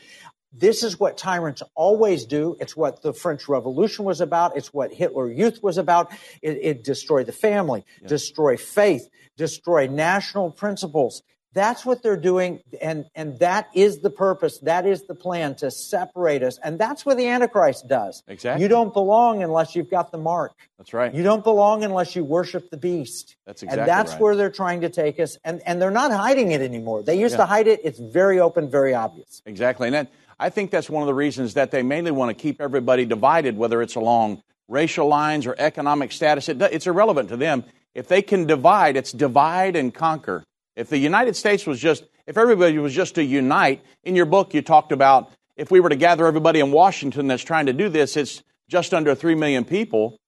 This 0.53 0.83
is 0.83 0.99
what 0.99 1.16
tyrants 1.16 1.62
always 1.77 2.25
do. 2.25 2.57
It's 2.61 2.77
what 2.77 3.03
the 3.03 3.12
French 3.12 3.49
Revolution 3.49 4.05
was 4.05 4.20
about. 4.20 4.57
It's 4.57 4.75
what 4.75 4.92
Hitler 4.92 5.31
Youth 5.31 5.62
was 5.62 5.79
about. 5.79 6.11
It, 6.42 6.59
it 6.61 6.85
destroy 6.85 7.23
the 7.23 7.33
family, 7.33 7.85
yeah. 8.03 8.09
destroy 8.09 8.57
faith, 8.57 9.09
destroy 9.37 9.87
national 9.87 10.51
principles. 10.51 11.23
That's 11.53 11.85
what 11.85 12.01
they're 12.03 12.17
doing, 12.17 12.61
and, 12.81 13.07
and 13.17 13.37
that 13.41 13.71
is 13.75 13.99
the 14.01 14.11
purpose. 14.11 14.59
That 14.59 14.87
is 14.87 15.03
the 15.09 15.17
plan 15.17 15.57
to 15.57 15.71
separate 15.73 16.45
us. 16.45 16.59
And 16.63 16.79
that's 16.79 17.05
what 17.05 17.17
the 17.17 17.27
Antichrist 17.27 17.89
does. 17.89 18.23
Exactly. 18.29 18.63
You 18.63 18.69
don't 18.69 18.93
belong 18.93 19.43
unless 19.43 19.75
you've 19.75 19.91
got 19.91 20.13
the 20.13 20.19
mark. 20.19 20.53
That's 20.79 20.93
right. 20.95 21.13
You 21.13 21.25
don't 21.25 21.43
belong 21.43 21.83
unless 21.83 22.15
you 22.15 22.25
worship 22.25 22.71
the 22.71 22.77
beast. 22.77 23.35
That's 23.47 23.65
exactly 23.65 23.81
And 23.81 23.89
that's 23.89 24.13
right. 24.13 24.21
where 24.21 24.37
they're 24.37 24.51
trying 24.51 24.83
to 24.83 24.89
take 24.89 25.19
us. 25.19 25.39
And, 25.45 25.61
and 25.67 25.83
they're 25.83 25.91
not 25.91 26.13
hiding 26.13 26.53
it 26.53 26.61
anymore. 26.61 27.03
They 27.03 27.19
used 27.19 27.33
Yeah. 27.33 27.39
to 27.39 27.47
hide 27.47 27.67
it. 27.67 27.81
It's 27.83 27.99
very 27.99 28.39
open, 28.39 28.71
very 28.71 28.95
obvious. 28.95 29.43
Exactly. 29.45 29.89
And 29.89 29.95
that, 29.95 30.13
I 30.39 30.51
think 30.51 30.71
that's 30.71 30.89
one 30.89 31.03
of 31.03 31.09
the 31.09 31.15
reasons 31.15 31.55
that 31.55 31.73
they 31.73 31.83
mainly 31.83 32.13
want 32.13 32.29
to 32.29 32.41
keep 32.41 32.61
everybody 32.61 33.07
divided, 33.07 33.57
whether 33.57 33.83
it's 33.83 33.97
along 33.97 34.43
racial 34.69 35.09
lines 35.09 35.49
or 35.49 35.57
economic 35.59 36.13
status. 36.13 36.49
It, 36.49 36.63
it's 36.63 36.87
irrelevant 36.87 37.29
to 37.31 37.37
them. 37.37 37.65
If 37.93 38.07
they 38.07 38.23
can 38.23 38.47
divide, 38.47 38.97
it's 38.97 39.11
divide 39.11 39.75
and 39.75 39.93
conquer. 39.93 40.45
If 40.77 40.89
the 40.89 40.99
United 40.99 41.37
States 41.37 41.67
was 41.67 41.81
just, 41.81 42.05
if 42.27 42.39
everybody 42.39 42.79
was 42.79 42.95
just 42.95 43.17
to 43.17 43.25
unite, 43.25 43.83
in 44.05 44.17
your 44.17 44.27
book 44.27 44.55
you 44.55 44.63
talked 44.63 44.93
about 44.93 45.33
if 45.57 45.71
we 45.71 45.81
were 45.81 45.91
to 45.91 45.97
gather 45.97 46.27
everybody 46.27 46.61
in 46.61 46.73
Washington 46.73 47.27
that's 47.27 47.43
trying 47.43 47.67
to 47.67 47.75
do 47.75 47.89
this, 47.91 48.17
it's 48.17 48.43
just 48.69 48.95
under 48.95 49.15
3 49.15 49.35
million 49.35 49.65
people. 49.65 50.19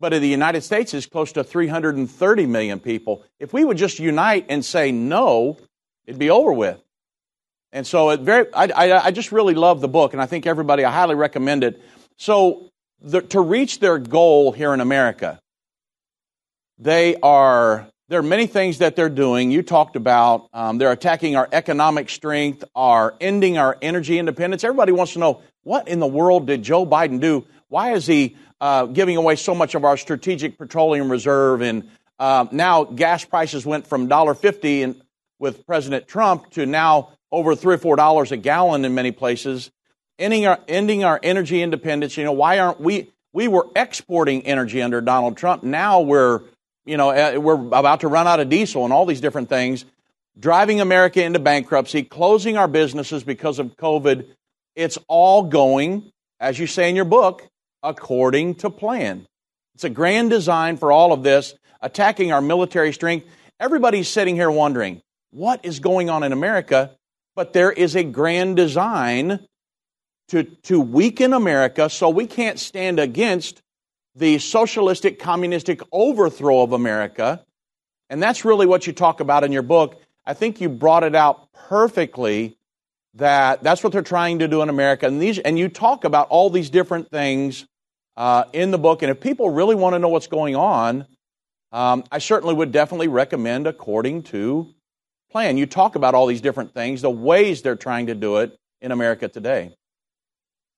But 0.00 0.12
in 0.12 0.20
the 0.20 0.28
United 0.28 0.62
States, 0.62 0.92
it's 0.94 1.06
close 1.06 1.30
to 1.32 1.44
330 1.44 2.46
million 2.46 2.80
people. 2.80 3.22
If 3.38 3.52
we 3.52 3.64
would 3.64 3.76
just 3.76 4.00
unite 4.00 4.46
and 4.48 4.64
say 4.64 4.90
no, 4.90 5.58
it'd 6.06 6.18
be 6.18 6.30
over 6.30 6.52
with. 6.52 6.82
And 7.72 7.86
so 7.86 8.10
it 8.10 8.20
very, 8.20 8.52
I, 8.52 8.64
I, 8.64 9.04
I 9.06 9.10
just 9.12 9.30
really 9.30 9.54
love 9.54 9.80
the 9.80 9.88
book, 9.88 10.12
and 10.12 10.20
I 10.20 10.26
think 10.26 10.46
everybody, 10.46 10.84
I 10.84 10.90
highly 10.90 11.14
recommend 11.14 11.62
it. 11.62 11.80
So 12.16 12.68
the, 13.00 13.22
to 13.22 13.40
reach 13.40 13.78
their 13.78 13.98
goal 13.98 14.50
here 14.50 14.74
in 14.74 14.80
America, 14.80 15.38
they 16.78 17.16
are, 17.22 17.88
there 18.12 18.20
are 18.20 18.22
many 18.22 18.46
things 18.46 18.76
that 18.76 18.94
they're 18.94 19.08
doing. 19.08 19.50
You 19.50 19.62
talked 19.62 19.96
about 19.96 20.50
um, 20.52 20.76
they're 20.76 20.92
attacking 20.92 21.34
our 21.34 21.48
economic 21.50 22.10
strength, 22.10 22.62
are 22.74 23.14
ending 23.22 23.56
our 23.56 23.78
energy 23.80 24.18
independence. 24.18 24.64
Everybody 24.64 24.92
wants 24.92 25.14
to 25.14 25.18
know 25.18 25.40
what 25.62 25.88
in 25.88 25.98
the 25.98 26.06
world 26.06 26.46
did 26.46 26.62
Joe 26.62 26.84
Biden 26.84 27.20
do? 27.20 27.46
Why 27.68 27.94
is 27.94 28.06
he 28.06 28.36
uh, 28.60 28.84
giving 28.84 29.16
away 29.16 29.36
so 29.36 29.54
much 29.54 29.74
of 29.74 29.86
our 29.86 29.96
strategic 29.96 30.58
petroleum 30.58 31.10
reserve? 31.10 31.62
And 31.62 31.88
uh, 32.18 32.48
now 32.52 32.84
gas 32.84 33.24
prices 33.24 33.64
went 33.64 33.86
from 33.86 34.10
$1.50 34.10 34.64
in, 34.64 35.02
with 35.38 35.66
President 35.66 36.06
Trump 36.06 36.50
to 36.50 36.66
now 36.66 37.12
over 37.30 37.56
three 37.56 37.76
or 37.76 37.78
four 37.78 37.96
dollars 37.96 38.30
a 38.30 38.36
gallon 38.36 38.84
in 38.84 38.94
many 38.94 39.12
places. 39.12 39.70
Ending 40.18 40.44
our 40.44 40.60
ending 40.68 41.02
our 41.02 41.18
energy 41.22 41.62
independence. 41.62 42.18
You 42.18 42.24
know 42.24 42.32
why 42.32 42.58
aren't 42.58 42.78
we? 42.78 43.10
We 43.32 43.48
were 43.48 43.68
exporting 43.74 44.44
energy 44.44 44.82
under 44.82 45.00
Donald 45.00 45.38
Trump. 45.38 45.62
Now 45.62 46.02
we're 46.02 46.42
you 46.84 46.96
know 46.96 47.10
uh, 47.10 47.38
we're 47.38 47.54
about 47.54 48.00
to 48.00 48.08
run 48.08 48.26
out 48.26 48.40
of 48.40 48.48
diesel 48.48 48.84
and 48.84 48.92
all 48.92 49.06
these 49.06 49.20
different 49.20 49.48
things, 49.48 49.84
driving 50.38 50.80
America 50.80 51.22
into 51.22 51.38
bankruptcy, 51.38 52.02
closing 52.02 52.56
our 52.56 52.68
businesses 52.68 53.24
because 53.24 53.58
of 53.58 53.76
COVID. 53.76 54.26
It's 54.74 54.98
all 55.08 55.44
going, 55.44 56.10
as 56.40 56.58
you 56.58 56.66
say 56.66 56.88
in 56.88 56.96
your 56.96 57.04
book, 57.04 57.46
according 57.82 58.56
to 58.56 58.70
plan. 58.70 59.26
It's 59.74 59.84
a 59.84 59.90
grand 59.90 60.30
design 60.30 60.76
for 60.76 60.92
all 60.92 61.12
of 61.12 61.22
this, 61.22 61.54
attacking 61.80 62.32
our 62.32 62.40
military 62.40 62.92
strength. 62.92 63.26
Everybody's 63.58 64.08
sitting 64.08 64.34
here 64.34 64.50
wondering, 64.50 65.02
what 65.30 65.64
is 65.64 65.80
going 65.80 66.10
on 66.10 66.22
in 66.22 66.32
America? 66.32 66.96
But 67.34 67.52
there 67.52 67.72
is 67.72 67.96
a 67.96 68.04
grand 68.04 68.56
design 68.56 69.40
to, 70.28 70.44
to 70.44 70.80
weaken 70.80 71.32
America 71.32 71.88
so 71.88 72.10
we 72.10 72.26
can't 72.26 72.58
stand 72.58 72.98
against 72.98 73.62
the 74.14 74.38
socialistic, 74.38 75.18
communistic 75.18 75.80
overthrow 75.90 76.62
of 76.62 76.72
America. 76.72 77.44
And 78.10 78.22
that's 78.22 78.44
really 78.44 78.66
what 78.66 78.86
you 78.86 78.92
talk 78.92 79.20
about 79.20 79.44
in 79.44 79.52
your 79.52 79.62
book. 79.62 80.00
I 80.26 80.34
think 80.34 80.60
you 80.60 80.68
brought 80.68 81.02
it 81.02 81.14
out 81.14 81.52
perfectly 81.52 82.58
that 83.14 83.62
that's 83.62 83.82
what 83.82 83.92
they're 83.92 84.02
trying 84.02 84.40
to 84.40 84.48
do 84.48 84.62
in 84.62 84.68
America. 84.68 85.06
And, 85.06 85.20
these, 85.20 85.38
and 85.38 85.58
you 85.58 85.68
talk 85.68 86.04
about 86.04 86.28
all 86.28 86.50
these 86.50 86.70
different 86.70 87.10
things 87.10 87.66
uh, 88.16 88.44
in 88.52 88.70
the 88.70 88.78
book. 88.78 89.02
And 89.02 89.10
if 89.10 89.20
people 89.20 89.50
really 89.50 89.74
want 89.74 89.94
to 89.94 89.98
know 89.98 90.08
what's 90.08 90.26
going 90.26 90.56
on, 90.56 91.06
um, 91.72 92.04
I 92.12 92.18
certainly 92.18 92.54
would 92.54 92.72
definitely 92.72 93.08
recommend 93.08 93.66
according 93.66 94.24
to 94.24 94.68
plan. 95.30 95.56
You 95.56 95.66
talk 95.66 95.96
about 95.96 96.14
all 96.14 96.26
these 96.26 96.42
different 96.42 96.74
things, 96.74 97.00
the 97.00 97.10
ways 97.10 97.62
they're 97.62 97.76
trying 97.76 98.06
to 98.06 98.14
do 98.14 98.38
it 98.38 98.58
in 98.80 98.92
America 98.92 99.28
today. 99.28 99.74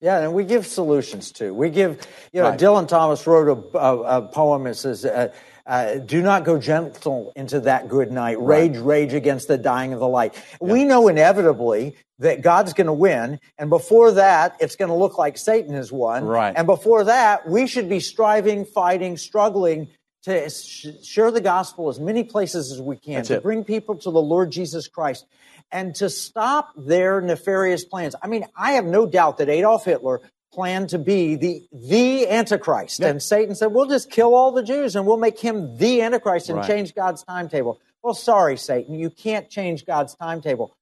Yeah, 0.04 0.18
and 0.20 0.34
we 0.34 0.44
give 0.44 0.66
solutions 0.66 1.32
too. 1.32 1.54
We 1.54 1.70
give, 1.70 2.06
you 2.30 2.42
know, 2.42 2.50
Right. 2.50 2.60
Dylan 2.60 2.86
Thomas 2.86 3.26
wrote 3.26 3.48
a, 3.48 3.78
a, 3.78 4.18
a 4.18 4.22
poem 4.28 4.64
that 4.64 4.74
says, 4.76 5.02
uh, 5.06 5.32
uh, 5.66 5.94
do 5.94 6.20
not 6.20 6.44
go 6.44 6.58
gentle 6.58 7.32
into 7.34 7.60
that 7.60 7.88
good 7.88 8.12
night. 8.12 8.38
Rage, 8.38 8.76
rage 8.76 9.14
against 9.14 9.48
the 9.48 9.56
dying 9.56 9.94
of 9.94 10.00
the 10.00 10.06
light. 10.06 10.34
We 10.60 10.84
know 10.84 11.08
inevitably 11.08 11.96
that 12.18 12.42
God's 12.42 12.74
going 12.74 12.86
to 12.88 12.92
win. 12.92 13.40
And 13.56 13.70
before 13.70 14.12
that, 14.12 14.56
it's 14.60 14.76
going 14.76 14.90
to 14.90 14.94
look 14.94 15.16
like 15.16 15.38
Satan 15.38 15.72
has 15.72 15.90
won. 15.90 16.26
Right. 16.26 16.52
And 16.54 16.66
before 16.66 17.04
that, 17.04 17.48
we 17.48 17.66
should 17.66 17.88
be 17.88 18.00
striving, 18.00 18.66
fighting, 18.66 19.16
struggling 19.16 19.88
to 20.24 20.50
sh- 20.50 20.88
share 21.02 21.30
the 21.30 21.40
gospel 21.40 21.88
as 21.88 21.98
many 21.98 22.24
places 22.24 22.70
as 22.70 22.82
we 22.82 22.96
can, 22.96 23.14
That's 23.14 23.28
to 23.28 23.36
it. 23.36 23.42
bring 23.42 23.64
people 23.64 23.94
to 23.96 24.10
the 24.10 24.20
Lord 24.20 24.50
Jesus 24.50 24.86
Christ 24.86 25.24
and 25.74 25.94
to 25.96 26.08
stop 26.08 26.70
their 26.76 27.20
nefarious 27.20 27.84
plans. 27.84 28.14
I 28.22 28.28
mean, 28.28 28.46
I 28.56 28.72
have 28.72 28.86
no 28.86 29.04
doubt 29.06 29.36
that 29.38 29.48
Adolf 29.50 29.84
Hitler 29.84 30.22
planned 30.52 30.88
to 30.90 30.98
be 30.98 31.34
the 31.34 31.62
the 31.72 32.28
antichrist 32.28 33.00
and 33.00 33.20
satan 33.20 33.56
said 33.56 33.66
we'll 33.72 33.88
just 33.88 34.08
kill 34.08 34.36
all 34.36 34.52
the 34.52 34.62
jews 34.62 34.94
and 34.94 35.04
we'll 35.04 35.16
make 35.16 35.36
him 35.40 35.76
the 35.78 36.00
antichrist 36.00 36.48
and 36.48 36.58
Right. 36.58 36.68
change 36.68 36.94
god's 36.94 37.24
timetable 37.24 37.80
well 38.04 38.14
sorry 38.14 38.56
satan 38.56 38.94
you 38.94 39.10
can't 39.10 39.50
change 39.50 39.84
god's 39.84 40.14
timetable 40.14 40.72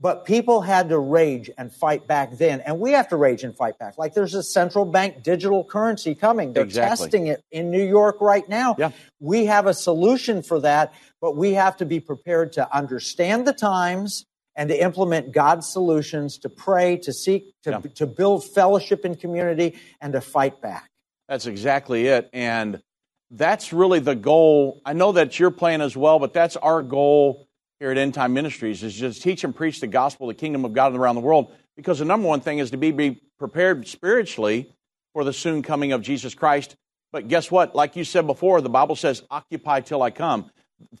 but 0.00 0.24
people 0.24 0.62
had 0.62 0.88
to 0.88 0.98
rage 0.98 1.48
and 1.56 1.72
fight 1.72 2.08
back 2.08 2.38
then 2.38 2.60
and 2.62 2.80
we 2.80 2.90
have 2.90 3.06
to 3.10 3.16
rage 3.16 3.44
and 3.44 3.56
fight 3.56 3.78
back 3.78 3.96
like 3.98 4.14
there's 4.14 4.34
a 4.34 4.42
central 4.42 4.84
bank 4.84 5.22
digital 5.22 5.62
currency 5.62 6.16
coming 6.16 6.52
they're 6.52 6.64
Exactly. 6.64 7.04
testing 7.06 7.26
it 7.28 7.40
in 7.52 7.70
new 7.70 7.84
york 7.86 8.16
right 8.20 8.48
now 8.48 8.74
Yeah. 8.80 8.90
we 9.20 9.44
have 9.46 9.68
a 9.68 9.74
solution 9.74 10.42
for 10.42 10.58
that 10.62 10.92
but 11.20 11.36
we 11.36 11.52
have 11.52 11.76
to 11.76 11.84
be 11.84 12.00
prepared 12.00 12.54
to 12.54 12.76
understand 12.76 13.46
the 13.46 13.52
times 13.52 14.24
and 14.60 14.68
to 14.68 14.78
implement 14.78 15.32
God's 15.32 15.66
solutions, 15.72 16.36
to 16.36 16.50
pray, 16.50 16.98
to 16.98 17.14
seek, 17.14 17.54
to, 17.62 17.70
Yeah. 17.70 17.80
to 17.94 18.06
build 18.06 18.44
fellowship 18.44 19.06
in 19.06 19.14
community, 19.14 19.78
and 20.02 20.12
to 20.12 20.20
fight 20.20 20.60
back. 20.60 20.90
That's 21.28 21.46
exactly 21.46 22.08
it. 22.08 22.28
And 22.34 22.82
that's 23.30 23.72
really 23.72 24.00
the 24.00 24.14
goal. 24.14 24.82
I 24.84 24.92
know 24.92 25.12
that's 25.12 25.38
your 25.38 25.50
plan 25.50 25.80
as 25.80 25.96
well, 25.96 26.18
but 26.18 26.34
that's 26.34 26.56
our 26.56 26.82
goal 26.82 27.48
here 27.78 27.90
at 27.90 27.96
End 27.96 28.12
Time 28.12 28.34
Ministries 28.34 28.82
is 28.82 28.94
just 28.94 29.22
teach 29.22 29.44
and 29.44 29.56
preach 29.56 29.80
the 29.80 29.86
gospel, 29.86 30.26
the 30.26 30.34
kingdom 30.34 30.66
of 30.66 30.74
God 30.74 30.94
around 30.94 31.14
the 31.14 31.22
world. 31.22 31.50
Because 31.74 31.98
the 31.98 32.04
number 32.04 32.28
one 32.28 32.42
thing 32.42 32.58
is 32.58 32.70
to 32.72 32.76
be, 32.76 32.90
be 32.90 33.18
prepared 33.38 33.88
spiritually 33.88 34.70
for 35.14 35.24
the 35.24 35.32
soon 35.32 35.62
coming 35.62 35.92
of 35.92 36.02
Jesus 36.02 36.34
Christ. 36.34 36.76
But 37.12 37.28
guess 37.28 37.50
what? 37.50 37.74
Like 37.74 37.96
you 37.96 38.04
said 38.04 38.26
before, 38.26 38.60
the 38.60 38.68
Bible 38.68 38.94
says, 38.94 39.22
occupy 39.30 39.80
till 39.80 40.02
I 40.02 40.10
come. 40.10 40.50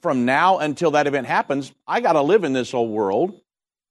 From 0.00 0.24
now 0.24 0.58
until 0.58 0.92
that 0.92 1.06
event 1.06 1.26
happens, 1.26 1.72
I 1.86 2.00
got 2.00 2.14
to 2.14 2.22
live 2.22 2.44
in 2.44 2.54
this 2.54 2.72
old 2.72 2.90
world 2.90 3.38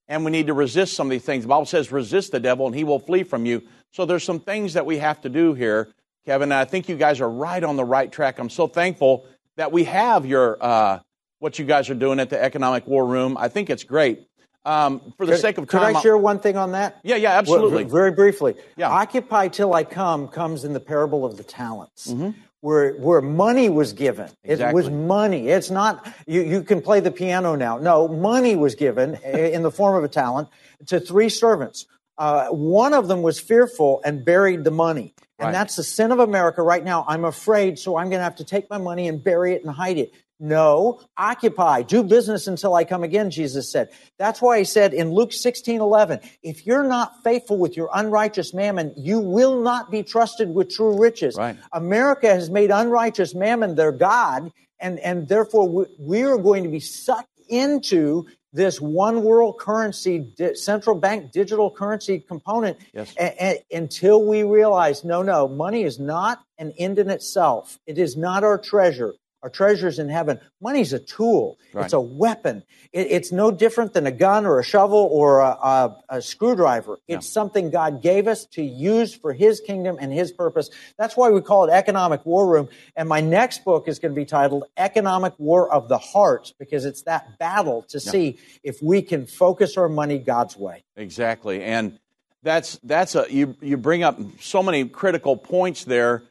and 0.09 0.25
we 0.25 0.31
need 0.31 0.47
to 0.47 0.53
resist 0.53 0.95
some 0.95 1.07
of 1.07 1.11
these 1.11 1.23
things. 1.23 1.43
The 1.43 1.49
Bible 1.49 1.65
says, 1.65 1.91
resist 1.91 2.31
the 2.31 2.39
devil 2.39 2.65
and 2.65 2.75
he 2.75 2.83
will 2.83 2.99
flee 2.99 3.23
from 3.23 3.45
you. 3.45 3.63
So 3.91 4.05
there's 4.05 4.23
some 4.23 4.39
things 4.39 4.73
that 4.73 4.85
we 4.85 4.97
have 4.97 5.21
to 5.21 5.29
do 5.29 5.53
here, 5.53 5.89
Kevin. 6.25 6.51
And 6.51 6.55
I 6.55 6.65
think 6.65 6.89
you 6.89 6.97
guys 6.97 7.21
are 7.21 7.29
right 7.29 7.63
on 7.63 7.77
the 7.77 7.85
right 7.85 8.11
track. 8.11 8.39
I'm 8.39 8.49
so 8.49 8.67
thankful 8.67 9.25
that 9.55 9.71
we 9.71 9.85
have 9.85 10.25
your 10.25 10.57
uh, 10.59 10.99
what 11.37 11.57
you 11.59 11.65
guys 11.65 11.89
are 11.89 11.95
doing 11.95 12.19
at 12.19 12.29
the 12.29 12.41
Economic 12.41 12.85
War 12.87 13.05
Room. 13.05 13.37
I 13.37 13.47
think 13.47 13.69
it's 13.69 13.83
great. 13.83 14.25
Um, 14.65 15.13
for 15.15 15.25
the 15.25 15.37
sake 15.37 15.57
of 15.57 15.67
Could 15.67 15.79
time, 15.79 15.95
I 15.95 16.01
share 16.01 16.17
one 16.17 16.39
thing 16.39 16.57
on 16.57 16.73
that? 16.73 16.99
Yeah, 17.01 17.15
yeah, 17.15 17.37
absolutely. 17.37 17.85
Well, 17.85 17.93
very 17.93 18.11
briefly. 18.11 18.55
Yeah. 18.75 18.89
Occupy 18.89 19.47
till 19.47 19.73
I 19.73 19.85
come 19.85 20.27
comes 20.27 20.65
in 20.65 20.73
the 20.73 20.81
parable 20.81 21.25
of 21.25 21.37
the 21.37 21.43
talents. 21.43 22.13
Where, 22.61 22.93
where 22.95 23.21
money 23.21 23.69
was 23.69 23.93
given. 23.93 24.29
It 24.43 24.59
was 24.73 24.89
money. 24.89 25.47
It's 25.47 25.71
not, 25.71 26.05
you, 26.27 26.41
you 26.41 26.63
can 26.63 26.81
play 26.81 26.99
the 26.99 27.11
piano 27.11 27.55
now. 27.55 27.77
No, 27.77 28.07
money 28.07 28.55
was 28.57 28.75
given 28.75 29.15
in 29.15 29.63
the 29.63 29.71
form 29.71 29.95
of 29.95 30.03
a 30.03 30.09
talent 30.09 30.49
to 30.87 30.99
three 30.99 31.29
servants. 31.29 31.85
Uh, 32.17 32.47
one 32.49 32.93
of 32.93 33.07
them 33.07 33.21
was 33.21 33.39
fearful 33.39 34.01
and 34.03 34.25
buried 34.25 34.65
the 34.65 34.71
money. 34.71 35.13
And 35.37 35.47
Right. 35.47 35.51
that's 35.53 35.77
the 35.77 35.83
sin 35.83 36.11
of 36.11 36.19
America 36.19 36.61
right 36.61 36.83
now. 36.83 37.05
I'm 37.07 37.23
afraid, 37.23 37.79
so 37.79 37.95
I'm 37.95 38.09
going 38.09 38.19
to 38.19 38.25
have 38.25 38.35
to 38.35 38.43
take 38.43 38.69
my 38.69 38.77
money 38.77 39.07
and 39.07 39.23
bury 39.23 39.53
it 39.53 39.63
and 39.63 39.73
hide 39.73 39.97
it. 39.97 40.11
No, 40.39 41.01
occupy, 41.17 41.81
do 41.81 42.01
business 42.01 42.47
until 42.47 42.73
I 42.73 42.85
come 42.85 43.03
again, 43.03 43.29
Jesus 43.29 43.69
said. 43.69 43.89
That's 44.17 44.41
why 44.41 44.59
he 44.59 44.63
said 44.63 44.93
in 44.93 45.11
Luke 45.11 45.33
16, 45.33 45.81
11, 45.81 46.21
if 46.41 46.65
you're 46.65 46.83
not 46.85 47.23
faithful 47.25 47.57
with 47.57 47.75
your 47.75 47.89
unrighteous 47.93 48.53
mammon, 48.53 48.93
you 48.95 49.19
will 49.19 49.61
not 49.61 49.91
be 49.91 50.01
trusted 50.01 50.53
with 50.53 50.69
true 50.69 50.97
riches. 50.97 51.35
Right. 51.35 51.57
America 51.73 52.27
has 52.27 52.49
made 52.49 52.71
unrighteous 52.71 53.35
mammon 53.35 53.75
their 53.75 53.91
God, 53.91 54.53
and, 54.79 54.97
and 54.99 55.27
therefore 55.27 55.67
we, 55.67 55.85
we 55.99 56.23
are 56.23 56.37
going 56.37 56.63
to 56.63 56.69
be 56.69 56.79
sucked 56.79 57.27
into 57.49 58.25
this 58.53 58.79
one 58.79 59.23
world 59.23 59.59
currency, 59.59 60.19
di- 60.19 60.55
central 60.55 60.95
bank 60.95 61.31
digital 61.31 61.69
currency 61.69 62.19
component 62.19 62.77
Yes. 62.93 63.13
a- 63.19 63.35
a- 63.71 63.77
until 63.77 64.23
we 64.25 64.43
realize 64.43 65.03
no, 65.03 65.21
no, 65.21 65.47
money 65.47 65.83
is 65.83 65.99
not 65.99 66.39
an 66.57 66.73
end 66.77 66.97
in 66.97 67.09
itself. 67.09 67.77
It 67.85 67.97
is 67.97 68.15
not 68.17 68.43
our 68.43 68.57
treasure. 68.57 69.13
Our 69.41 69.49
treasure's 69.49 69.99
in 69.99 70.09
heaven. 70.09 70.39
Money's 70.61 70.91
a 70.91 70.99
tool. 70.99 71.57
Right. 71.73 71.85
It's 71.85 71.93
a 71.93 71.99
weapon. 71.99 72.63
It, 72.91 73.07
it's 73.09 73.31
no 73.31 73.51
different 73.51 73.93
than 73.93 74.05
a 74.05 74.11
gun 74.11 74.45
or 74.45 74.59
a 74.59 74.63
shovel 74.63 75.07
or 75.11 75.39
a, 75.39 75.49
a, 75.49 75.97
a 76.09 76.21
screwdriver. 76.21 76.99
It's 77.07 77.27
something 77.27 77.69
God 77.69 78.01
gave 78.01 78.27
us 78.27 78.45
to 78.47 78.61
use 78.61 79.13
for 79.13 79.33
His 79.33 79.61
kingdom 79.61 79.97
and 79.99 80.11
His 80.11 80.31
purpose. 80.31 80.69
That's 80.97 81.15
why 81.15 81.29
we 81.29 81.41
call 81.41 81.65
it 81.65 81.71
Economic 81.71 82.25
War 82.25 82.47
Room. 82.47 82.69
And 82.95 83.07
my 83.07 83.21
next 83.21 83.63
book 83.63 83.87
is 83.87 83.99
going 83.99 84.13
to 84.13 84.19
be 84.19 84.25
titled 84.25 84.65
Economic 84.75 85.33
War 85.37 85.71
of 85.71 85.87
the 85.87 85.97
Heart 85.97 86.53
because 86.59 86.85
it's 86.85 87.03
that 87.03 87.37
battle 87.39 87.83
to 87.89 87.99
see 87.99 88.39
if 88.63 88.81
we 88.81 89.01
can 89.01 89.25
focus 89.25 89.77
our 89.77 89.89
money 89.89 90.19
God's 90.19 90.57
way. 90.57 90.83
Exactly, 90.95 91.63
and 91.63 91.97
that's 92.43 92.79
that's 92.83 93.15
a 93.15 93.25
you 93.29 93.55
you 93.61 93.77
bring 93.77 94.03
up 94.03 94.19
so 94.39 94.63
many 94.63 94.85
critical 94.85 95.37
points 95.37 95.83
there. 95.83 96.23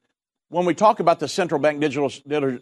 When 0.50 0.64
we 0.64 0.74
talk 0.74 1.00
about 1.00 1.20
the 1.20 1.28
central 1.28 1.60
bank 1.60 1.80
digital 1.80 2.08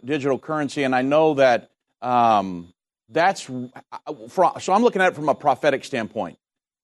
digital 0.05 0.37
currency, 0.37 0.83
and 0.83 0.93
I 0.93 1.03
know 1.03 1.35
that 1.35 1.69
um, 2.01 2.73
that's 3.09 3.43
so 3.43 4.73
I'm 4.73 4.83
looking 4.83 5.01
at 5.01 5.13
it 5.13 5.15
from 5.15 5.29
a 5.29 5.35
prophetic 5.35 5.85
standpoint. 5.85 6.37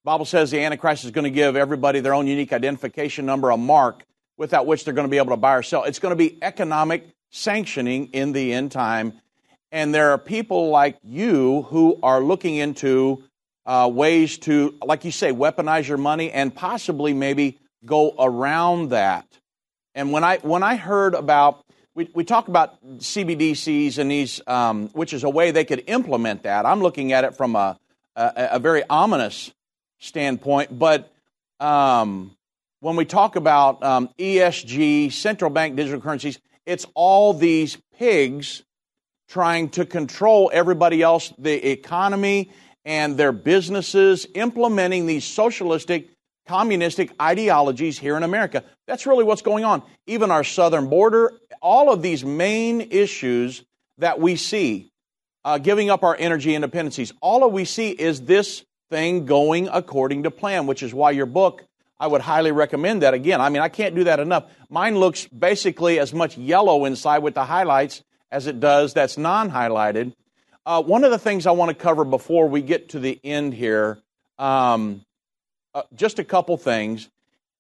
Bible 0.06 0.26
says 0.26 0.52
the 0.52 0.62
Antichrist 0.62 1.06
is 1.06 1.12
going 1.12 1.24
to 1.24 1.32
give 1.32 1.56
everybody 1.56 2.00
their 2.02 2.13
own 2.13 2.28
unique 2.28 2.52
identification 2.52 3.26
number, 3.26 3.50
a 3.50 3.58
mark 3.58 4.04
without 4.38 4.66
which 4.66 4.84
they're 4.84 4.94
going 4.94 5.08
to 5.08 5.12
be 5.12 5.18
able 5.18 5.32
to 5.32 5.38
buy 5.38 5.56
or 5.56 5.63
sell. 5.63 5.84
It's 5.84 6.00
going 6.00 6.12
to 6.12 6.18
be 6.18 6.38
economic 6.42 7.08
sanctioning 7.32 8.10
in 8.13 8.34
the 8.34 8.54
end 8.54 8.72
time. 8.72 9.13
And 9.72 9.94
there 9.94 10.12
are 10.12 10.18
people 10.18 10.70
like 10.70 10.98
you 11.04 11.63
who 11.63 12.00
are 12.04 12.22
looking 12.22 12.56
into 12.56 13.24
uh, 13.66 13.89
ways 13.92 14.38
to, 14.39 14.76
like 14.84 15.06
you 15.06 15.12
say, 15.12 15.32
weaponize 15.32 15.88
your 15.88 15.98
money 15.98 16.32
and 16.32 16.54
possibly 16.54 17.13
maybe 17.13 17.60
go 17.86 18.13
around 18.20 18.89
that. 18.89 19.26
And 19.95 20.12
when 20.12 20.23
I 20.23 20.38
when 20.38 20.63
I 20.63 20.75
heard 20.75 21.13
about 21.15 21.63
we, 21.95 22.10
we 22.13 22.23
talk 22.23 22.47
about 22.47 22.84
CBDCs 22.97 23.99
and 23.99 24.10
these, 24.10 24.41
um, 24.47 24.89
which 24.89 25.13
is 25.13 25.23
a 25.23 25.29
way 25.29 25.51
they 25.51 25.63
could 25.63 25.84
implement 25.86 26.43
that. 26.43 26.65
I'm 26.65 26.82
looking 26.82 27.13
at 27.13 27.23
it 27.23 27.36
from 27.36 27.56
a 27.56 27.77
a, 28.15 28.49
a 28.53 28.60
very 28.60 28.84
ominous 28.89 29.51
standpoint. 29.99 30.77
But 30.77 31.12
um, 31.60 32.36
when 32.79 32.95
we 32.95 33.06
talk 33.06 33.36
about 33.36 33.84
um, 33.84 34.10
ESG, 34.19 35.12
central 35.12 35.49
bank 35.49 35.75
digital 35.75 36.01
currencies, 36.01 36.39
it's 36.65 36.86
all 36.93 37.34
these 37.34 37.77
pigs 37.97 38.63
trying 39.27 39.69
to 39.69 39.86
control 39.86 40.51
everybody 40.53 41.01
else, 41.01 41.34
the 41.38 41.71
economy 41.71 42.51
and 42.86 43.17
their 43.17 43.32
businesses, 43.32 44.27
implementing 44.36 45.06
these 45.06 45.23
socialistic, 45.23 46.10
communistic 46.47 47.12
ideologies 47.21 47.97
here 47.97 48.17
in 48.17 48.23
America. 48.23 48.63
That's 48.88 49.06
really 49.06 49.23
what's 49.23 49.41
going 49.41 49.63
on. 49.63 49.84
Even 50.08 50.32
our 50.32 50.43
southern 50.43 50.89
border, 50.89 51.34
all 51.62 51.91
of 51.91 52.01
these 52.01 52.23
main 52.25 52.82
issues 52.91 53.63
that 53.97 54.19
we 54.19 54.36
see, 54.36 54.91
uh, 55.45 55.58
giving 55.58 55.89
up 55.89 56.03
our 56.03 56.15
energy 56.17 56.53
independencies, 56.53 57.13
all 57.21 57.43
of 57.43 57.51
we 57.51 57.65
see 57.65 57.89
is 57.89 58.21
this 58.21 58.63
thing 58.89 59.25
going 59.25 59.69
according 59.71 60.23
to 60.23 60.32
plan, 60.32 60.67
which 60.67 60.84
is 60.84 60.93
why 60.93 61.12
your 61.12 61.25
book, 61.25 61.63
I 61.99 62.08
would 62.08 62.21
highly 62.21 62.51
recommend 62.51 63.01
that. 63.01 63.13
Again, 63.13 63.39
I 63.39 63.49
mean, 63.49 63.62
I 63.62 63.69
can't 63.69 63.95
do 63.95 64.03
that 64.06 64.19
enough. 64.19 64.45
Mine 64.69 64.97
looks 64.97 65.27
basically 65.27 65.99
as 65.99 66.13
much 66.13 66.38
yellow 66.38 66.86
inside 66.86 67.19
with 67.19 67.34
the 67.34 67.45
highlights 67.45 68.03
as 68.32 68.47
it 68.47 68.60
does 68.60 68.93
that's 68.93 69.17
non 69.17 69.51
highlighted. 69.51 70.13
Uh, 70.65 70.82
one 70.82 71.03
of 71.03 71.12
the 71.12 71.19
things 71.19 71.45
I 71.45 71.51
want 71.51 71.69
to 71.69 71.75
cover 71.75 72.03
before 72.03 72.47
we 72.47 72.62
get 72.62 72.89
to 72.89 72.99
the 72.99 73.19
end 73.23 73.53
here, 73.53 73.99
um, 74.39 75.03
uh, 75.74 75.84
just 75.96 76.20
a 76.20 76.24
couple 76.24 76.58
things. 76.58 77.10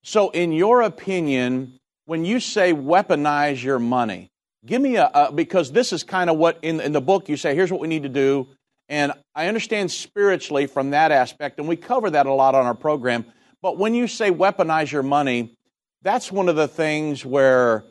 So, 0.03 0.29
in 0.29 0.51
your 0.51 0.81
opinion, 0.81 1.79
when 2.05 2.25
you 2.25 2.39
say 2.39 2.73
weaponize 2.73 3.63
your 3.63 3.79
money, 3.79 4.31
give 4.65 4.81
me 4.81 4.97
a, 4.97 5.09
a 5.13 5.31
because 5.31 5.71
this 5.71 5.93
is 5.93 6.03
kind 6.03 6.29
of 6.29 6.37
what 6.37 6.59
in, 6.61 6.79
in 6.81 6.91
the 6.91 7.01
book 7.01 7.29
you 7.29 7.37
say, 7.37 7.55
here's 7.55 7.71
what 7.71 7.81
we 7.81 7.87
need 7.87 8.03
to 8.03 8.09
do. 8.09 8.47
And 8.89 9.13
I 9.33 9.47
understand 9.47 9.91
spiritually 9.91 10.67
from 10.67 10.91
that 10.91 11.11
aspect, 11.11 11.57
and 11.57 11.67
we 11.67 11.75
cover 11.77 12.09
that 12.09 12.25
a 12.25 12.33
lot 12.33 12.53
on 12.53 12.65
our 12.65 12.75
program. 12.75 13.25
But 13.61 13.77
when 13.77 13.93
you 13.93 14.07
say 14.07 14.29
weaponize 14.29 14.91
your 14.91 15.03
money, 15.03 15.55
that's 16.01 16.31
one 16.31 16.49
of 16.49 16.57
the 16.57 16.67
things 16.67 17.25
where 17.25 17.85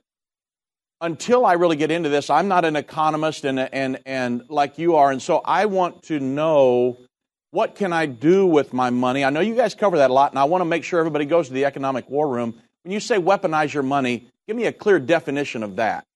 until 1.01 1.45
I 1.45 1.55
really 1.55 1.77
get 1.77 1.91
into 1.91 2.11
this, 2.11 2.31
I'm 2.31 2.47
not 2.47 2.65
an 2.65 2.77
economist 2.77 3.45
and, 3.45 3.59
and, 3.59 3.99
and 4.07 4.43
like 4.49 4.79
you 4.79 4.97
are. 4.97 5.11
And 5.11 5.21
so 5.21 5.41
I 5.45 5.67
want 5.67 6.05
to 6.05 6.21
know 6.21 6.99
What 7.53 7.75
can 7.75 7.93
I 7.93 8.07
do 8.07 8.47
with 8.47 8.73
my 8.73 8.89
money? 8.89 9.27
I 9.27 9.29
know 9.29 9.41
you 9.41 9.55
guys 9.55 9.75
cover 9.75 9.99
that 9.99 10.09
a 10.09 10.15
lot, 10.15 10.33
and 10.33 10.39
I 10.39 10.45
want 10.45 10.63
to 10.63 10.65
make 10.65 10.85
sure 10.85 10.99
everybody 10.99 11.27
goes 11.27 11.49
to 11.49 11.53
the 11.53 11.67
economic 11.67 12.09
war 12.09 12.27
room. 12.27 12.55
When 12.83 12.93
you 12.93 12.99
say 12.99 13.19
weaponize 13.19 13.75
your 13.75 13.83
money, 13.83 14.27
give 14.47 14.57
me 14.57 14.65
a 14.65 14.73
clear 14.73 14.99
definition 14.99 15.63
of 15.63 15.77
that. 15.77 16.07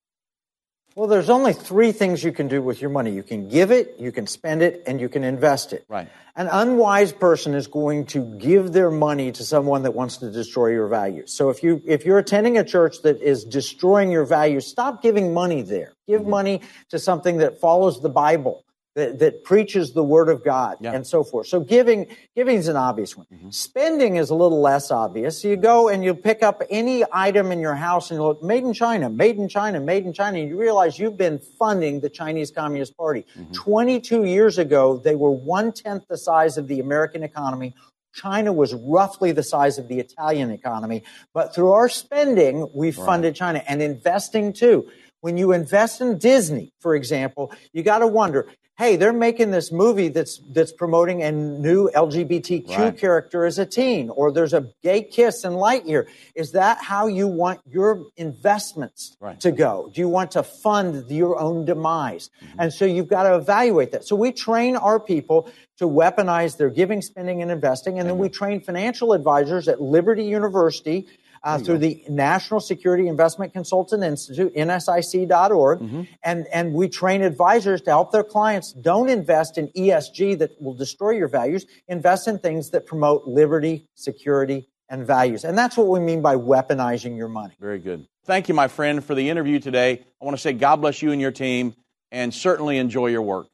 Well, 0.95 1.09
there's 1.09 1.29
only 1.29 1.53
three 1.53 1.93
things 1.93 2.25
you 2.25 2.33
can 2.33 2.49
do 2.49 2.63
with 2.63 2.81
your 2.81 2.89
money. 2.89 3.13
You 3.13 3.23
can 3.23 3.51
give 3.51 3.71
it, 3.71 3.97
you 3.99 4.13
can 4.13 4.27
spend 4.27 4.63
it, 4.63 4.83
and 4.87 4.99
you 4.99 5.11
can 5.11 5.25
invest 5.25 5.75
it. 5.75 5.85
Right. 5.91 6.09
An 6.37 6.49
unwise 6.51 7.13
person 7.13 7.53
is 7.53 7.67
going 7.67 8.07
to 8.07 8.21
give 8.39 8.73
their 8.73 8.91
money 8.91 9.31
to 9.33 9.45
someone 9.45 9.83
that 9.83 9.91
wants 9.91 10.17
to 10.19 10.31
destroy 10.31 10.69
your 10.69 10.89
values. 10.89 11.35
So 11.35 11.51
if 11.51 11.63
you 11.63 11.83
if 11.85 12.07
you're 12.07 12.17
attending 12.17 12.57
a 12.57 12.65
church 12.65 13.03
that 13.03 13.21
is 13.21 13.45
destroying 13.45 14.11
your 14.11 14.25
values, 14.25 14.67
stop 14.67 15.03
giving 15.03 15.35
money 15.35 15.61
there. 15.61 15.93
Give 16.09 16.23
mm-hmm. 16.23 16.31
money 16.31 16.61
to 16.89 16.99
something 16.99 17.39
that 17.39 17.61
follows 17.61 18.01
the 18.01 18.09
Bible 18.09 18.65
that, 18.97 19.19
that 19.19 19.45
preaches 19.45 19.93
the 19.93 20.03
word 20.03 20.31
of 20.31 20.43
God 20.43 20.79
yeah. 20.81 20.93
and 20.93 21.07
so 21.07 21.23
forth. 21.23 21.47
So 21.47 21.61
giving, 21.61 22.07
giving 22.35 22.57
is 22.57 22.67
an 22.67 22.77
obvious 22.77 23.15
one. 23.15 23.27
Mm-hmm. 23.33 23.51
Spending 23.51 24.17
is 24.17 24.31
a 24.31 24.35
little 24.35 24.61
less 24.61 24.91
obvious. 24.91 25.45
You 25.45 25.57
go 25.57 25.89
and 25.89 26.03
you 26.03 26.15
pick 26.15 26.43
up 26.43 26.63
any 26.71 27.05
item 27.13 27.53
in 27.53 27.61
your 27.61 27.75
house 27.75 28.11
and 28.11 28.19
you 28.19 28.25
look, 28.25 28.43
made 28.43 28.65
in 28.65 28.73
China, 28.73 29.11
made 29.11 29.37
in 29.37 29.49
China, 29.49 29.81
made 29.81 30.07
in 30.07 30.15
China, 30.15 30.39
and 30.39 30.49
you 30.49 30.59
realize 30.59 30.99
you've 30.99 31.19
been 31.19 31.39
funding 31.39 32.01
the 32.01 32.09
Chinese 32.09 32.51
Communist 32.51 32.97
Party. 32.97 33.27
Mm-hmm. 33.39 33.53
22 33.53 34.25
years 34.25 34.57
ago, 34.57 34.97
they 34.97 35.15
were 35.15 35.31
one 35.31 35.73
tenth 35.73 36.09
the 36.09 36.17
size 36.17 36.57
of 36.57 36.67
the 36.67 36.81
American 36.81 37.23
economy. 37.23 37.75
China 38.15 38.51
was 38.51 38.73
roughly 38.73 39.31
the 39.31 39.43
size 39.43 39.77
of 39.77 39.89
the 39.89 39.99
Italian 39.99 40.51
economy. 40.51 41.03
But 41.35 41.55
through 41.55 41.73
our 41.73 41.91
spending, 41.91 42.71
we 42.73 42.93
funded 42.93 43.33
right. 43.33 43.37
China 43.37 43.63
and 43.69 43.83
investing 43.83 44.55
too. 44.55 44.89
When 45.21 45.37
you 45.37 45.53
invest 45.53 46.01
in 46.01 46.17
Disney, 46.17 46.73
for 46.81 46.95
example, 46.95 47.53
you 47.75 47.83
got 47.83 47.99
to 47.99 48.07
wonder, 48.07 48.49
hey, 48.79 48.97
they're 48.97 49.13
making 49.13 49.51
this 49.51 49.73
movie 49.73 50.09
that's 50.09 50.41
that's 50.51 50.73
promoting 50.73 51.23
a 51.23 51.33
new 51.33 51.91
LGBTQ 51.95 52.77
right. 52.77 52.97
character 52.97 53.47
as 53.47 53.59
a 53.59 53.65
teen, 53.65 54.11
or 54.11 54.31
there's 54.31 54.53
a 54.53 54.69
gay 54.83 55.03
kiss 55.03 55.45
in 55.45 55.53
Lightyear. 55.53 56.07
Is 56.35 56.53
that 56.53 56.83
how 56.83 57.07
you 57.07 57.27
want 57.27 57.61
your 57.67 58.05
investments 58.17 59.17
right. 59.21 59.41
to 59.41 59.51
go? 59.51 59.91
Do 59.93 60.01
you 60.01 60.09
want 60.09 60.33
to 60.33 60.43
fund 60.43 61.11
your 61.11 61.41
own 61.41 61.65
demise? 61.65 62.29
Mm-hmm. 62.43 62.61
And 62.61 62.73
so 62.73 62.85
you've 62.85 63.09
got 63.09 63.23
to 63.23 63.37
evaluate 63.37 63.93
that. 63.93 64.05
So 64.05 64.15
we 64.15 64.33
train 64.33 64.77
our 64.77 65.01
people 65.01 65.51
to 65.79 65.87
weaponize 65.87 66.57
their 66.57 66.71
giving, 66.71 67.03
spending, 67.03 67.43
and 67.43 67.51
investing, 67.51 67.99
and 67.99 68.09
then 68.09 68.19
we 68.19 68.29
train 68.29 68.61
financial 68.61 69.13
advisors 69.13 69.69
at 69.69 69.81
Liberty 69.81 70.25
University 70.25 71.07
uh, 71.47 71.59
through 71.59 71.79
the 71.79 72.03
National 72.09 72.59
Security 72.59 73.07
Investment 73.07 73.53
Consultant 73.53 74.03
Institute, 74.03 74.53
NSIC.org. 74.57 75.79
Mm-hmm. 75.79 76.03
And, 76.25 76.47
and 76.53 76.73
we 76.75 76.89
train 76.89 77.23
advisors 77.23 77.81
to 77.83 77.91
help 77.91 78.11
their 78.11 78.25
clients 78.25 78.73
don't 78.73 79.09
invest 79.09 79.57
in 79.57 79.69
ESG 79.69 80.41
that 80.41 80.61
will 80.61 80.75
destroy 80.75 81.13
your 81.13 81.29
values. 81.29 81.65
Invest 81.87 82.27
in 82.27 82.41
things 82.41 82.71
that 82.71 82.85
promote 82.85 83.29
liberty, 83.29 83.87
security, 83.95 84.69
and 84.89 85.07
values. 85.07 85.45
And 85.45 85.57
that's 85.57 85.77
what 85.77 85.87
we 85.87 86.01
mean 86.01 86.21
by 86.21 86.35
weaponizing 86.35 87.17
your 87.17 87.29
money. 87.29 87.55
Very 87.61 87.79
good. 87.79 88.09
Thank 88.25 88.49
you, 88.49 88.55
my 88.55 88.67
friend, 88.67 89.05
for 89.05 89.15
the 89.15 89.31
interview 89.31 89.61
today. 89.61 90.03
I 90.21 90.25
want 90.25 90.37
to 90.37 90.41
say 90.41 90.53
God 90.53 90.77
bless 90.77 91.01
you 91.01 91.13
and 91.13 91.21
your 91.21 91.31
team, 91.31 91.77
and 92.11 92.35
certainly 92.35 92.79
enjoy 92.79 93.07
your 93.07 93.23
work. 93.23 93.47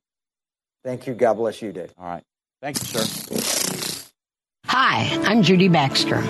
Thank 0.83 1.07
you. 1.07 1.13
God 1.13 1.35
bless 1.35 1.61
you, 1.61 1.73
Dave. 1.73 1.93
All 1.99 2.07
right. 2.07 2.23
Thank 2.63 2.81
you, 2.81 2.87
sir. 2.87 4.03
Hi, 4.65 5.21
I'm 5.25 5.43
Judy 5.43 5.69
Baxter. 5.69 6.23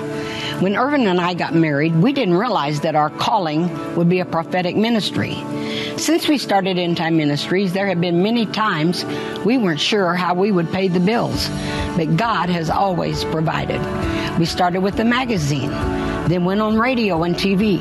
When 0.63 0.77
Irvin 0.77 1.09
and 1.09 1.21
I 1.21 1.35
got 1.35 1.57
married, 1.57 1.93
we 1.97 2.13
didn't 2.13 2.35
realize 2.35 2.83
that 2.83 2.95
our 2.95 3.11
calling 3.11 3.97
would 3.97 4.09
be 4.09 4.21
a 4.21 4.25
prophetic 4.25 4.77
ministry. 4.77 5.35
Since 5.97 6.29
we 6.29 6.39
started 6.39 6.79
End 6.79 6.97
Time 6.97 7.17
Ministries, 7.17 7.73
there 7.73 7.89
have 7.89 8.01
been 8.01 8.23
many 8.23 8.47
times 8.47 9.05
we 9.45 9.59
weren't 9.59 9.81
sure 9.81 10.15
how 10.15 10.35
we 10.35 10.53
would 10.53 10.71
pay 10.71 10.87
the 10.87 11.01
bills, 11.01 11.49
but 11.97 12.17
God 12.17 12.49
has 12.49 12.71
always 12.71 13.25
provided. 13.25 13.81
We 14.39 14.45
started 14.45 14.83
with 14.83 15.01
a 15.01 15.05
magazine, 15.05 15.71
then 16.29 16.45
went 16.45 16.61
on 16.61 16.79
radio 16.79 17.25
and 17.25 17.35
TV, 17.35 17.81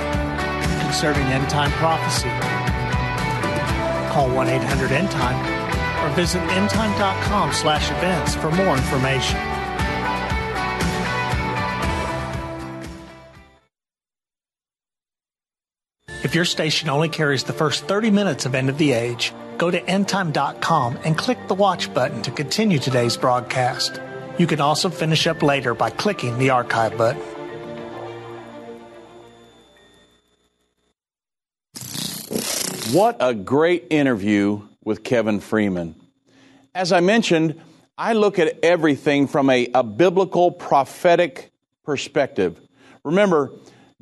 concerning 0.91 1.23
end 1.27 1.49
time 1.49 1.71
prophecy. 1.71 2.27
Call 4.13 4.29
1 4.35 4.49
800 4.49 4.91
End 4.91 5.09
Time 5.09 6.03
or 6.03 6.13
visit 6.15 6.41
endtime.com 6.49 7.53
slash 7.53 7.89
events 7.91 8.35
for 8.35 8.51
more 8.51 8.75
information. 8.75 9.37
If 16.25 16.35
your 16.35 16.43
station 16.43 16.89
only 16.89 17.07
carries 17.07 17.45
the 17.45 17.53
first 17.53 17.85
30 17.85 18.11
minutes 18.11 18.45
of 18.45 18.53
End 18.53 18.67
of 18.67 18.77
the 18.77 18.91
Age, 18.91 19.33
go 19.57 19.71
to 19.71 19.79
endtime.com 19.79 20.99
and 21.05 21.17
click 21.17 21.47
the 21.47 21.55
watch 21.55 21.93
button 21.93 22.21
to 22.23 22.31
continue 22.31 22.79
today's 22.79 23.15
broadcast. 23.15 24.01
You 24.37 24.45
can 24.45 24.59
also 24.59 24.89
finish 24.89 25.25
up 25.25 25.41
later 25.41 25.73
by 25.73 25.89
clicking 25.89 26.37
the 26.37 26.49
archive 26.49 26.97
button. 26.97 27.40
What 32.91 33.17
a 33.21 33.33
great 33.33 33.87
interview 33.89 34.67
with 34.83 35.01
Kevin 35.01 35.39
Freeman. 35.39 35.95
As 36.75 36.91
I 36.91 36.99
mentioned, 36.99 37.61
I 37.97 38.11
look 38.11 38.37
at 38.37 38.59
everything 38.65 39.27
from 39.27 39.49
a, 39.49 39.69
a 39.73 39.81
biblical 39.81 40.51
prophetic 40.51 41.53
perspective. 41.85 42.59
Remember, 43.05 43.53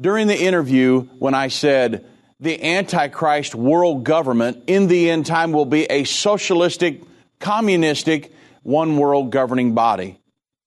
during 0.02 0.26
the 0.26 0.42
interview, 0.42 1.02
when 1.20 1.36
I 1.36 1.50
said 1.50 2.04
the 2.40 2.64
Antichrist 2.64 3.54
world 3.54 4.06
government 4.06 4.64
in 4.66 4.88
the 4.88 5.12
end 5.12 5.28
time 5.28 5.52
will 5.52 5.66
be 5.66 5.84
a 5.84 6.04
socialistic, 6.04 7.04
communistic, 7.40 8.34
one 8.64 8.98
world 8.98 9.32
governing 9.32 9.76
body. 9.76 10.20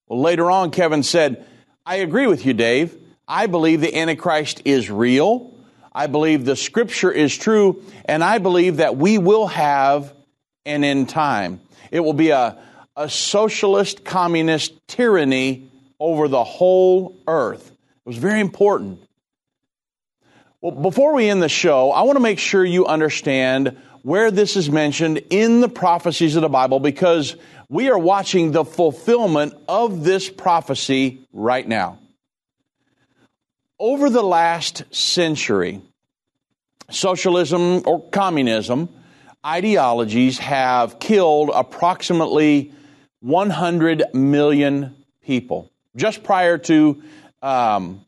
Well, 0.07 0.21
later 0.21 0.49
on, 0.49 0.71
Kevin 0.71 1.03
said, 1.03 1.45
I 1.85 1.97
agree 1.97 2.29
with 2.29 2.47
you, 2.47 2.53
Dave. 2.53 2.97
I 3.27 3.49
believe 3.49 3.81
the 3.81 3.97
Antichrist 3.97 4.63
is 4.65 4.89
real. 4.93 5.53
I 5.95 6.07
believe 6.07 6.45
the 6.45 6.57
scripture 6.57 7.11
is 7.11 7.37
true, 7.37 7.83
and 8.07 8.25
I 8.25 8.39
believe 8.39 8.79
that 8.79 8.97
we 8.97 9.19
will 9.19 9.47
have 9.49 10.15
an 10.65 10.85
end 10.85 11.11
time. 11.11 11.61
It 11.91 12.01
will 12.01 12.15
be 12.15 12.31
a, 12.31 12.59
a 12.97 13.09
socialist 13.09 14.05
communist 14.05 14.73
tyranny 14.89 15.71
over 16.01 16.29
the 16.29 16.45
whole 16.45 17.17
earth. 17.27 17.71
It 17.71 18.09
was 18.09 18.17
very 18.17 18.41
important. 18.41 19.01
Well, 20.63 20.73
before 20.73 21.15
we 21.15 21.29
end 21.29 21.43
the 21.43 21.49
show, 21.49 21.91
I 21.91 22.03
want 22.03 22.17
to 22.17 22.23
make 22.23 22.39
sure 22.39 22.65
you 22.65 22.87
understand 22.87 23.77
where 24.03 24.31
this 24.31 24.57
is 24.57 24.71
mentioned 24.71 25.23
in 25.31 25.61
the 25.61 25.69
prophecies 25.69 26.37
of 26.37 26.43
the 26.43 26.49
Bible 26.49 26.81
because 26.81 27.37
we 27.69 27.91
are 27.91 27.99
watching 27.99 28.53
the 28.53 28.65
fulfillment 28.65 29.55
of 29.69 30.05
this 30.05 30.29
prophecy 30.29 31.27
right 31.33 31.67
now 31.67 31.99
over 33.83 34.09
the 34.09 34.23
last 34.23 34.85
century, 34.95 35.81
socialism 36.89 37.83
or 37.85 38.09
communism 38.11 38.89
ideologies 39.45 40.39
have 40.39 41.01
killed 41.01 41.51
approximately 41.53 42.73
100 43.19 44.05
million 44.15 44.95
people 45.25 45.69
just 45.97 46.23
prior 46.23 46.59
to, 46.59 47.03
um, 47.43 48.05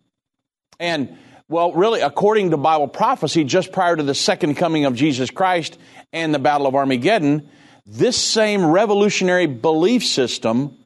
and 0.78 1.18
well, 1.48 1.72
really, 1.72 2.02
according 2.02 2.52
to 2.52 2.56
Bible 2.56 2.86
prophecy, 2.86 3.42
just 3.42 3.72
prior 3.72 3.96
to 3.96 4.02
the 4.04 4.14
second 4.14 4.54
coming 4.54 4.84
of 4.84 4.94
Jesus 4.94 5.28
Christ 5.32 5.76
and 6.12 6.32
the 6.32 6.38
Battle 6.38 6.68
of 6.68 6.76
Armageddon, 6.76 7.50
this 7.84 8.16
same 8.16 8.64
revolutionary 8.64 9.46
belief 9.46 10.04
system 10.04 10.78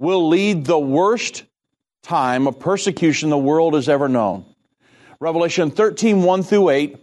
will 0.00 0.28
lead 0.28 0.64
the 0.64 0.78
worst 0.78 1.44
time 2.06 2.46
of 2.46 2.60
persecution 2.60 3.30
the 3.30 3.38
world 3.38 3.74
has 3.74 3.88
ever 3.88 4.08
known. 4.08 4.44
Revelation 5.18 5.70
13, 5.70 6.22
1 6.22 6.42
through 6.44 6.70
8 6.70 6.96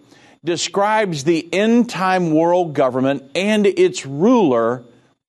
describes 0.46 1.24
the 1.24 1.48
end 1.54 1.90
time 1.90 2.32
world 2.32 2.74
government 2.74 3.30
and 3.36 3.66
its 3.66 4.06
ruler 4.06 4.84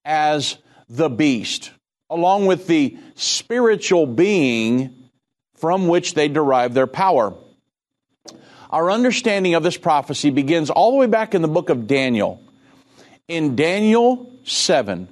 as 0.04 0.58
the 0.88 1.08
beast, 1.08 1.72
along 2.08 2.46
with 2.46 2.66
the 2.66 2.96
spiritual 3.16 4.06
being 4.06 5.10
from 5.56 5.88
which 5.88 6.14
they 6.14 6.28
derive 6.28 6.74
their 6.74 6.86
power. 6.86 7.34
Our 8.70 8.90
understanding 8.90 9.54
of 9.54 9.62
this 9.62 9.76
prophecy 9.76 10.30
begins 10.30 10.70
all 10.70 10.92
the 10.92 10.98
way 10.98 11.06
back 11.06 11.34
in 11.34 11.42
the 11.42 11.48
book 11.48 11.70
of 11.70 11.86
Daniel. 11.86 12.42
In 13.26 13.56
Daniel 13.56 14.32
7, 14.44 15.08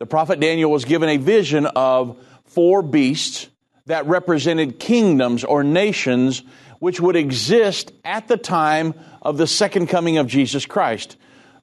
the 0.00 0.06
prophet 0.06 0.40
Daniel 0.40 0.70
was 0.70 0.84
given 0.84 1.08
a 1.08 1.18
vision 1.18 1.66
of 1.66 2.22
four 2.46 2.82
beasts 2.82 3.48
that 3.86 4.06
represented 4.06 4.78
kingdoms 4.78 5.44
or 5.44 5.64
nations 5.64 6.42
which 6.78 7.00
would 7.00 7.16
exist 7.16 7.92
at 8.04 8.26
the 8.28 8.36
time 8.36 8.94
of 9.22 9.38
the 9.38 9.46
second 9.46 9.86
coming 9.86 10.18
of 10.18 10.26
Jesus 10.26 10.66
Christ. 10.66 11.16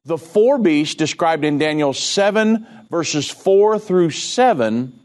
The 0.06 0.18
four 0.18 0.58
beasts 0.58 0.96
described 0.96 1.44
in 1.44 1.58
Daniel 1.58 1.94
7, 1.94 2.66
verses 2.90 3.30
4 3.30 3.80
through 3.80 4.12
7, 4.12 4.98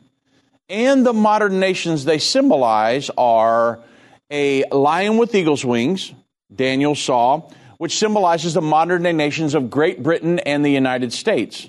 and 0.68 1.04
the 1.04 1.12
modern 1.12 1.60
nations 1.60 2.04
they 2.04 2.18
symbolize 2.18 3.10
are 3.18 3.82
a 4.30 4.64
lion 4.70 5.16
with 5.16 5.34
eagle's 5.34 5.64
wings, 5.64 6.12
Daniel 6.54 6.94
saw, 6.94 7.50
which 7.78 7.98
symbolizes 7.98 8.54
the 8.54 8.62
modern 8.62 9.02
day 9.02 9.12
nations 9.12 9.54
of 9.54 9.68
Great 9.68 10.02
Britain 10.02 10.38
and 10.38 10.64
the 10.64 10.70
United 10.70 11.12
States. 11.12 11.68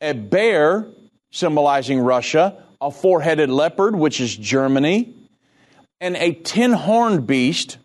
A 0.00 0.12
bear, 0.12 0.86
symbolizing 1.30 2.00
Russia, 2.00 2.62
a 2.80 2.90
four 2.90 3.20
headed 3.20 3.50
leopard, 3.50 3.94
which 3.94 4.20
is 4.20 4.34
Germany, 4.36 5.14
and 6.00 6.16
a 6.16 6.32
ten 6.32 6.72
horned 6.72 7.26
beast, 7.26 7.78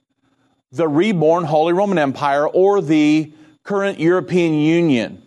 the 0.71 0.88
reborn 0.88 1.43
Holy 1.43 1.73
Roman 1.73 1.97
Empire 1.97 2.47
or 2.47 2.81
the 2.81 3.34
current 3.63 3.99
European 3.99 4.53
Union. 4.53 5.21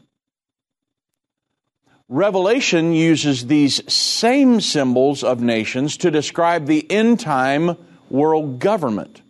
Revelation 2.08 2.94
uses 2.94 3.46
these 3.46 3.92
same 3.92 4.62
symbols 4.62 5.22
of 5.22 5.42
nations 5.42 5.98
to 5.98 6.10
describe 6.10 6.64
the 6.64 6.90
end 6.90 7.20
time 7.20 7.76
world 8.08 8.58
government. 8.58 9.20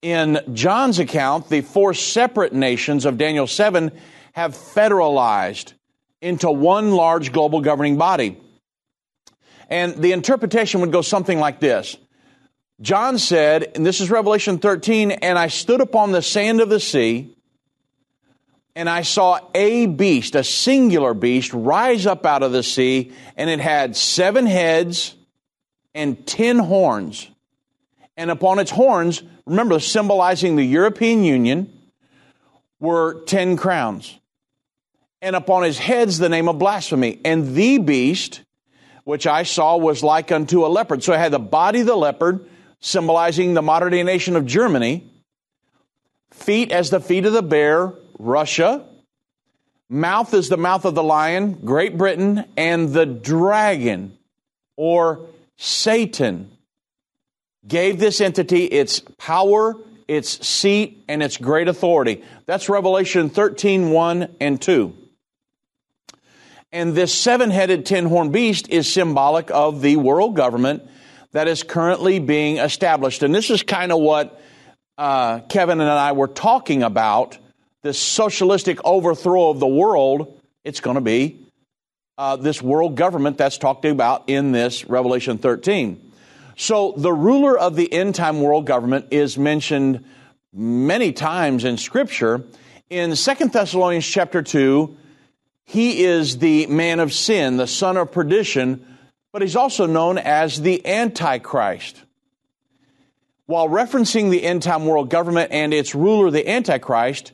In 0.00 0.40
John's 0.54 0.98
account, 0.98 1.50
the 1.50 1.60
four 1.60 1.92
separate 1.92 2.54
nations 2.54 3.04
of 3.04 3.18
Daniel 3.18 3.46
7 3.46 3.92
have 4.32 4.54
federalized 4.54 5.74
into 6.22 6.50
one 6.50 6.92
large 6.92 7.32
global 7.32 7.60
governing 7.60 7.98
body. 7.98 8.40
And 9.70 9.94
the 9.96 10.12
interpretation 10.12 10.80
would 10.80 10.92
go 10.92 11.00
something 11.00 11.38
like 11.38 11.60
this 11.60 11.96
John 12.80 13.18
said, 13.18 13.72
and 13.74 13.86
this 13.86 14.00
is 14.00 14.10
Revelation 14.10 14.58
13, 14.58 15.12
and 15.12 15.38
I 15.38 15.48
stood 15.48 15.80
upon 15.80 16.12
the 16.12 16.22
sand 16.22 16.60
of 16.60 16.68
the 16.68 16.80
sea, 16.80 17.34
and 18.74 18.88
I 18.88 19.02
saw 19.02 19.38
a 19.54 19.86
beast, 19.86 20.34
a 20.34 20.42
singular 20.42 21.14
beast, 21.14 21.52
rise 21.52 22.06
up 22.06 22.24
out 22.24 22.42
of 22.42 22.52
the 22.52 22.62
sea, 22.62 23.12
and 23.36 23.50
it 23.50 23.60
had 23.60 23.96
seven 23.96 24.46
heads 24.46 25.14
and 25.94 26.26
ten 26.26 26.58
horns. 26.58 27.28
And 28.16 28.30
upon 28.30 28.58
its 28.58 28.70
horns, 28.70 29.22
remember, 29.46 29.78
symbolizing 29.80 30.56
the 30.56 30.64
European 30.64 31.24
Union, 31.24 31.72
were 32.78 33.22
ten 33.24 33.56
crowns. 33.56 34.18
And 35.20 35.36
upon 35.36 35.64
his 35.64 35.78
heads, 35.78 36.18
the 36.18 36.30
name 36.30 36.48
of 36.48 36.58
blasphemy. 36.58 37.20
And 37.24 37.54
the 37.54 37.78
beast, 37.78 38.40
which 39.04 39.26
I 39.26 39.42
saw, 39.42 39.76
was 39.76 40.02
like 40.02 40.32
unto 40.32 40.64
a 40.64 40.68
leopard. 40.68 41.02
So 41.02 41.12
it 41.12 41.18
had 41.18 41.32
the 41.32 41.38
body 41.38 41.80
of 41.80 41.86
the 41.86 41.96
leopard, 41.96 42.48
symbolizing 42.80 43.54
the 43.54 43.62
modern 43.62 43.92
day 43.92 44.02
nation 44.02 44.36
of 44.36 44.46
Germany, 44.46 45.10
feet 46.30 46.72
as 46.72 46.90
the 46.90 47.00
feet 47.00 47.26
of 47.26 47.32
the 47.32 47.42
bear, 47.42 47.92
Russia, 48.18 48.84
mouth 49.88 50.32
is 50.34 50.48
the 50.48 50.56
mouth 50.56 50.84
of 50.84 50.94
the 50.94 51.02
lion, 51.02 51.60
Great 51.64 51.98
Britain, 51.98 52.44
and 52.56 52.90
the 52.90 53.06
dragon, 53.06 54.16
or 54.76 55.26
Satan, 55.56 56.50
gave 57.66 57.98
this 57.98 58.20
entity 58.20 58.64
its 58.64 59.00
power, 59.18 59.76
its 60.08 60.46
seat, 60.46 61.04
and 61.08 61.22
its 61.22 61.36
great 61.36 61.68
authority. 61.68 62.22
That's 62.46 62.68
Revelation 62.68 63.28
13, 63.30 63.90
1 63.90 64.36
and 64.40 64.60
2. 64.60 64.94
And 66.72 66.94
this 66.94 67.12
seven 67.12 67.50
headed, 67.50 67.84
ten 67.84 68.06
horned 68.06 68.32
beast 68.32 68.68
is 68.68 68.90
symbolic 68.90 69.50
of 69.50 69.82
the 69.82 69.96
world 69.96 70.36
government 70.36 70.88
that 71.32 71.48
is 71.48 71.62
currently 71.62 72.18
being 72.18 72.58
established. 72.58 73.22
And 73.22 73.34
this 73.34 73.50
is 73.50 73.62
kind 73.62 73.90
of 73.92 74.00
what 74.00 74.40
uh, 74.96 75.40
Kevin 75.40 75.80
and 75.80 75.90
I 75.90 76.12
were 76.12 76.28
talking 76.28 76.82
about 76.82 77.38
this 77.82 77.98
socialistic 77.98 78.78
overthrow 78.84 79.50
of 79.50 79.58
the 79.58 79.66
world. 79.66 80.40
It's 80.64 80.80
going 80.80 80.96
to 80.96 81.00
be 81.00 81.40
uh, 82.18 82.36
this 82.36 82.60
world 82.60 82.96
government 82.96 83.38
that's 83.38 83.58
talked 83.58 83.84
about 83.84 84.28
in 84.28 84.52
this 84.52 84.84
Revelation 84.84 85.38
13. 85.38 86.12
So 86.56 86.92
the 86.96 87.12
ruler 87.12 87.58
of 87.58 87.74
the 87.74 87.90
end 87.90 88.14
time 88.14 88.42
world 88.42 88.66
government 88.66 89.06
is 89.10 89.38
mentioned 89.38 90.04
many 90.52 91.12
times 91.12 91.64
in 91.64 91.78
Scripture. 91.78 92.44
In 92.90 93.16
Second 93.16 93.52
Thessalonians 93.52 94.06
chapter 94.06 94.42
2, 94.42 94.98
he 95.70 96.02
is 96.02 96.38
the 96.38 96.66
man 96.66 96.98
of 96.98 97.12
sin, 97.12 97.56
the 97.56 97.66
son 97.68 97.96
of 97.96 98.10
perdition, 98.10 98.84
but 99.32 99.40
he's 99.40 99.54
also 99.54 99.86
known 99.86 100.18
as 100.18 100.60
the 100.60 100.84
Antichrist. 100.84 102.02
While 103.46 103.68
referencing 103.68 104.30
the 104.30 104.42
end 104.42 104.64
time 104.64 104.84
world 104.84 105.10
government 105.10 105.52
and 105.52 105.72
its 105.72 105.94
ruler, 105.94 106.28
the 106.32 106.48
Antichrist, 106.50 107.30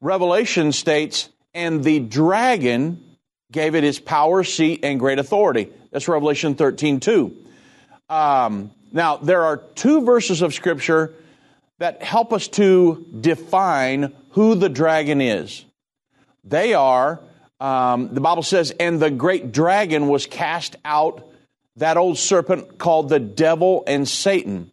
Revelation 0.00 0.70
states, 0.70 1.28
and 1.52 1.82
the 1.82 1.98
dragon 1.98 3.02
gave 3.50 3.74
it 3.74 3.82
his 3.82 3.98
power, 3.98 4.44
seat, 4.44 4.84
and 4.84 5.00
great 5.00 5.18
authority. 5.18 5.68
That's 5.90 6.06
Revelation 6.06 6.54
13 6.54 7.00
2. 7.00 7.36
Um, 8.08 8.70
now, 8.92 9.16
there 9.16 9.42
are 9.42 9.56
two 9.56 10.04
verses 10.04 10.42
of 10.42 10.54
Scripture 10.54 11.12
that 11.78 12.04
help 12.04 12.32
us 12.32 12.46
to 12.46 13.04
define 13.20 14.14
who 14.30 14.54
the 14.54 14.68
dragon 14.68 15.20
is. 15.20 15.64
They 16.44 16.74
are 16.74 17.18
um, 17.60 18.12
the 18.12 18.20
Bible 18.20 18.42
says, 18.42 18.72
and 18.78 19.00
the 19.00 19.10
great 19.10 19.52
dragon 19.52 20.08
was 20.08 20.26
cast 20.26 20.76
out, 20.84 21.30
that 21.76 21.96
old 21.96 22.18
serpent 22.18 22.78
called 22.78 23.08
the 23.08 23.20
devil 23.20 23.84
and 23.86 24.08
Satan, 24.08 24.70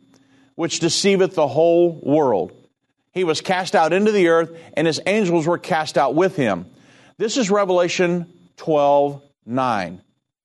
which 0.56 0.80
deceiveth 0.80 1.36
the 1.36 1.48
whole 1.48 2.00
world. 2.02 2.52
He 3.14 3.24
was 3.24 3.42
cast 3.42 3.76
out 3.76 3.94
into 3.94 4.12
the 4.12 4.30
earth, 4.30 4.58
and 4.74 4.88
his 4.88 5.02
angels 5.06 5.46
were 5.46 5.58
cast 5.58 5.98
out 5.98 6.16
with 6.16 6.36
him. 6.36 6.66
This 7.18 7.38
is 7.38 7.52
Revelation 7.52 8.32
12 8.58 9.22
9, 9.46 10.02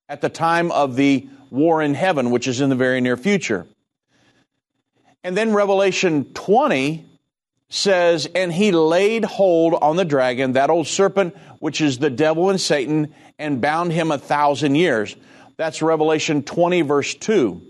at 0.08 0.20
the 0.20 0.28
time 0.28 0.72
of 0.72 0.96
the 0.96 1.28
war 1.50 1.82
in 1.82 1.94
heaven, 1.94 2.30
which 2.30 2.48
is 2.48 2.60
in 2.60 2.70
the 2.70 2.76
very 2.76 3.00
near 3.00 3.16
future. 3.16 3.66
And 5.22 5.36
then 5.36 5.52
Revelation 5.52 6.32
20 6.34 7.05
says, 7.68 8.28
And 8.34 8.52
he 8.52 8.72
laid 8.72 9.24
hold 9.24 9.74
on 9.74 9.96
the 9.96 10.04
dragon, 10.04 10.52
that 10.52 10.70
old 10.70 10.86
serpent, 10.86 11.36
which 11.58 11.80
is 11.80 11.98
the 11.98 12.10
devil 12.10 12.50
and 12.50 12.60
Satan, 12.60 13.14
and 13.38 13.60
bound 13.60 13.92
him 13.92 14.10
a 14.10 14.18
thousand 14.18 14.76
years. 14.76 15.16
That's 15.56 15.82
Revelation 15.82 16.42
20, 16.42 16.82
verse 16.82 17.14
2. 17.14 17.62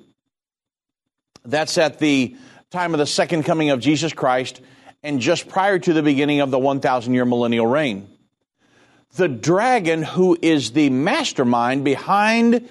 That's 1.45 1.79
at 1.79 1.99
the 1.99 2.37
time 2.71 2.95
of 2.95 2.99
the 2.99 3.07
second 3.07 3.45
coming 3.45 3.71
of 3.71 3.81
Jesus 3.81 4.13
Christ 4.13 4.61
and 5.03 5.21
just 5.21 5.49
prior 5.49 5.79
to 5.79 5.93
the 5.93 6.03
beginning 6.03 6.41
of 6.41 6.51
the 6.51 6.59
1,000 6.59 7.15
year 7.15 7.25
millennial 7.25 7.67
reign. 7.67 8.09
The 9.15 9.29
dragon, 9.29 10.03
who 10.03 10.37
is 10.43 10.73
the 10.73 10.91
mastermind 10.91 11.85
behind, 11.85 12.69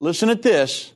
listen 0.00 0.30
at 0.30 0.42
this, 0.42 0.92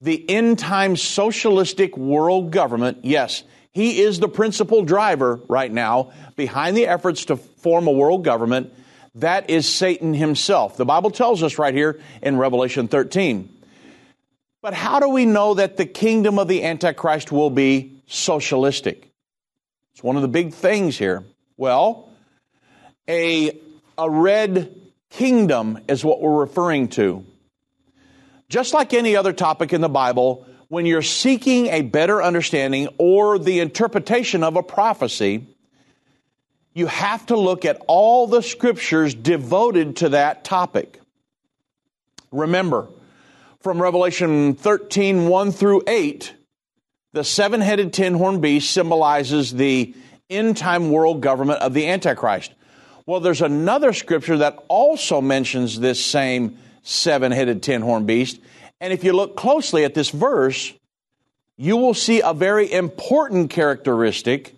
the 0.00 0.28
end 0.30 0.58
time 0.58 0.96
socialistic 0.96 1.96
world 1.96 2.52
government, 2.52 2.98
yes, 3.02 3.42
he 3.76 4.00
is 4.00 4.20
the 4.20 4.28
principal 4.28 4.84
driver 4.84 5.38
right 5.48 5.70
now 5.70 6.10
behind 6.34 6.78
the 6.78 6.86
efforts 6.86 7.26
to 7.26 7.36
form 7.36 7.86
a 7.86 7.90
world 7.90 8.24
government. 8.24 8.72
That 9.16 9.50
is 9.50 9.68
Satan 9.68 10.14
himself. 10.14 10.78
The 10.78 10.86
Bible 10.86 11.10
tells 11.10 11.42
us 11.42 11.58
right 11.58 11.74
here 11.74 12.00
in 12.22 12.38
Revelation 12.38 12.88
13. 12.88 13.54
But 14.62 14.72
how 14.72 14.98
do 14.98 15.10
we 15.10 15.26
know 15.26 15.52
that 15.52 15.76
the 15.76 15.84
kingdom 15.84 16.38
of 16.38 16.48
the 16.48 16.64
Antichrist 16.64 17.30
will 17.30 17.50
be 17.50 18.00
socialistic? 18.06 19.10
It's 19.92 20.02
one 20.02 20.16
of 20.16 20.22
the 20.22 20.28
big 20.28 20.54
things 20.54 20.96
here. 20.96 21.24
Well, 21.58 22.08
a, 23.06 23.60
a 23.98 24.08
red 24.08 24.74
kingdom 25.10 25.80
is 25.86 26.02
what 26.02 26.22
we're 26.22 26.40
referring 26.40 26.88
to. 26.88 27.26
Just 28.48 28.72
like 28.72 28.94
any 28.94 29.16
other 29.16 29.34
topic 29.34 29.74
in 29.74 29.82
the 29.82 29.90
Bible, 29.90 30.46
when 30.68 30.86
you're 30.86 31.02
seeking 31.02 31.66
a 31.68 31.82
better 31.82 32.22
understanding 32.22 32.88
or 32.98 33.38
the 33.38 33.60
interpretation 33.60 34.42
of 34.42 34.56
a 34.56 34.62
prophecy, 34.62 35.46
you 36.74 36.86
have 36.86 37.26
to 37.26 37.36
look 37.36 37.64
at 37.64 37.80
all 37.86 38.26
the 38.26 38.42
scriptures 38.42 39.14
devoted 39.14 39.96
to 39.96 40.10
that 40.10 40.44
topic. 40.44 41.00
Remember, 42.32 42.88
from 43.60 43.80
Revelation 43.80 44.54
13, 44.54 45.28
1 45.28 45.52
through 45.52 45.82
8, 45.86 46.34
the 47.12 47.24
seven 47.24 47.62
headed 47.62 47.96
horn 47.96 48.40
beast 48.40 48.70
symbolizes 48.70 49.52
the 49.52 49.94
end 50.28 50.56
time 50.56 50.90
world 50.90 51.22
government 51.22 51.62
of 51.62 51.72
the 51.72 51.88
Antichrist. 51.88 52.52
Well, 53.06 53.20
there's 53.20 53.40
another 53.40 53.92
scripture 53.92 54.38
that 54.38 54.58
also 54.68 55.20
mentions 55.20 55.80
this 55.80 56.04
same 56.04 56.58
seven 56.82 57.32
headed 57.32 57.64
horn 57.64 58.04
beast. 58.04 58.38
And 58.80 58.92
if 58.92 59.04
you 59.04 59.12
look 59.12 59.36
closely 59.36 59.84
at 59.84 59.94
this 59.94 60.10
verse, 60.10 60.72
you 61.56 61.76
will 61.76 61.94
see 61.94 62.20
a 62.20 62.34
very 62.34 62.70
important 62.70 63.50
characteristic 63.50 64.54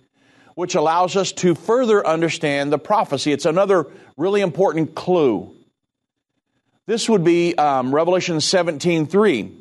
which 0.54 0.74
allows 0.74 1.14
us 1.14 1.30
to 1.30 1.54
further 1.54 2.04
understand 2.04 2.72
the 2.72 2.78
prophecy. 2.78 3.30
It's 3.30 3.46
another 3.46 3.86
really 4.16 4.40
important 4.40 4.96
clue. 4.96 5.54
This 6.86 7.08
would 7.08 7.22
be 7.22 7.54
um, 7.54 7.94
Revelation 7.94 8.40
17 8.40 9.06
3. 9.06 9.52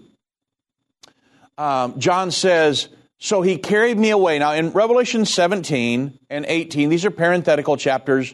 Um, 1.60 2.00
John 2.00 2.32
says, 2.32 2.88
So 3.20 3.44
he 3.44 3.58
carried 3.58 4.00
me 4.00 4.10
away. 4.10 4.40
Now, 4.40 4.54
in 4.54 4.72
Revelation 4.72 5.26
17 5.26 6.18
and 6.32 6.46
18, 6.48 6.90
these 6.90 7.06
are 7.06 7.12
parenthetical 7.12 7.78
chapters 7.78 8.34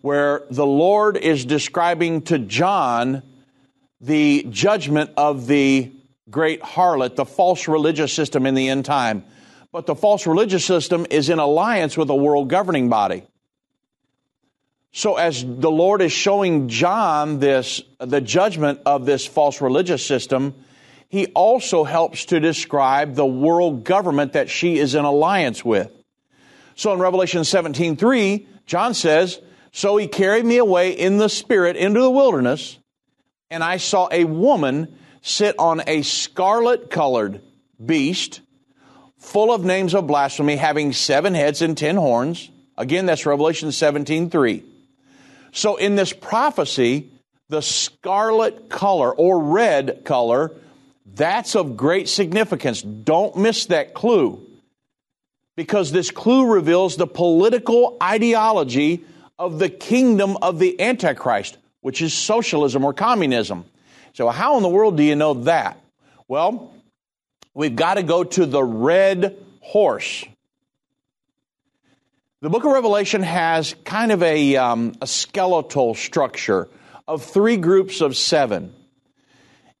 where 0.00 0.42
the 0.50 0.66
Lord 0.66 1.16
is 1.16 1.44
describing 1.44 2.22
to 2.22 2.38
John 2.38 3.22
the 4.00 4.46
judgment 4.50 5.10
of 5.16 5.46
the 5.46 5.92
great 6.30 6.62
harlot, 6.62 7.16
the 7.16 7.24
false 7.24 7.68
religious 7.68 8.12
system 8.12 8.46
in 8.46 8.54
the 8.54 8.68
end 8.68 8.84
time. 8.84 9.24
But 9.72 9.86
the 9.86 9.94
false 9.94 10.26
religious 10.26 10.64
system 10.64 11.06
is 11.10 11.28
in 11.28 11.38
alliance 11.38 11.96
with 11.96 12.08
a 12.10 12.14
world 12.14 12.48
governing 12.48 12.88
body. 12.88 13.24
So 14.92 15.16
as 15.16 15.44
the 15.44 15.70
Lord 15.70 16.02
is 16.02 16.12
showing 16.12 16.68
John 16.68 17.40
this, 17.40 17.82
the 17.98 18.20
judgment 18.20 18.80
of 18.86 19.06
this 19.06 19.26
false 19.26 19.60
religious 19.60 20.06
system, 20.06 20.54
he 21.08 21.26
also 21.34 21.82
helps 21.82 22.26
to 22.26 22.38
describe 22.38 23.14
the 23.14 23.26
world 23.26 23.82
government 23.82 24.34
that 24.34 24.48
she 24.48 24.78
is 24.78 24.94
in 24.94 25.04
alliance 25.04 25.64
with. 25.64 25.90
So 26.76 26.92
in 26.92 27.00
Revelation 27.00 27.44
17, 27.44 27.96
3, 27.96 28.46
John 28.66 28.94
says, 28.94 29.40
So 29.72 29.96
he 29.96 30.06
carried 30.06 30.44
me 30.44 30.58
away 30.58 30.92
in 30.92 31.18
the 31.18 31.28
spirit 31.28 31.76
into 31.76 32.00
the 32.00 32.10
wilderness, 32.10 32.78
and 33.50 33.62
I 33.62 33.76
saw 33.76 34.08
a 34.10 34.24
woman 34.24 34.98
sit 35.22 35.58
on 35.58 35.82
a 35.86 36.02
scarlet 36.02 36.90
colored 36.90 37.40
beast, 37.84 38.40
full 39.18 39.52
of 39.52 39.64
names 39.64 39.94
of 39.94 40.06
blasphemy, 40.06 40.56
having 40.56 40.92
seven 40.92 41.34
heads 41.34 41.62
and 41.62 41.76
ten 41.76 41.96
horns. 41.96 42.50
Again, 42.76 43.06
that's 43.06 43.26
Revelation 43.26 43.72
17, 43.72 44.30
3. 44.30 44.64
So 45.52 45.76
in 45.76 45.94
this 45.94 46.12
prophecy, 46.12 47.10
the 47.48 47.62
scarlet 47.62 48.68
color 48.68 49.14
or 49.14 49.38
red 49.40 50.04
color, 50.04 50.52
that's 51.06 51.54
of 51.54 51.76
great 51.76 52.08
significance. 52.08 52.82
Don't 52.82 53.36
miss 53.36 53.66
that 53.66 53.94
clue. 53.94 54.44
Because 55.56 55.92
this 55.92 56.10
clue 56.10 56.52
reveals 56.52 56.96
the 56.96 57.06
political 57.06 57.96
ideology 58.02 59.04
of 59.38 59.58
the 59.60 59.68
kingdom 59.68 60.36
of 60.42 60.58
the 60.58 60.80
Antichrist, 60.80 61.58
which 61.84 62.00
is 62.00 62.14
socialism 62.14 62.82
or 62.82 62.94
communism. 62.94 63.66
So, 64.14 64.30
how 64.30 64.56
in 64.56 64.62
the 64.62 64.70
world 64.70 64.96
do 64.96 65.02
you 65.02 65.16
know 65.16 65.34
that? 65.34 65.78
Well, 66.26 66.72
we've 67.52 67.76
got 67.76 67.94
to 67.94 68.02
go 68.02 68.24
to 68.24 68.46
the 68.46 68.64
red 68.64 69.36
horse. 69.60 70.24
The 72.40 72.48
book 72.48 72.64
of 72.64 72.72
Revelation 72.72 73.22
has 73.22 73.76
kind 73.84 74.12
of 74.12 74.22
a, 74.22 74.56
um, 74.56 74.94
a 75.02 75.06
skeletal 75.06 75.94
structure 75.94 76.70
of 77.06 77.22
three 77.22 77.58
groups 77.58 78.00
of 78.00 78.16
seven. 78.16 78.72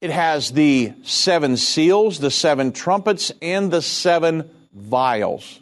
It 0.02 0.10
has 0.10 0.52
the 0.52 0.92
seven 1.04 1.56
seals, 1.56 2.18
the 2.18 2.30
seven 2.30 2.72
trumpets, 2.72 3.32
and 3.40 3.70
the 3.70 3.80
seven 3.80 4.50
vials. 4.74 5.58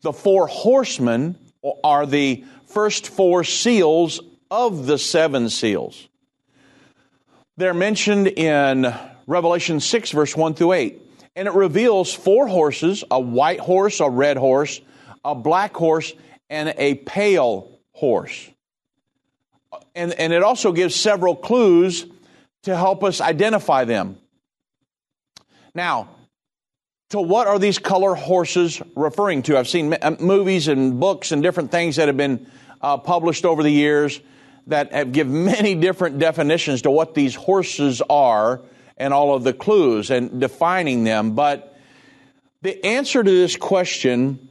The 0.00 0.14
four 0.14 0.46
horsemen 0.46 1.36
are 1.84 2.06
the 2.06 2.42
first 2.68 3.08
four 3.08 3.44
seals 3.44 4.22
of 4.50 4.86
the 4.86 4.98
seven 4.98 5.50
seals. 5.50 6.08
They're 7.56 7.74
mentioned 7.74 8.28
in 8.28 8.94
Revelation 9.26 9.80
6, 9.80 10.10
verse 10.10 10.36
1 10.36 10.54
through 10.54 10.72
8. 10.72 11.02
And 11.34 11.48
it 11.48 11.54
reveals 11.54 12.12
four 12.12 12.46
horses 12.46 13.04
a 13.10 13.20
white 13.20 13.60
horse, 13.60 14.00
a 14.00 14.08
red 14.08 14.36
horse, 14.36 14.80
a 15.24 15.34
black 15.34 15.74
horse, 15.74 16.12
and 16.48 16.74
a 16.76 16.94
pale 16.94 17.78
horse. 17.92 18.50
And, 19.94 20.12
and 20.12 20.32
it 20.32 20.42
also 20.42 20.72
gives 20.72 20.94
several 20.94 21.34
clues 21.34 22.06
to 22.62 22.76
help 22.76 23.02
us 23.02 23.20
identify 23.20 23.84
them. 23.84 24.18
Now, 25.74 26.08
to 27.10 27.20
what 27.20 27.46
are 27.46 27.58
these 27.58 27.78
color 27.78 28.14
horses 28.14 28.82
referring 28.94 29.42
to? 29.44 29.58
I've 29.58 29.68
seen 29.68 29.94
uh, 29.94 30.16
movies 30.20 30.68
and 30.68 30.98
books 30.98 31.32
and 31.32 31.42
different 31.42 31.70
things 31.70 31.96
that 31.96 32.08
have 32.08 32.16
been 32.16 32.50
uh, 32.80 32.98
published 32.98 33.44
over 33.44 33.62
the 33.62 33.70
years 33.70 34.20
that 34.66 34.92
have 34.92 35.12
give 35.12 35.28
many 35.28 35.74
different 35.74 36.18
definitions 36.18 36.82
to 36.82 36.90
what 36.90 37.14
these 37.14 37.34
horses 37.34 38.02
are 38.10 38.62
and 38.96 39.12
all 39.12 39.34
of 39.34 39.44
the 39.44 39.52
clues 39.52 40.10
and 40.10 40.40
defining 40.40 41.04
them. 41.04 41.34
But 41.34 41.76
the 42.62 42.84
answer 42.84 43.22
to 43.22 43.30
this 43.30 43.56
question 43.56 44.48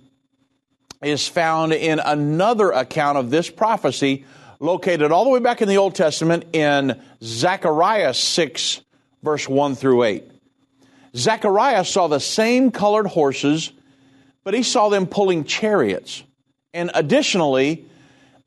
is 1.02 1.28
found 1.28 1.74
in 1.74 2.00
another 2.00 2.72
account 2.72 3.18
of 3.18 3.30
this 3.30 3.50
prophecy 3.50 4.26
located 4.60 5.12
all 5.12 5.26
the 5.26 5.30
way 5.30 5.40
back 5.40 5.62
in 5.62 5.68
the 5.68 5.78
Old 5.78 5.96
Testament 5.96 6.46
in 6.54 7.02
Zechariah 7.22 8.14
6, 8.14 8.82
verse 9.22 9.50
1 9.50 9.76
through 9.76 10.04
8. 10.04 10.24
Zechariah 11.16 11.86
saw 11.86 12.08
the 12.08 12.20
same 12.20 12.72
colored 12.72 13.08
horses, 13.08 13.72
but 14.44 14.54
he 14.54 14.64
saw 14.64 14.90
them 14.90 15.08
pulling 15.08 15.44
chariots. 15.44 16.24
And 16.74 16.92
additionally, 16.94 17.86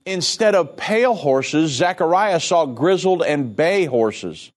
instead 0.04 0.54
of 0.54 0.76
pale 0.76 1.14
horses, 1.14 1.72
Zechariah 1.72 2.40
saw 2.40 2.66
grizzled 2.66 3.22
and 3.22 3.54
bay 3.54 3.84
horses. 3.84 4.52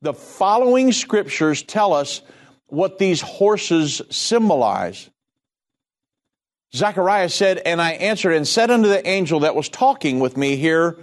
The 0.00 0.14
following 0.14 0.92
scriptures 0.92 1.62
tell 1.62 1.92
us 1.92 2.22
what 2.66 2.98
these 2.98 3.20
horses 3.20 4.02
symbolize. 4.10 5.08
Zechariah 6.74 7.28
said, 7.28 7.58
And 7.58 7.80
I 7.80 7.92
answered 7.92 8.32
and 8.32 8.48
said 8.48 8.70
unto 8.70 8.88
the 8.88 9.06
angel 9.06 9.40
that 9.40 9.54
was 9.54 9.68
talking 9.68 10.20
with 10.20 10.36
me 10.36 10.56
here, 10.56 10.98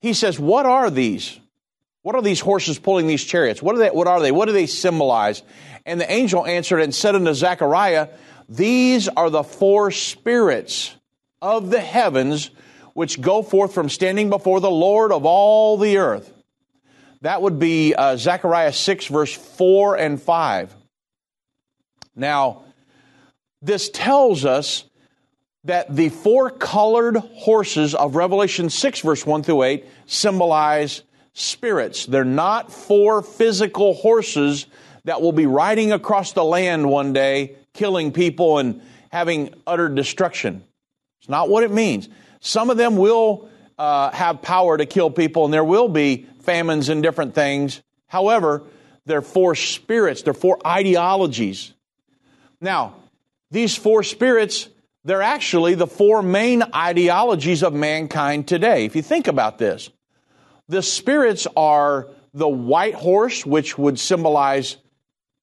he 0.00 0.12
says, 0.12 0.38
What 0.38 0.66
are 0.66 0.90
these? 0.90 1.38
What 2.02 2.16
are 2.16 2.22
these 2.22 2.40
horses 2.40 2.78
pulling 2.78 3.06
these 3.06 3.24
chariots? 3.24 3.62
What 3.62 3.76
are 3.76 3.78
they? 3.78 3.90
What 3.90 4.08
are 4.08 4.20
they? 4.20 4.32
What 4.32 4.46
do 4.46 4.52
they 4.52 4.66
symbolize? 4.66 5.42
And 5.86 6.00
the 6.00 6.10
angel 6.12 6.44
answered 6.44 6.80
and 6.80 6.94
said 6.94 7.14
unto 7.14 7.32
Zechariah, 7.34 8.08
These 8.48 9.08
are 9.08 9.30
the 9.30 9.44
four 9.44 9.92
spirits 9.92 10.94
of 11.40 11.70
the 11.70 11.80
heavens 11.80 12.50
which 12.94 13.20
go 13.20 13.42
forth 13.42 13.74
from 13.74 13.88
standing 13.88 14.30
before 14.30 14.60
the 14.60 14.70
Lord 14.70 15.12
of 15.12 15.24
all 15.24 15.76
the 15.76 15.98
earth. 15.98 16.32
That 17.22 17.40
would 17.40 17.58
be 17.58 17.94
uh, 17.94 18.16
Zechariah 18.16 18.72
6, 18.72 19.06
verse 19.06 19.32
4 19.32 19.96
and 19.96 20.20
5. 20.20 20.74
Now, 22.16 22.64
this 23.60 23.90
tells 23.90 24.44
us 24.44 24.84
that 25.64 25.94
the 25.94 26.08
four 26.08 26.50
colored 26.50 27.16
horses 27.16 27.94
of 27.94 28.16
Revelation 28.16 28.68
6, 28.68 29.00
verse 29.00 29.24
1 29.24 29.44
through 29.44 29.62
8, 29.62 29.86
symbolize 30.06 31.02
spirits. 31.32 32.06
They're 32.06 32.24
not 32.24 32.72
four 32.72 33.22
physical 33.22 33.94
horses 33.94 34.66
that 35.04 35.22
will 35.22 35.32
be 35.32 35.46
riding 35.46 35.92
across 35.92 36.32
the 36.32 36.44
land 36.44 36.88
one 36.88 37.12
day, 37.12 37.56
killing 37.72 38.12
people 38.12 38.58
and 38.58 38.82
having 39.10 39.54
utter 39.66 39.88
destruction. 39.88 40.64
It's 41.20 41.28
not 41.28 41.48
what 41.48 41.62
it 41.62 41.70
means. 41.70 42.08
Some 42.44 42.68
of 42.68 42.76
them 42.76 42.96
will 42.96 43.48
uh, 43.78 44.10
have 44.10 44.42
power 44.42 44.76
to 44.76 44.84
kill 44.84 45.10
people, 45.10 45.46
and 45.46 45.54
there 45.54 45.64
will 45.64 45.88
be 45.88 46.26
famines 46.42 46.90
and 46.90 47.02
different 47.02 47.34
things. 47.34 47.80
However, 48.06 48.64
they're 49.06 49.22
four 49.22 49.54
spirits, 49.54 50.22
they're 50.22 50.34
four 50.34 50.58
ideologies. 50.66 51.72
Now, 52.60 52.96
these 53.50 53.74
four 53.74 54.02
spirits 54.02 54.68
they're 55.04 55.22
actually 55.22 55.74
the 55.74 55.86
four 55.86 56.22
main 56.22 56.62
ideologies 56.74 57.62
of 57.62 57.74
mankind 57.74 58.46
today. 58.46 58.84
If 58.84 58.94
you 58.94 59.02
think 59.02 59.26
about 59.26 59.58
this, 59.58 59.90
the 60.68 60.82
spirits 60.82 61.46
are 61.56 62.08
the 62.32 62.48
white 62.48 62.94
horse, 62.94 63.44
which 63.44 63.76
would 63.76 63.98
symbolize 63.98 64.76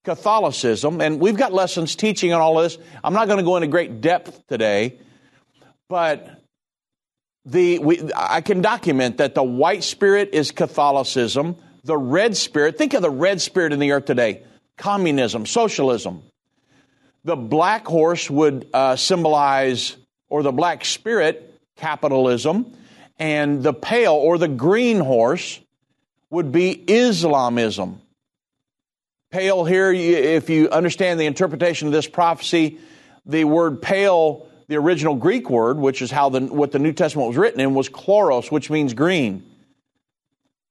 Catholicism. 0.05 1.01
And 1.01 1.19
we've 1.19 1.35
got 1.35 1.51
lessons 1.51 1.95
teaching 1.95 2.31
on 2.31 2.39
all 2.39 2.55
this. 2.55 2.77
I'm 3.03 3.13
not 3.13 3.27
going 3.27 3.37
to 3.39 3.43
go 3.43 3.57
into 3.57 3.67
great 3.67 3.99
depth 3.99 4.47
today, 4.47 4.97
but 5.89 6.38
the, 7.49 7.79
we, 7.79 8.11
I 8.15 8.41
can 8.41 8.61
document 8.61 9.17
that 9.17 9.35
the 9.35 9.43
white 9.43 9.83
spirit 9.83 10.29
is 10.33 10.51
Catholicism. 10.51 11.55
The 11.83 11.97
red 11.97 12.37
spirit, 12.37 12.77
think 12.77 12.93
of 12.93 13.01
the 13.01 13.09
red 13.09 13.41
spirit 13.41 13.73
in 13.73 13.79
the 13.79 13.91
earth 13.91 14.05
today 14.05 14.43
communism, 14.77 15.45
socialism. 15.45 16.23
The 17.25 17.35
black 17.35 17.85
horse 17.85 18.29
would 18.29 18.69
uh, 18.73 18.95
symbolize, 18.95 19.97
or 20.29 20.41
the 20.41 20.53
black 20.53 20.85
spirit, 20.85 21.53
capitalism, 21.75 22.77
and 23.17 23.61
the 23.61 23.73
pale 23.73 24.13
or 24.13 24.37
the 24.37 24.47
green 24.47 24.99
horse 24.99 25.59
would 26.29 26.51
be 26.51 26.71
Islamism. 26.87 28.01
Pale 29.31 29.65
here, 29.65 29.91
if 29.91 30.49
you 30.49 30.69
understand 30.69 31.19
the 31.19 31.25
interpretation 31.25 31.87
of 31.87 31.93
this 31.93 32.07
prophecy, 32.07 32.79
the 33.25 33.43
word 33.43 33.81
pale, 33.81 34.48
the 34.69 34.77
original 34.77 35.15
Greek 35.15 35.49
word, 35.49 35.79
which 35.79 36.01
is 36.01 36.11
how 36.11 36.29
the, 36.29 36.41
what 36.41 36.71
the 36.71 36.77
New 36.77 36.93
Testament 36.93 37.27
was 37.27 37.37
written 37.37 37.59
in, 37.59 37.73
was 37.73 37.89
chloros, 37.89 38.51
which 38.51 38.69
means 38.69 38.93
green. 38.93 39.43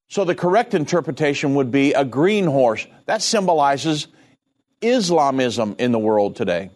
So 0.08 0.24
the 0.24 0.36
correct 0.36 0.72
interpretation 0.72 1.56
would 1.56 1.72
be 1.72 1.92
a 1.92 2.04
green 2.04 2.46
horse. 2.46 2.86
That 3.06 3.22
symbolizes 3.22 4.06
Islamism 4.80 5.74
in 5.80 5.90
the 5.90 5.98
world 5.98 6.36
today. 6.36 6.70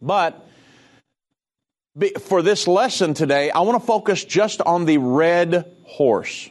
But 0.00 0.44
for 2.20 2.40
this 2.40 2.66
lesson 2.66 3.12
today, 3.12 3.50
I 3.50 3.60
want 3.60 3.78
to 3.78 3.86
focus 3.86 4.24
just 4.24 4.62
on 4.62 4.86
the 4.86 4.96
red 4.96 5.70
horse. 5.84 6.48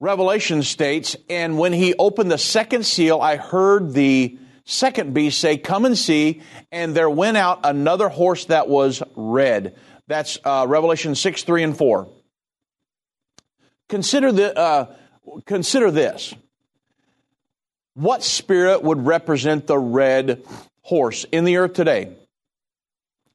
Revelation 0.00 0.62
states, 0.62 1.16
and 1.30 1.58
when 1.58 1.72
he 1.72 1.94
opened 1.98 2.30
the 2.30 2.36
second 2.36 2.84
seal, 2.84 3.20
I 3.20 3.36
heard 3.36 3.94
the 3.94 4.36
second 4.64 5.14
beast 5.14 5.40
say, 5.40 5.56
Come 5.58 5.84
and 5.84 5.96
see. 5.96 6.42
And 6.70 6.94
there 6.94 7.10
went 7.10 7.36
out 7.36 7.60
another 7.64 8.08
horse 8.08 8.46
that 8.46 8.68
was 8.68 9.02
red. 9.14 9.76
That's 10.08 10.38
uh, 10.44 10.66
Revelation 10.68 11.14
6, 11.14 11.42
3, 11.44 11.62
and 11.62 11.76
4. 11.76 12.08
Consider, 13.88 14.32
the, 14.32 14.58
uh, 14.58 14.94
consider 15.46 15.90
this. 15.90 16.34
What 17.94 18.22
spirit 18.22 18.82
would 18.82 19.06
represent 19.06 19.66
the 19.66 19.78
red 19.78 20.44
horse 20.80 21.24
in 21.24 21.44
the 21.44 21.58
earth 21.58 21.74
today? 21.74 22.16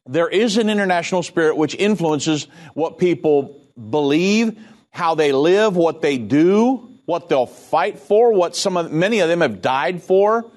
There 0.07 0.29
is 0.29 0.57
an 0.57 0.69
international 0.69 1.21
spirit 1.21 1.57
which 1.57 1.75
influences 1.75 2.47
what 2.73 2.97
people 2.97 3.61
believe, 3.89 4.57
how 4.89 5.15
they 5.15 5.31
live, 5.31 5.75
what 5.75 6.01
they 6.01 6.17
do, 6.17 6.97
what 7.05 7.29
they'll 7.29 7.45
fight 7.45 7.99
for, 7.99 8.33
what 8.33 8.55
some 8.55 8.77
of, 8.77 8.91
many 8.91 9.19
of 9.19 9.29
them 9.29 9.41
have 9.41 9.61
died 9.61 10.01
for. 10.01 10.49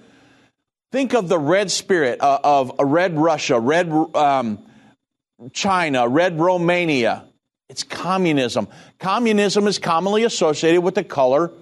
Think 0.92 1.14
of 1.14 1.28
the 1.28 1.38
red 1.38 1.70
spirit 1.70 2.20
uh, 2.20 2.40
of 2.42 2.72
a 2.78 2.84
red 2.84 3.16
Russia, 3.16 3.60
red 3.60 3.90
um, 4.14 4.58
China, 5.52 6.08
red 6.08 6.38
Romania. 6.40 7.24
It's 7.68 7.84
communism. 7.84 8.66
Communism 8.98 9.68
is 9.68 9.78
commonly 9.78 10.24
associated 10.24 10.80
with 10.80 10.96
the 10.96 11.04
color 11.04 11.52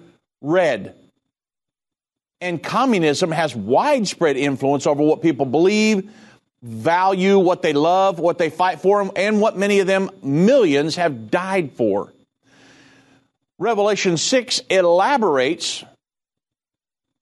red. 0.41 0.95
And 2.41 2.63
communism 2.63 3.31
has 3.31 3.55
widespread 3.55 4.35
influence 4.37 4.87
over 4.87 5.03
what 5.03 5.21
people 5.21 5.45
believe, 5.45 6.09
value, 6.63 7.37
what 7.37 7.61
they 7.61 7.73
love, 7.73 8.17
what 8.17 8.39
they 8.39 8.49
fight 8.49 8.79
for, 8.79 9.11
and 9.15 9.41
what 9.41 9.57
many 9.57 9.79
of 9.79 9.87
them, 9.87 10.09
millions, 10.23 10.95
have 10.95 11.29
died 11.29 11.73
for. 11.73 12.13
Revelation 13.59 14.17
6 14.17 14.61
elaborates 14.69 15.83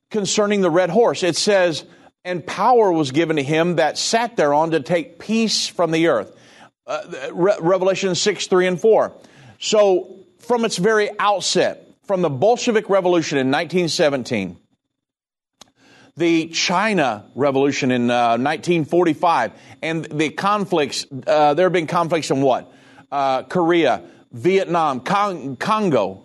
concerning 0.10 0.62
the 0.62 0.70
red 0.70 0.90
horse. 0.90 1.24
It 1.24 1.36
says, 1.36 1.86
And 2.24 2.46
power 2.46 2.92
was 2.92 3.12
given 3.12 3.38
to 3.38 3.44
him 3.44 3.78
that 3.78 3.98
sat 3.98 4.38
thereon 4.38 4.72
to 4.72 4.80
take 4.80 5.20
peace 5.20 5.68
from 5.68 5.92
the 5.92 6.08
earth. 6.08 6.36
Uh, 6.86 7.30
Re- 7.34 7.58
Revelation 7.60 8.16
6, 8.16 8.48
3 8.48 8.68
and 8.68 8.80
4. 8.82 9.14
So, 9.60 10.16
from 10.40 10.64
its 10.64 10.78
very 10.78 11.10
outset, 11.20 11.86
from 12.04 12.22
the 12.22 12.30
Bolshevik 12.30 12.90
Revolution 12.90 13.38
in 13.38 13.48
1917, 13.48 14.58
the 16.16 16.48
China 16.48 17.26
Revolution 17.36 17.92
in 17.92 18.10
uh, 18.10 18.38
1945, 18.38 19.52
and 19.82 20.06
the 20.06 20.30
conflicts, 20.30 21.06
uh, 21.28 21.54
there 21.54 21.66
have 21.66 21.74
been 21.74 21.88
conflicts 21.88 22.32
in 22.32 22.42
what? 22.42 22.72
Uh, 23.12 23.44
Korea, 23.44 24.04
Vietnam, 24.32 25.02
Con- 25.02 25.58
Congo, 25.58 26.24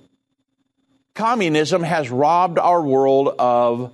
communism 1.14 1.82
has 1.82 2.10
robbed 2.10 2.58
our 2.58 2.82
world 2.82 3.34
of 3.38 3.92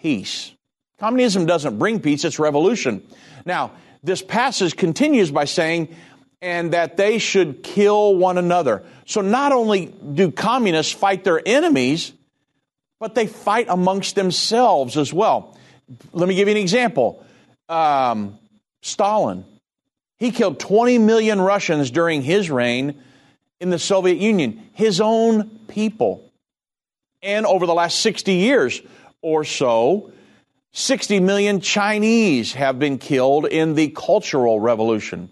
peace. 0.00 0.52
Communism 0.98 1.46
doesn't 1.46 1.78
bring 1.78 2.00
peace, 2.00 2.24
it's 2.24 2.38
revolution. 2.38 3.06
Now, 3.44 3.72
this 4.02 4.22
passage 4.22 4.76
continues 4.76 5.30
by 5.30 5.46
saying, 5.46 5.94
and 6.40 6.72
that 6.72 6.96
they 6.96 7.18
should 7.18 7.62
kill 7.62 8.14
one 8.16 8.36
another. 8.36 8.82
So 9.06 9.22
not 9.22 9.52
only 9.52 9.86
do 9.86 10.30
communists 10.30 10.92
fight 10.92 11.24
their 11.24 11.40
enemies, 11.44 12.12
but 13.00 13.14
they 13.14 13.26
fight 13.26 13.66
amongst 13.68 14.14
themselves 14.14 14.96
as 14.96 15.12
well. 15.12 15.56
Let 16.12 16.28
me 16.28 16.34
give 16.34 16.48
you 16.48 16.52
an 16.52 16.60
example. 16.60 17.24
Um, 17.68 18.38
Stalin, 18.82 19.44
he 20.18 20.30
killed 20.30 20.60
20 20.60 20.98
million 20.98 21.40
Russians 21.40 21.90
during 21.90 22.22
his 22.22 22.50
reign 22.50 23.02
in 23.60 23.70
the 23.70 23.78
Soviet 23.78 24.18
Union, 24.18 24.62
his 24.74 25.00
own 25.00 25.48
people 25.68 26.30
and 27.24 27.46
over 27.46 27.66
the 27.66 27.74
last 27.74 27.98
60 28.00 28.32
years 28.34 28.80
or 29.22 29.44
so, 29.44 30.12
60 30.72 31.20
million 31.20 31.60
Chinese 31.60 32.52
have 32.52 32.78
been 32.78 32.98
killed 32.98 33.46
in 33.46 33.74
the 33.74 33.88
Cultural 33.88 34.60
Revolution. 34.60 35.30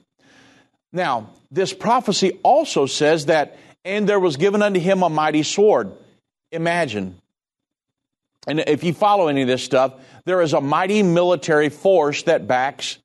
Now, 0.93 1.31
this 1.51 1.73
prophecy 1.73 2.39
also 2.43 2.87
says 2.87 3.27
that, 3.27 3.59
and 3.85 4.09
there 4.09 4.21
was 4.21 4.37
given 4.37 4.63
unto 4.63 4.81
him 4.81 5.03
a 5.03 5.09
mighty 5.09 5.43
sword. 5.43 5.93
Imagine. 6.51 7.19
And 8.47 8.61
if 8.61 8.85
you 8.85 8.93
follow 8.95 9.29
any 9.29 9.43
of 9.43 9.49
this 9.49 9.63
stuff, 9.63 9.95
there 10.25 10.41
is 10.41 10.53
a 10.53 10.61
mighty 10.61 11.03
military 11.03 11.69
force 11.69 12.23
that 12.25 12.47
backs 12.47 12.99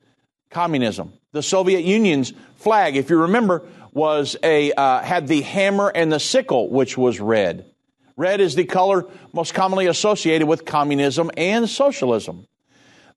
communism. 0.49 1.13
The 1.33 1.43
Soviet 1.43 1.83
Union's 1.83 2.33
flag, 2.55 2.95
if 2.95 3.09
you 3.09 3.21
remember, 3.21 3.63
was 3.91 4.35
a 4.43 4.71
uh, 4.71 5.01
had 5.01 5.27
the 5.27 5.41
hammer 5.41 5.91
and 5.93 6.11
the 6.11 6.19
sickle, 6.19 6.69
which 6.69 6.97
was 6.97 7.19
red. 7.19 7.65
Red 8.17 8.41
is 8.41 8.55
the 8.55 8.65
color 8.65 9.05
most 9.31 9.53
commonly 9.53 9.85
associated 9.85 10.47
with 10.47 10.65
communism 10.65 11.29
and 11.37 11.69
socialism. 11.69 12.47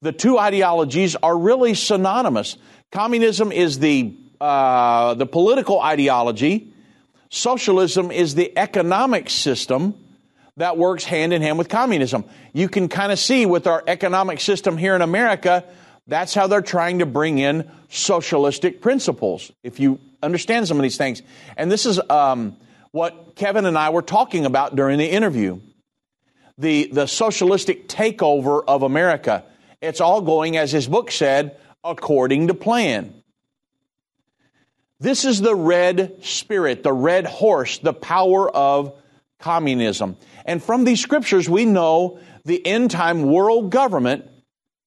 The 0.02 0.12
two 0.12 0.38
ideologies 0.38 1.16
are 1.16 1.36
really 1.36 1.74
synonymous. 1.74 2.58
Communism 2.92 3.50
is 3.50 3.78
the, 3.78 4.14
uh, 4.40 5.14
the 5.14 5.26
political 5.26 5.80
ideology, 5.80 6.72
socialism 7.30 8.10
is 8.10 8.34
the 8.34 8.56
economic 8.58 9.30
system 9.30 9.94
that 10.58 10.76
works 10.76 11.04
hand 11.04 11.32
in 11.32 11.40
hand 11.40 11.56
with 11.56 11.70
communism. 11.70 12.24
You 12.52 12.68
can 12.68 12.88
kind 12.88 13.10
of 13.10 13.18
see 13.18 13.46
with 13.46 13.66
our 13.66 13.82
economic 13.86 14.40
system 14.40 14.76
here 14.76 14.94
in 14.94 15.00
America, 15.00 15.64
that's 16.06 16.34
how 16.34 16.46
they're 16.46 16.60
trying 16.60 16.98
to 16.98 17.06
bring 17.06 17.38
in 17.38 17.70
socialistic 17.88 18.82
principles, 18.82 19.50
if 19.62 19.80
you 19.80 19.98
understand 20.22 20.68
some 20.68 20.76
of 20.76 20.82
these 20.82 20.98
things. 20.98 21.22
And 21.56 21.72
this 21.72 21.86
is. 21.86 21.98
Um, 22.10 22.58
what 22.92 23.36
Kevin 23.36 23.66
and 23.66 23.78
I 23.78 23.90
were 23.90 24.02
talking 24.02 24.46
about 24.46 24.76
during 24.76 24.98
the 24.98 25.10
interview. 25.10 25.60
The, 26.58 26.90
the 26.92 27.06
socialistic 27.06 27.88
takeover 27.88 28.62
of 28.66 28.82
America. 28.82 29.44
It's 29.80 30.00
all 30.00 30.20
going, 30.20 30.56
as 30.56 30.72
his 30.72 30.86
book 30.86 31.10
said, 31.10 31.58
according 31.82 32.48
to 32.48 32.54
plan. 32.54 33.14
This 34.98 35.24
is 35.24 35.40
the 35.40 35.54
red 35.54 36.22
spirit, 36.22 36.82
the 36.82 36.92
red 36.92 37.24
horse, 37.24 37.78
the 37.78 37.94
power 37.94 38.50
of 38.50 38.92
communism. 39.38 40.18
And 40.44 40.62
from 40.62 40.84
these 40.84 41.00
scriptures, 41.00 41.48
we 41.48 41.64
know 41.64 42.20
the 42.44 42.64
end 42.66 42.90
time 42.90 43.22
world 43.22 43.70
government. 43.70 44.28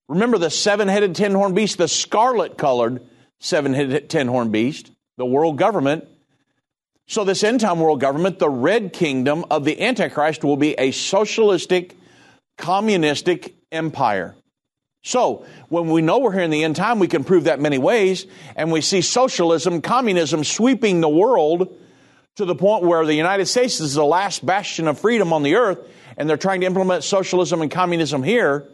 Remember 0.08 0.38
the 0.38 0.52
seven 0.52 0.88
headed, 0.88 1.16
ten 1.16 1.34
horned 1.34 1.56
beast, 1.56 1.80
the 1.80 1.88
scarlet 1.88 2.60
colored 2.60 3.02
seven 3.40 3.74
headed, 3.74 4.12
ten 4.12 4.28
horned 4.28 4.52
beast, 4.52 4.92
the 5.18 5.26
world 5.26 5.58
government 5.58 6.08
so, 7.06 7.24
this 7.24 7.44
end 7.44 7.60
time 7.60 7.80
world 7.80 8.00
government, 8.00 8.40
the 8.40 8.50
red 8.50 8.94
kingdom 8.94 9.46
of 9.52 9.66
the 9.66 9.82
Antichrist, 9.82 10.44
will 10.44 10.58
be 10.58 10.74
a 10.74 10.92
socialistic, 10.92 11.98
communistic 12.58 13.56
empire. 13.72 14.36
So, 15.04 15.46
when 15.68 15.90
we 15.90 16.02
know 16.02 16.20
we're 16.20 16.32
here 16.32 16.44
in 16.44 16.50
the 16.50 16.64
end 16.64 16.78
time, 16.78 17.00
we 17.00 17.10
can 17.10 17.26
prove 17.26 17.44
that 17.44 17.60
many 17.60 17.78
ways, 17.78 18.26
and 18.56 18.72
we 18.72 18.80
see 18.80 19.02
socialism, 19.02 19.82
communism 19.82 20.46
sweeping 20.46 21.02
the 21.02 21.10
world 21.10 21.78
to 22.38 22.46
the 22.46 22.56
point 22.56 22.86
where 22.86 23.06
the 23.06 23.14
United 23.14 23.48
States 23.48 23.82
is 23.82 23.96
the 23.96 24.06
last 24.06 24.46
bastion 24.46 24.88
of 24.88 24.98
freedom 24.98 25.34
on 25.34 25.44
the 25.44 25.56
earth, 25.56 25.80
and 26.16 26.30
they're 26.30 26.38
trying 26.38 26.62
to 26.62 26.66
implement 26.66 27.04
socialism 27.04 27.62
and 27.62 27.70
communism 27.70 28.24
here. 28.24 28.70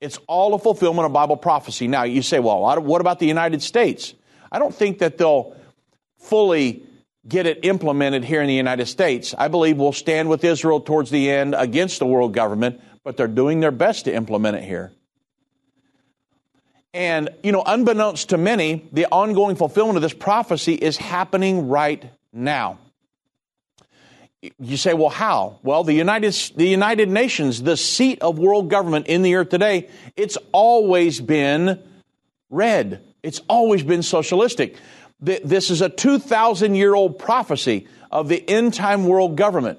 It's 0.00 0.18
all 0.26 0.54
a 0.54 0.58
fulfillment 0.58 1.04
of 1.04 1.12
Bible 1.12 1.36
prophecy. 1.36 1.88
Now, 1.88 2.04
you 2.04 2.22
say, 2.22 2.38
well, 2.38 2.80
what 2.80 3.02
about 3.02 3.18
the 3.18 3.26
United 3.26 3.62
States? 3.62 4.14
I 4.50 4.58
don't 4.58 4.74
think 4.74 5.00
that 5.00 5.18
they'll 5.18 5.54
fully 6.18 6.84
get 7.28 7.46
it 7.46 7.64
implemented 7.64 8.24
here 8.24 8.40
in 8.40 8.48
the 8.48 8.54
United 8.54 8.86
States. 8.86 9.34
I 9.36 9.48
believe 9.48 9.76
we'll 9.76 9.92
stand 9.92 10.28
with 10.28 10.42
Israel 10.44 10.80
towards 10.80 11.10
the 11.10 11.30
end 11.30 11.54
against 11.56 11.98
the 11.98 12.06
world 12.06 12.32
government, 12.32 12.80
but 13.04 13.16
they're 13.16 13.28
doing 13.28 13.60
their 13.60 13.70
best 13.70 14.06
to 14.06 14.14
implement 14.14 14.56
it 14.56 14.64
here. 14.64 14.92
And, 16.92 17.28
you 17.42 17.52
know, 17.52 17.62
unbeknownst 17.64 18.30
to 18.30 18.38
many, 18.38 18.88
the 18.92 19.06
ongoing 19.06 19.54
fulfillment 19.54 19.96
of 19.96 20.02
this 20.02 20.14
prophecy 20.14 20.74
is 20.74 20.96
happening 20.96 21.68
right 21.68 22.04
now. 22.32 22.78
You 24.58 24.78
say, 24.78 24.94
well, 24.94 25.10
how? 25.10 25.58
Well, 25.62 25.84
the 25.84 25.92
United, 25.92 26.32
the 26.56 26.66
United 26.66 27.10
Nations, 27.10 27.62
the 27.62 27.76
seat 27.76 28.22
of 28.22 28.38
world 28.38 28.70
government 28.70 29.06
in 29.06 29.22
the 29.22 29.34
earth 29.34 29.50
today, 29.50 29.90
it's 30.16 30.38
always 30.52 31.20
been 31.20 31.80
red. 32.48 33.02
It's 33.22 33.40
always 33.48 33.82
been 33.82 34.02
socialistic. 34.02 34.76
This 35.20 35.70
is 35.70 35.82
a 35.82 35.88
2,000 35.88 36.74
year 36.74 36.94
old 36.94 37.18
prophecy 37.18 37.86
of 38.10 38.28
the 38.28 38.48
end 38.48 38.74
time 38.74 39.04
world 39.04 39.36
government. 39.36 39.78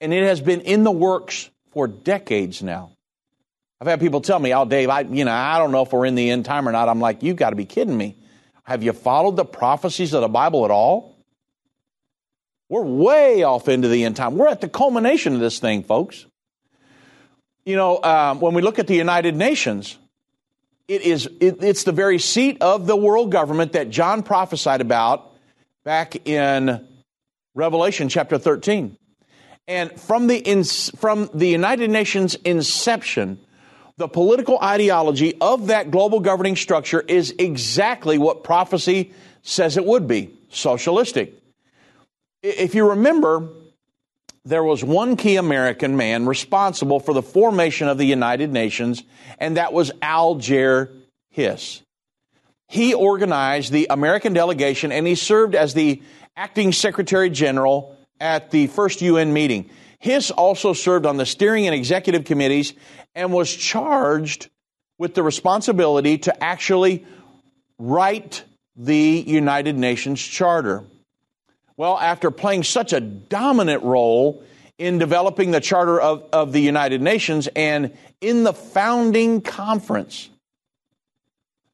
And 0.00 0.12
it 0.12 0.24
has 0.24 0.40
been 0.40 0.60
in 0.62 0.82
the 0.82 0.90
works 0.90 1.50
for 1.70 1.86
decades 1.86 2.62
now. 2.62 2.90
I've 3.80 3.88
had 3.88 4.00
people 4.00 4.20
tell 4.20 4.38
me, 4.38 4.54
"Oh, 4.54 4.64
Dave, 4.64 4.88
I 4.88 5.00
you 5.00 5.24
know 5.24 5.32
I 5.32 5.58
don't 5.58 5.72
know 5.72 5.82
if 5.82 5.92
we're 5.92 6.06
in 6.06 6.14
the 6.14 6.30
end 6.30 6.44
time 6.44 6.68
or 6.68 6.72
not." 6.72 6.88
I'm 6.88 7.00
like, 7.00 7.22
"You've 7.22 7.36
got 7.36 7.50
to 7.50 7.56
be 7.56 7.64
kidding 7.64 7.96
me! 7.96 8.16
Have 8.64 8.82
you 8.82 8.92
followed 8.92 9.36
the 9.36 9.44
prophecies 9.44 10.14
of 10.14 10.22
the 10.22 10.28
Bible 10.28 10.64
at 10.64 10.70
all?" 10.70 11.16
We're 12.68 12.82
way 12.82 13.42
off 13.42 13.68
into 13.68 13.88
the 13.88 14.04
end 14.04 14.16
time. 14.16 14.36
We're 14.36 14.48
at 14.48 14.60
the 14.60 14.68
culmination 14.68 15.34
of 15.34 15.40
this 15.40 15.58
thing, 15.58 15.82
folks. 15.82 16.24
You 17.64 17.76
know, 17.76 18.02
um, 18.02 18.40
when 18.40 18.54
we 18.54 18.62
look 18.62 18.78
at 18.78 18.86
the 18.86 18.94
United 18.94 19.36
Nations, 19.36 19.98
it 20.88 21.02
is 21.02 21.28
it, 21.40 21.62
it's 21.62 21.84
the 21.84 21.92
very 21.92 22.18
seat 22.18 22.58
of 22.60 22.86
the 22.86 22.96
world 22.96 23.32
government 23.32 23.72
that 23.72 23.90
John 23.90 24.22
prophesied 24.22 24.80
about 24.80 25.32
back 25.84 26.28
in 26.28 26.86
Revelation 27.54 28.08
chapter 28.08 28.38
13. 28.38 28.96
And 29.66 29.98
from 29.98 30.26
the 30.26 30.36
in, 30.36 30.64
from 30.64 31.30
the 31.32 31.48
United 31.48 31.90
Nations 31.90 32.34
inception, 32.34 33.38
the 33.96 34.08
political 34.08 34.58
ideology 34.60 35.34
of 35.40 35.68
that 35.68 35.90
global 35.90 36.20
governing 36.20 36.56
structure 36.56 37.00
is 37.00 37.34
exactly 37.38 38.18
what 38.18 38.44
prophecy 38.44 39.12
says 39.42 39.76
it 39.76 39.84
would 39.84 40.06
be 40.06 40.34
socialistic. 40.50 41.38
If 42.42 42.74
you 42.74 42.90
remember, 42.90 43.48
there 44.44 44.64
was 44.64 44.84
one 44.84 45.16
key 45.16 45.36
American 45.36 45.96
man 45.96 46.26
responsible 46.26 47.00
for 47.00 47.14
the 47.14 47.22
formation 47.22 47.88
of 47.88 47.98
the 47.98 48.04
United 48.04 48.52
Nations, 48.52 49.02
and 49.38 49.56
that 49.56 49.72
was 49.72 49.90
Alger 50.02 50.92
Hiss. 51.30 51.82
He 52.68 52.94
organized 52.94 53.72
the 53.72 53.86
American 53.90 54.32
delegation 54.32 54.90
and 54.90 55.06
he 55.06 55.14
served 55.14 55.54
as 55.54 55.74
the 55.74 56.02
acting 56.36 56.72
Secretary 56.72 57.30
General 57.30 57.96
at 58.20 58.50
the 58.50 58.66
first 58.68 59.02
UN 59.02 59.32
meeting. 59.32 59.70
Hiss 59.98 60.30
also 60.30 60.72
served 60.72 61.06
on 61.06 61.16
the 61.16 61.26
steering 61.26 61.66
and 61.66 61.74
executive 61.74 62.24
committees 62.24 62.74
and 63.14 63.32
was 63.32 63.54
charged 63.54 64.50
with 64.98 65.14
the 65.14 65.22
responsibility 65.22 66.18
to 66.18 66.42
actually 66.42 67.06
write 67.78 68.44
the 68.76 69.24
United 69.26 69.78
Nations 69.78 70.20
Charter. 70.20 70.84
Well, 71.76 71.98
after 71.98 72.30
playing 72.30 72.64
such 72.64 72.92
a 72.92 73.00
dominant 73.00 73.82
role 73.82 74.44
in 74.78 74.98
developing 74.98 75.50
the 75.50 75.60
Charter 75.60 76.00
of, 76.00 76.24
of 76.32 76.52
the 76.52 76.60
United 76.60 77.02
Nations 77.02 77.48
and 77.56 77.96
in 78.20 78.44
the 78.44 78.52
founding 78.52 79.40
conference, 79.40 80.30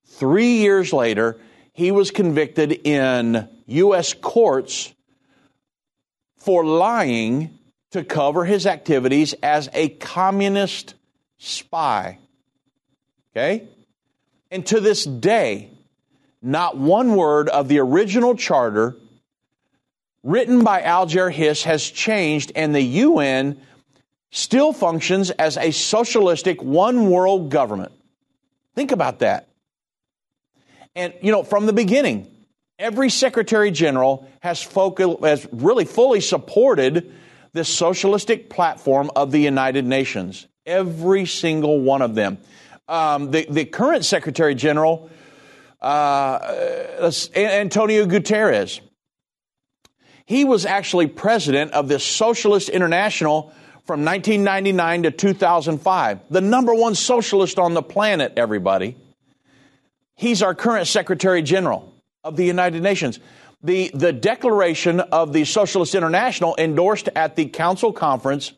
three 0.07 0.59
years 0.59 0.93
later, 0.93 1.39
he 1.73 1.91
was 1.93 2.11
convicted 2.11 2.73
in 2.87 3.49
U.S. 3.67 4.15
courts 4.15 4.93
for 6.37 6.65
lying 6.65 7.59
to 7.91 8.03
cover 8.03 8.45
his 8.45 8.67
activities 8.67 9.35
as 9.43 9.69
a 9.75 9.91
communist 9.91 10.95
spy. 11.39 12.19
Okay? 13.33 13.69
And 14.51 14.65
to 14.67 14.81
this 14.81 15.05
day, 15.05 15.71
not 16.43 16.77
one 16.77 17.17
word 17.17 17.49
of 17.49 17.69
the 17.69 17.81
original 17.81 18.35
charter 18.35 18.97
written 20.23 20.65
by 20.65 20.83
Alger 20.83 21.31
Hiss 21.31 21.65
has 21.65 21.89
changed, 21.89 22.53
and 22.55 22.75
the 22.75 22.83
UN 22.83 23.61
still 24.31 24.73
functions 24.73 25.31
as 25.31 25.57
a 25.57 25.71
socialistic 25.73 26.63
one 26.63 27.11
world 27.11 27.51
government. 27.51 27.93
Think 28.75 28.93
about 28.93 29.21
that. 29.21 29.49
And, 30.95 31.15
you 31.23 31.33
know, 31.33 31.43
from 31.43 31.67
the 31.67 31.73
beginning, 31.73 32.31
every 32.79 33.11
Secretary 33.11 33.71
General 33.71 34.29
has, 34.41 34.63
focal, 34.63 35.23
has 35.23 35.47
really 35.53 35.85
fully 35.85 36.21
supported 36.21 37.13
this 37.53 37.69
socialistic 37.69 38.51
platform 38.51 39.11
of 39.17 39.33
the 39.33 39.41
United 39.41 39.85
Nations. 39.85 40.47
Every 40.67 41.27
single 41.27 41.81
one 41.81 42.03
of 42.03 42.15
them. 42.15 42.39
Um, 42.89 43.31
the, 43.31 43.47
the 43.49 43.65
current 43.65 44.05
Secretary 44.05 44.55
General, 44.55 45.11
uh, 45.81 46.39
Antonio 47.35 48.07
Guterres, 48.07 48.81
he 50.31 50.45
was 50.45 50.65
actually 50.65 51.09
president 51.09 51.73
of 51.73 51.89
this 51.89 52.05
Socialist 52.05 52.69
International 52.69 53.53
from 53.85 54.05
1999 54.05 55.03
to 55.03 55.11
2005. 55.11 56.21
The 56.31 56.41
number 56.41 56.73
one 56.73 56.95
socialist 56.95 57.59
on 57.59 57.75
the 57.75 57.83
planet, 57.83 58.35
everybody. 58.37 58.97
He's 60.15 60.41
our 60.41 60.55
current 60.55 60.87
Secretary 60.87 61.43
General 61.43 61.93
of 62.23 62.37
the 62.37 62.45
United 62.45 62.81
Nations. 62.81 63.19
The, 63.65 63.91
the 63.93 64.13
declaration 64.13 65.01
of 65.01 65.33
the 65.33 65.45
Socialist 65.45 65.97
International 65.97 66.55
endorsed 66.57 67.09
at 67.17 67.35
the 67.35 67.47
Council 67.47 67.93
Conference 67.93 68.53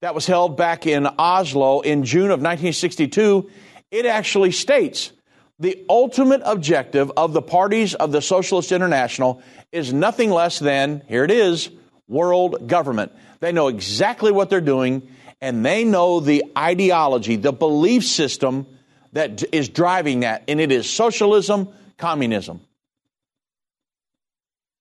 that 0.00 0.16
was 0.16 0.26
held 0.26 0.56
back 0.56 0.84
in 0.84 1.06
Oslo 1.06 1.80
in 1.80 2.02
June 2.02 2.32
of 2.32 2.40
1962, 2.40 3.48
it 3.92 4.04
actually 4.04 4.50
states 4.50 5.12
the 5.58 5.84
ultimate 5.88 6.42
objective 6.44 7.12
of 7.16 7.32
the 7.32 7.42
parties 7.42 7.94
of 7.94 8.12
the 8.12 8.20
Socialist 8.20 8.72
International 8.72 9.42
is 9.72 9.92
nothing 9.92 10.30
less 10.30 10.58
than, 10.58 11.02
here 11.08 11.24
it 11.24 11.30
is, 11.30 11.70
world 12.08 12.68
government. 12.68 13.12
They 13.40 13.52
know 13.52 13.68
exactly 13.68 14.32
what 14.32 14.50
they're 14.50 14.60
doing, 14.60 15.08
and 15.40 15.64
they 15.64 15.84
know 15.84 16.20
the 16.20 16.44
ideology, 16.56 17.36
the 17.36 17.52
belief 17.52 18.04
system 18.04 18.66
that 19.12 19.44
is 19.52 19.68
driving 19.68 20.20
that, 20.20 20.44
and 20.48 20.60
it 20.60 20.72
is 20.72 20.90
socialism, 20.90 21.68
communism. 21.98 22.60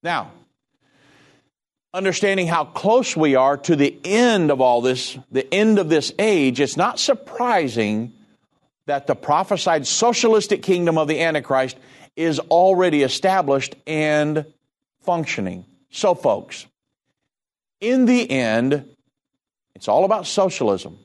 Now, 0.02 0.32
understanding 1.94 2.48
how 2.48 2.66
close 2.66 3.16
we 3.16 3.36
are 3.36 3.58
to 3.58 3.76
the 3.76 3.98
end 4.04 4.50
of 4.50 4.60
all 4.60 4.82
this, 4.82 5.18
the 5.32 5.52
end 5.54 5.78
of 5.78 5.88
this 5.88 6.12
age, 6.18 6.60
it's 6.60 6.78
not 6.78 7.00
surprising 7.00 8.14
that 8.86 9.08
the 9.08 9.16
prophesied 9.16 9.88
socialistic 9.88 10.62
kingdom 10.64 10.98
of 10.98 11.08
the 11.08 11.22
Antichrist 11.22 11.78
is 12.16 12.40
already 12.40 13.04
established 13.04 13.76
and 13.88 14.46
functioning. 15.02 15.66
So, 15.90 16.16
folks, 16.16 16.66
in 17.80 18.06
the 18.06 18.30
end, 18.30 18.90
it's 19.76 19.88
all 19.88 20.06
about 20.06 20.28
socialism. 20.28 20.98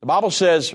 The 0.00 0.06
Bible 0.06 0.30
says 0.30 0.74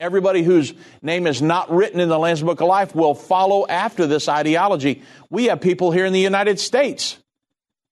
everybody 0.00 0.42
whose 0.42 0.74
name 1.00 1.26
is 1.26 1.40
not 1.40 1.70
written 1.70 2.00
in 2.00 2.08
the 2.08 2.18
Lamb's 2.18 2.42
Book 2.42 2.60
of 2.60 2.66
Life 2.66 2.94
will 2.94 3.14
follow 3.14 3.66
after 3.66 4.06
this 4.06 4.28
ideology. 4.28 5.02
We 5.30 5.46
have 5.46 5.60
people 5.60 5.92
here 5.92 6.04
in 6.04 6.12
the 6.12 6.20
United 6.20 6.58
States 6.58 7.18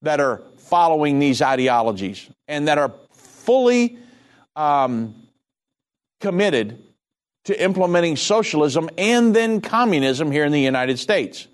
that 0.02 0.20
are 0.20 0.42
following 0.56 1.18
these 1.18 1.40
ideologies 1.42 2.28
and 2.48 2.68
that 2.68 2.78
are 2.78 2.92
fully 3.12 3.98
um, 4.56 5.14
committed 6.20 6.82
to 7.44 7.62
implementing 7.62 8.16
socialism 8.16 8.90
and 8.98 9.34
then 9.34 9.60
communism 9.60 10.30
here 10.30 10.44
in 10.44 10.52
the 10.52 10.60
United 10.60 10.98
States. 10.98 11.48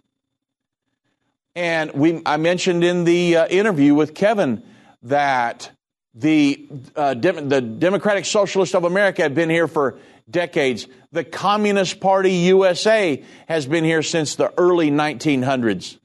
And 1.54 1.92
we, 1.92 2.20
I 2.26 2.36
mentioned 2.36 2.84
in 2.84 3.04
the 3.04 3.36
uh, 3.36 3.46
interview 3.46 3.94
with 3.94 4.14
Kevin 4.14 4.62
that 5.04 5.70
the, 6.14 6.68
uh, 6.94 7.14
the 7.14 7.60
Democratic 7.60 8.24
Socialist 8.24 8.74
of 8.74 8.84
America 8.84 9.22
have 9.22 9.34
been 9.34 9.50
here 9.50 9.68
for 9.68 9.98
decades. 10.28 10.86
The 11.12 11.24
Communist 11.24 12.00
Party 12.00 12.32
USA 12.32 13.22
has 13.48 13.66
been 13.66 13.84
here 13.84 14.02
since 14.02 14.34
the 14.34 14.52
early 14.58 14.90
1900s. 14.90 15.98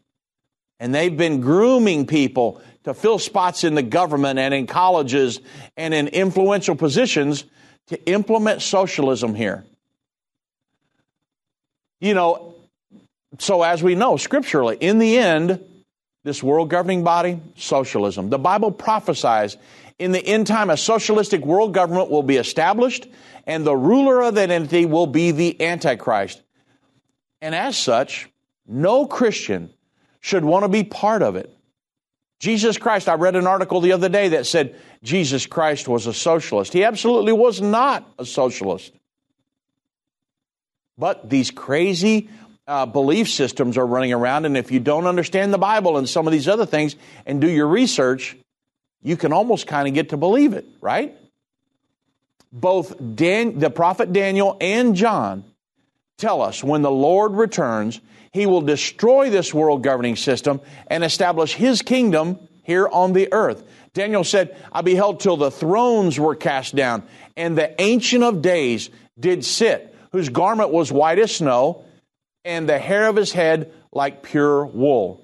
And 0.80 0.96
they've 0.96 1.16
been 1.16 1.42
grooming 1.42 2.08
people 2.08 2.62
to 2.84 2.94
fill 2.94 3.20
spots 3.20 3.64
in 3.64 3.76
the 3.76 3.84
government 3.84 4.40
and 4.40 4.54
in 4.54 4.68
colleges 4.68 5.40
and 5.78 5.94
in 5.94 6.08
influential 6.08 6.76
positions 6.76 7.46
to 7.88 8.04
implement 8.10 8.62
socialism 8.62 9.36
here. 9.36 9.66
You 12.02 12.14
know, 12.14 12.56
so, 13.40 13.64
as 13.64 13.82
we 13.82 13.96
know 13.96 14.18
scripturally, 14.18 14.76
in 14.80 15.00
the 15.00 15.18
end, 15.18 15.64
this 16.24 16.44
world 16.44 16.70
governing 16.70 17.04
body, 17.04 17.40
socialism. 17.56 18.30
The 18.30 18.38
Bible 18.38 18.72
prophesies 18.72 19.56
in 19.98 20.12
the 20.12 20.26
end 20.26 20.48
time, 20.48 20.72
a 20.72 20.78
socialistic 20.78 21.46
world 21.46 21.76
government 21.76 22.10
will 22.10 22.24
be 22.24 22.38
established, 22.38 23.08
and 23.46 23.64
the 23.64 23.76
ruler 23.76 24.22
of 24.22 24.36
that 24.36 24.50
entity 24.50 24.86
will 24.86 25.06
be 25.06 25.32
the 25.32 25.62
Antichrist. 25.62 26.42
And 27.40 27.54
as 27.54 27.78
such, 27.78 28.28
no 28.68 29.06
Christian 29.06 29.72
should 30.20 30.44
want 30.44 30.64
to 30.64 30.70
be 30.70 30.84
part 30.84 31.22
of 31.22 31.36
it. 31.36 31.56
Jesus 32.40 32.80
Christ, 32.80 33.08
I 33.08 33.14
read 33.14 33.36
an 33.36 33.46
article 33.46 33.80
the 33.80 33.92
other 33.92 34.10
day 34.10 34.30
that 34.30 34.48
said 34.48 34.76
Jesus 35.04 35.46
Christ 35.46 35.88
was 35.88 36.08
a 36.08 36.14
socialist. 36.14 36.74
He 36.74 36.84
absolutely 36.84 37.34
was 37.34 37.62
not 37.62 38.12
a 38.18 38.26
socialist. 38.26 38.92
But 41.02 41.28
these 41.32 41.50
crazy 41.50 42.30
uh, 42.68 42.86
belief 42.86 43.28
systems 43.28 43.76
are 43.76 43.88
running 43.88 44.14
around. 44.14 44.46
And 44.46 44.56
if 44.56 44.72
you 44.72 44.80
don't 44.80 45.08
understand 45.08 45.52
the 45.52 45.58
Bible 45.58 45.98
and 45.98 46.08
some 46.08 46.28
of 46.28 46.32
these 46.32 46.48
other 46.48 46.68
things 46.68 46.96
and 47.26 47.42
do 47.42 47.50
your 47.50 47.66
research, 47.66 48.38
you 49.02 49.18
can 49.18 49.34
almost 49.34 49.66
kind 49.66 49.88
of 49.88 49.96
get 49.96 50.10
to 50.10 50.18
believe 50.18 50.54
it, 50.54 50.64
right? 50.80 51.18
Both 52.54 52.94
Dan, 53.16 53.58
the 53.58 53.72
prophet 53.72 54.14
Daniel 54.14 54.58
and 54.62 54.96
John 54.96 55.44
tell 56.20 56.40
us 56.44 56.64
when 56.64 56.84
the 56.84 56.92
Lord 56.92 57.32
returns, 57.32 58.00
he 58.32 58.46
will 58.46 58.62
destroy 58.62 59.32
this 59.32 59.52
world 59.56 59.82
governing 59.82 60.16
system 60.16 60.62
and 60.86 61.04
establish 61.04 61.56
his 61.56 61.82
kingdom 61.82 62.48
here 62.62 62.88
on 62.88 63.14
the 63.14 63.34
earth. 63.34 63.64
Daniel 63.96 64.24
said, 64.24 64.56
I 64.72 64.82
beheld 64.82 65.20
till 65.20 65.36
the 65.36 65.50
thrones 65.50 66.20
were 66.20 66.36
cast 66.36 66.76
down, 66.76 67.02
and 67.36 67.58
the 67.58 67.82
Ancient 67.82 68.24
of 68.24 68.44
Days 68.44 68.92
did 69.20 69.44
sit, 69.44 69.91
whose 70.12 70.30
garment 70.30 70.72
was 70.72 70.92
white 70.92 71.20
as 71.20 71.36
snow, 71.36 71.84
and 72.44 72.68
the 72.68 72.80
hair 72.80 73.08
of 73.08 73.16
his 73.16 73.32
head 73.32 73.72
like 73.92 74.24
pure 74.24 74.66
wool. 74.66 75.24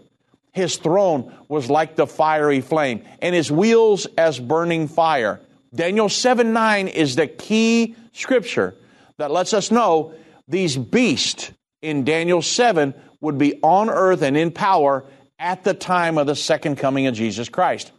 His 0.52 0.78
throne 0.78 1.34
was 1.48 1.70
like 1.70 1.96
the 1.96 2.08
fiery 2.08 2.62
flame, 2.62 3.04
and 3.22 3.36
his 3.36 3.52
wheels 3.52 4.08
as 4.18 4.40
burning 4.40 4.88
fire. 4.88 5.40
Daniel 5.74 6.10
7 6.10 6.54
9 6.54 6.88
is 6.88 7.16
the 7.16 7.28
key 7.28 7.96
scripture 8.14 8.76
that 9.18 9.32
lets 9.32 9.54
us 9.54 9.72
know 9.72 10.14
these 10.48 10.78
beasts 10.78 11.52
in 11.82 12.04
Daniel 12.04 12.42
7 12.42 12.94
would 13.22 13.38
be 13.38 13.60
on 13.62 13.90
earth 13.90 14.22
and 14.22 14.38
in 14.38 14.52
power 14.52 15.06
at 15.40 15.64
the 15.64 15.74
time 15.74 16.18
of 16.18 16.28
the 16.28 16.36
second 16.36 16.78
coming 16.78 17.08
of 17.08 17.16
Jesus 17.16 17.50
Christ. 17.50 17.92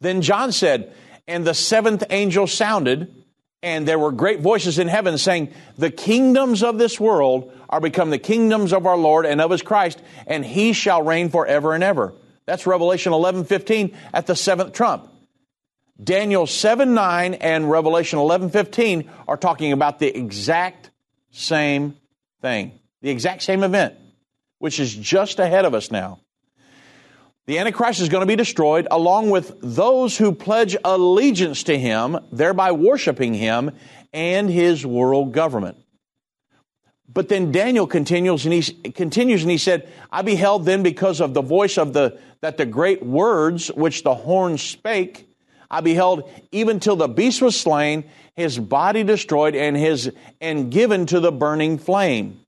Then 0.00 0.22
John 0.22 0.52
said, 0.52 0.92
And 1.26 1.46
the 1.46 1.54
seventh 1.54 2.04
angel 2.10 2.46
sounded, 2.46 3.14
and 3.62 3.86
there 3.86 3.98
were 3.98 4.12
great 4.12 4.40
voices 4.40 4.78
in 4.78 4.88
heaven 4.88 5.18
saying, 5.18 5.52
The 5.76 5.90
kingdoms 5.90 6.62
of 6.62 6.78
this 6.78 6.98
world 6.98 7.52
are 7.68 7.80
become 7.80 8.10
the 8.10 8.18
kingdoms 8.18 8.72
of 8.72 8.86
our 8.86 8.96
Lord 8.96 9.26
and 9.26 9.40
of 9.40 9.50
his 9.50 9.62
Christ, 9.62 10.00
and 10.26 10.44
he 10.44 10.72
shall 10.72 11.02
reign 11.02 11.28
forever 11.28 11.74
and 11.74 11.84
ever. 11.84 12.14
That's 12.46 12.66
Revelation 12.66 13.12
11 13.12 13.44
15 13.44 13.96
at 14.12 14.26
the 14.26 14.34
seventh 14.34 14.72
trump. 14.72 15.08
Daniel 16.02 16.46
7 16.46 16.94
9 16.94 17.34
and 17.34 17.70
Revelation 17.70 18.18
11 18.18 18.50
15 18.50 19.10
are 19.28 19.36
talking 19.36 19.72
about 19.72 19.98
the 19.98 20.16
exact 20.16 20.90
same 21.30 21.96
thing, 22.40 22.78
the 23.02 23.10
exact 23.10 23.42
same 23.42 23.62
event, 23.62 23.94
which 24.58 24.80
is 24.80 24.94
just 24.94 25.38
ahead 25.38 25.66
of 25.66 25.74
us 25.74 25.90
now. 25.90 26.20
The 27.50 27.58
Antichrist 27.58 28.00
is 28.00 28.08
going 28.08 28.20
to 28.20 28.26
be 28.26 28.36
destroyed 28.36 28.86
along 28.92 29.30
with 29.30 29.56
those 29.60 30.16
who 30.16 30.30
pledge 30.30 30.76
allegiance 30.84 31.64
to 31.64 31.76
him, 31.76 32.16
thereby 32.30 32.70
worshiping 32.70 33.34
him 33.34 33.72
and 34.12 34.48
his 34.48 34.86
world 34.86 35.32
government. 35.32 35.76
But 37.12 37.28
then 37.28 37.50
Daniel 37.50 37.88
continues 37.88 38.44
and 38.44 38.54
he 38.54 38.62
continues 38.92 39.42
and 39.42 39.50
he 39.50 39.58
said, 39.58 39.92
I 40.12 40.22
beheld 40.22 40.64
then 40.64 40.84
because 40.84 41.20
of 41.20 41.34
the 41.34 41.42
voice 41.42 41.76
of 41.76 41.92
the 41.92 42.20
that 42.40 42.56
the 42.56 42.66
great 42.66 43.04
words 43.04 43.66
which 43.66 44.04
the 44.04 44.14
horn 44.14 44.56
spake, 44.56 45.28
I 45.68 45.80
beheld 45.80 46.30
even 46.52 46.78
till 46.78 46.94
the 46.94 47.08
beast 47.08 47.42
was 47.42 47.58
slain, 47.58 48.04
his 48.36 48.60
body 48.60 49.02
destroyed, 49.02 49.56
and 49.56 49.76
his 49.76 50.12
and 50.40 50.70
given 50.70 51.04
to 51.06 51.18
the 51.18 51.32
burning 51.32 51.78
flame. 51.78 52.42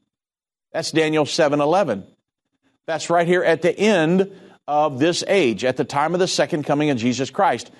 That's 0.73 0.93
Daniel 0.93 1.25
7:11. 1.25 2.05
That's 2.87 3.11
right 3.11 3.27
here 3.27 3.43
at 3.43 3.63
the 3.63 3.77
end 3.77 4.31
of 4.69 4.99
this 4.99 5.25
age, 5.27 5.65
at 5.65 5.77
the 5.77 5.85
time 5.85 6.15
of 6.15 6.21
the 6.21 6.29
second 6.29 6.65
coming 6.65 6.91
of 6.91 6.99
Jesus 6.99 7.31
Christ. 7.31 7.71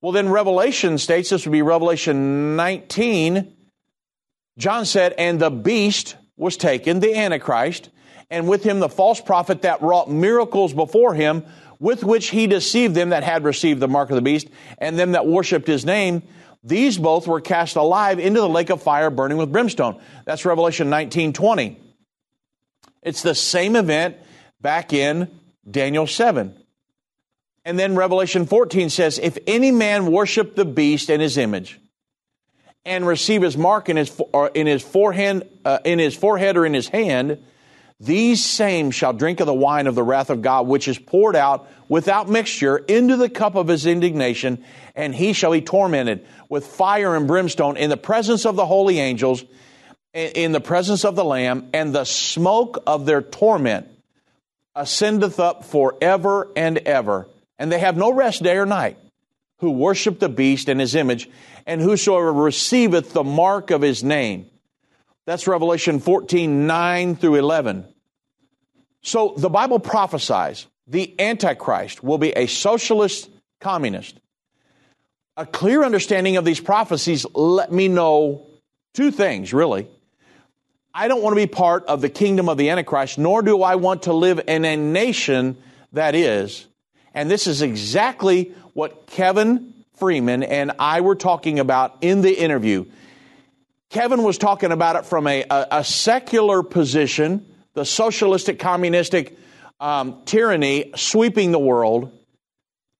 Well, 0.00 0.12
then 0.12 0.28
Revelation 0.28 0.98
states 0.98 1.30
this 1.30 1.44
would 1.44 1.52
be 1.52 1.62
Revelation 1.62 2.56
19. 2.56 3.54
John 4.58 4.84
said, 4.84 5.14
And 5.18 5.40
the 5.40 5.50
beast 5.50 6.16
was 6.36 6.56
taken, 6.56 7.00
the 7.00 7.16
Antichrist, 7.16 7.90
and 8.30 8.48
with 8.48 8.62
him 8.62 8.80
the 8.80 8.88
false 8.88 9.20
prophet 9.20 9.62
that 9.62 9.82
wrought 9.82 10.10
miracles 10.10 10.72
before 10.72 11.14
him, 11.14 11.44
with 11.80 12.04
which 12.04 12.30
he 12.30 12.46
deceived 12.46 12.94
them 12.94 13.10
that 13.10 13.24
had 13.24 13.44
received 13.44 13.80
the 13.80 13.88
mark 13.88 14.10
of 14.10 14.16
the 14.16 14.22
beast, 14.22 14.48
and 14.78 14.98
them 14.98 15.12
that 15.12 15.26
worshipped 15.26 15.66
his 15.66 15.84
name. 15.84 16.22
These 16.64 16.98
both 16.98 17.26
were 17.26 17.40
cast 17.40 17.76
alive 17.76 18.18
into 18.18 18.40
the 18.40 18.48
lake 18.48 18.70
of 18.70 18.82
fire 18.82 19.10
burning 19.10 19.38
with 19.38 19.52
brimstone. 19.52 20.00
That's 20.24 20.44
Revelation 20.44 20.90
19 20.90 21.32
20. 21.32 21.80
It's 23.02 23.22
the 23.22 23.34
same 23.34 23.76
event 23.76 24.16
back 24.60 24.92
in 24.92 25.30
Daniel 25.70 26.06
7. 26.06 26.56
And 27.64 27.78
then 27.78 27.96
Revelation 27.96 28.46
14 28.46 28.90
says, 28.90 29.18
If 29.18 29.38
any 29.46 29.70
man 29.70 30.10
worship 30.10 30.54
the 30.54 30.64
beast 30.64 31.10
and 31.10 31.20
his 31.20 31.36
image, 31.36 31.78
and 32.84 33.06
receive 33.06 33.42
his 33.42 33.56
mark 33.56 33.88
in 33.88 33.96
his, 33.96 34.20
in 34.54 34.66
his 34.66 34.82
forehead, 34.82 35.48
uh, 35.64 35.78
in 35.84 35.98
his 35.98 36.16
forehead 36.16 36.56
or 36.56 36.64
in 36.64 36.72
his 36.72 36.88
hand, 36.88 37.42
these 38.00 38.44
same 38.44 38.90
shall 38.90 39.12
drink 39.12 39.40
of 39.40 39.46
the 39.46 39.52
wine 39.52 39.86
of 39.86 39.94
the 39.94 40.02
wrath 40.02 40.30
of 40.30 40.40
God, 40.40 40.66
which 40.66 40.88
is 40.88 40.98
poured 40.98 41.36
out 41.36 41.68
without 41.88 42.28
mixture 42.28 42.78
into 42.78 43.16
the 43.16 43.28
cup 43.28 43.56
of 43.56 43.68
his 43.68 43.84
indignation, 43.84 44.64
and 44.94 45.14
he 45.14 45.32
shall 45.32 45.52
be 45.52 45.60
tormented 45.60 46.24
with 46.48 46.66
fire 46.66 47.16
and 47.16 47.26
brimstone 47.26 47.76
in 47.76 47.90
the 47.90 47.96
presence 47.96 48.46
of 48.46 48.56
the 48.56 48.64
holy 48.64 49.00
angels, 49.00 49.44
in 50.14 50.52
the 50.52 50.60
presence 50.60 51.04
of 51.04 51.16
the 51.16 51.24
Lamb, 51.24 51.68
and 51.74 51.94
the 51.94 52.04
smoke 52.04 52.82
of 52.86 53.04
their 53.04 53.20
torment 53.20 53.88
ascendeth 54.78 55.40
up 55.40 55.64
forever 55.64 56.48
and 56.56 56.78
ever. 56.78 57.28
And 57.58 57.70
they 57.70 57.80
have 57.80 57.96
no 57.96 58.12
rest 58.12 58.42
day 58.42 58.56
or 58.56 58.66
night, 58.66 58.96
who 59.58 59.70
worship 59.72 60.20
the 60.20 60.28
beast 60.28 60.68
and 60.68 60.80
his 60.80 60.94
image, 60.94 61.28
and 61.66 61.80
whosoever 61.80 62.32
receiveth 62.32 63.12
the 63.12 63.24
mark 63.24 63.70
of 63.70 63.82
his 63.82 64.04
name. 64.04 64.46
That's 65.26 65.46
Revelation 65.46 66.00
14, 66.00 66.66
9 66.66 67.16
through 67.16 67.34
11. 67.34 67.84
So 69.02 69.34
the 69.36 69.50
Bible 69.50 69.78
prophesies 69.78 70.66
the 70.86 71.14
Antichrist 71.20 72.02
will 72.02 72.18
be 72.18 72.30
a 72.30 72.46
socialist 72.46 73.28
communist. 73.60 74.18
A 75.36 75.44
clear 75.44 75.84
understanding 75.84 76.36
of 76.36 76.44
these 76.44 76.60
prophecies 76.60 77.26
let 77.34 77.70
me 77.70 77.88
know 77.88 78.46
two 78.94 79.10
things, 79.10 79.52
really. 79.52 79.88
I 80.98 81.06
don't 81.06 81.22
want 81.22 81.34
to 81.34 81.40
be 81.40 81.46
part 81.46 81.86
of 81.86 82.00
the 82.00 82.08
kingdom 82.08 82.48
of 82.48 82.58
the 82.58 82.70
Antichrist, 82.70 83.18
nor 83.18 83.40
do 83.40 83.62
I 83.62 83.76
want 83.76 84.02
to 84.02 84.12
live 84.12 84.40
in 84.48 84.64
a 84.64 84.74
nation 84.74 85.56
that 85.92 86.16
is. 86.16 86.66
And 87.14 87.30
this 87.30 87.46
is 87.46 87.62
exactly 87.62 88.52
what 88.72 89.06
Kevin 89.06 89.74
Freeman 89.94 90.42
and 90.42 90.72
I 90.80 91.02
were 91.02 91.14
talking 91.14 91.60
about 91.60 91.98
in 92.00 92.20
the 92.20 92.36
interview. 92.36 92.84
Kevin 93.90 94.24
was 94.24 94.38
talking 94.38 94.72
about 94.72 94.96
it 94.96 95.06
from 95.06 95.28
a, 95.28 95.44
a, 95.48 95.68
a 95.70 95.84
secular 95.84 96.64
position, 96.64 97.46
the 97.74 97.84
socialistic, 97.84 98.58
communistic 98.58 99.38
um, 99.78 100.22
tyranny 100.24 100.90
sweeping 100.96 101.52
the 101.52 101.60
world. 101.60 102.10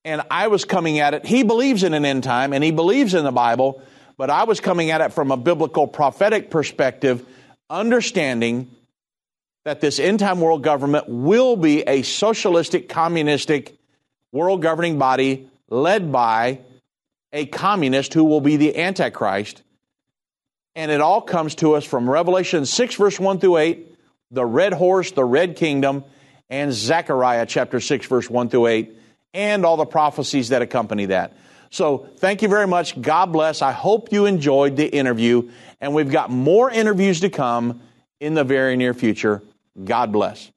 And 0.05 0.21
I 0.31 0.47
was 0.47 0.63
coming 0.63 0.99
at 0.99 1.15
it. 1.15 1.25
He 1.25 1.43
believes 1.43 1.83
in 1.83 1.93
an 1.93 2.05
end 2.05 2.23
time 2.23 2.53
and 2.53 2.63
he 2.63 2.71
believes 2.71 3.13
in 3.13 3.25
the 3.25 3.33
Bible, 3.33 3.83
but 4.15 4.29
I 4.29 4.45
was 4.45 4.61
coming 4.61 4.89
at 4.89 5.01
it 5.01 5.11
from 5.11 5.31
a 5.31 5.37
biblical 5.37 5.85
prophetic 5.85 6.49
perspective 6.49 7.25
understanding 7.69 8.71
that 9.65 9.81
this 9.81 9.99
end 9.99 10.19
time 10.19 10.41
world 10.41 10.63
government 10.63 11.05
will 11.07 11.55
be 11.55 11.81
a 11.81 12.01
socialistic, 12.01 12.89
communistic 12.89 13.77
world 14.31 14.61
governing 14.61 14.97
body 14.97 15.49
led 15.69 16.11
by 16.11 16.59
a 17.31 17.45
communist 17.45 18.13
who 18.13 18.23
will 18.23 18.41
be 18.41 18.57
the 18.57 18.77
Antichrist. 18.77 19.61
And 20.75 20.91
it 20.91 21.01
all 21.01 21.21
comes 21.21 21.55
to 21.55 21.73
us 21.73 21.83
from 21.83 22.09
Revelation 22.09 22.65
6, 22.65 22.95
verse 22.95 23.19
1 23.19 23.39
through 23.39 23.57
8, 23.57 23.95
the 24.31 24.45
red 24.45 24.73
horse, 24.73 25.11
the 25.11 25.25
red 25.25 25.55
kingdom, 25.55 26.03
and 26.49 26.71
Zechariah 26.71 27.45
chapter 27.45 27.79
6, 27.79 28.05
verse 28.07 28.29
1 28.29 28.49
through 28.49 28.67
8, 28.67 28.97
and 29.33 29.65
all 29.65 29.77
the 29.77 29.85
prophecies 29.85 30.49
that 30.49 30.61
accompany 30.61 31.07
that. 31.07 31.35
So 31.69 32.09
thank 32.17 32.41
you 32.41 32.47
very 32.47 32.65
much. 32.65 32.99
God 32.99 33.27
bless. 33.27 33.61
I 33.61 33.71
hope 33.71 34.11
you 34.11 34.25
enjoyed 34.25 34.75
the 34.75 34.87
interview 34.87 35.51
and 35.81 35.93
we've 35.93 36.11
got 36.11 36.29
more 36.29 36.69
interviews 36.69 37.21
to 37.21 37.29
come 37.29 37.81
in 38.19 38.33
the 38.33 38.43
very 38.43 38.75
near 38.75 38.93
future. 38.93 39.41
God 39.83 40.11
bless. 40.11 40.51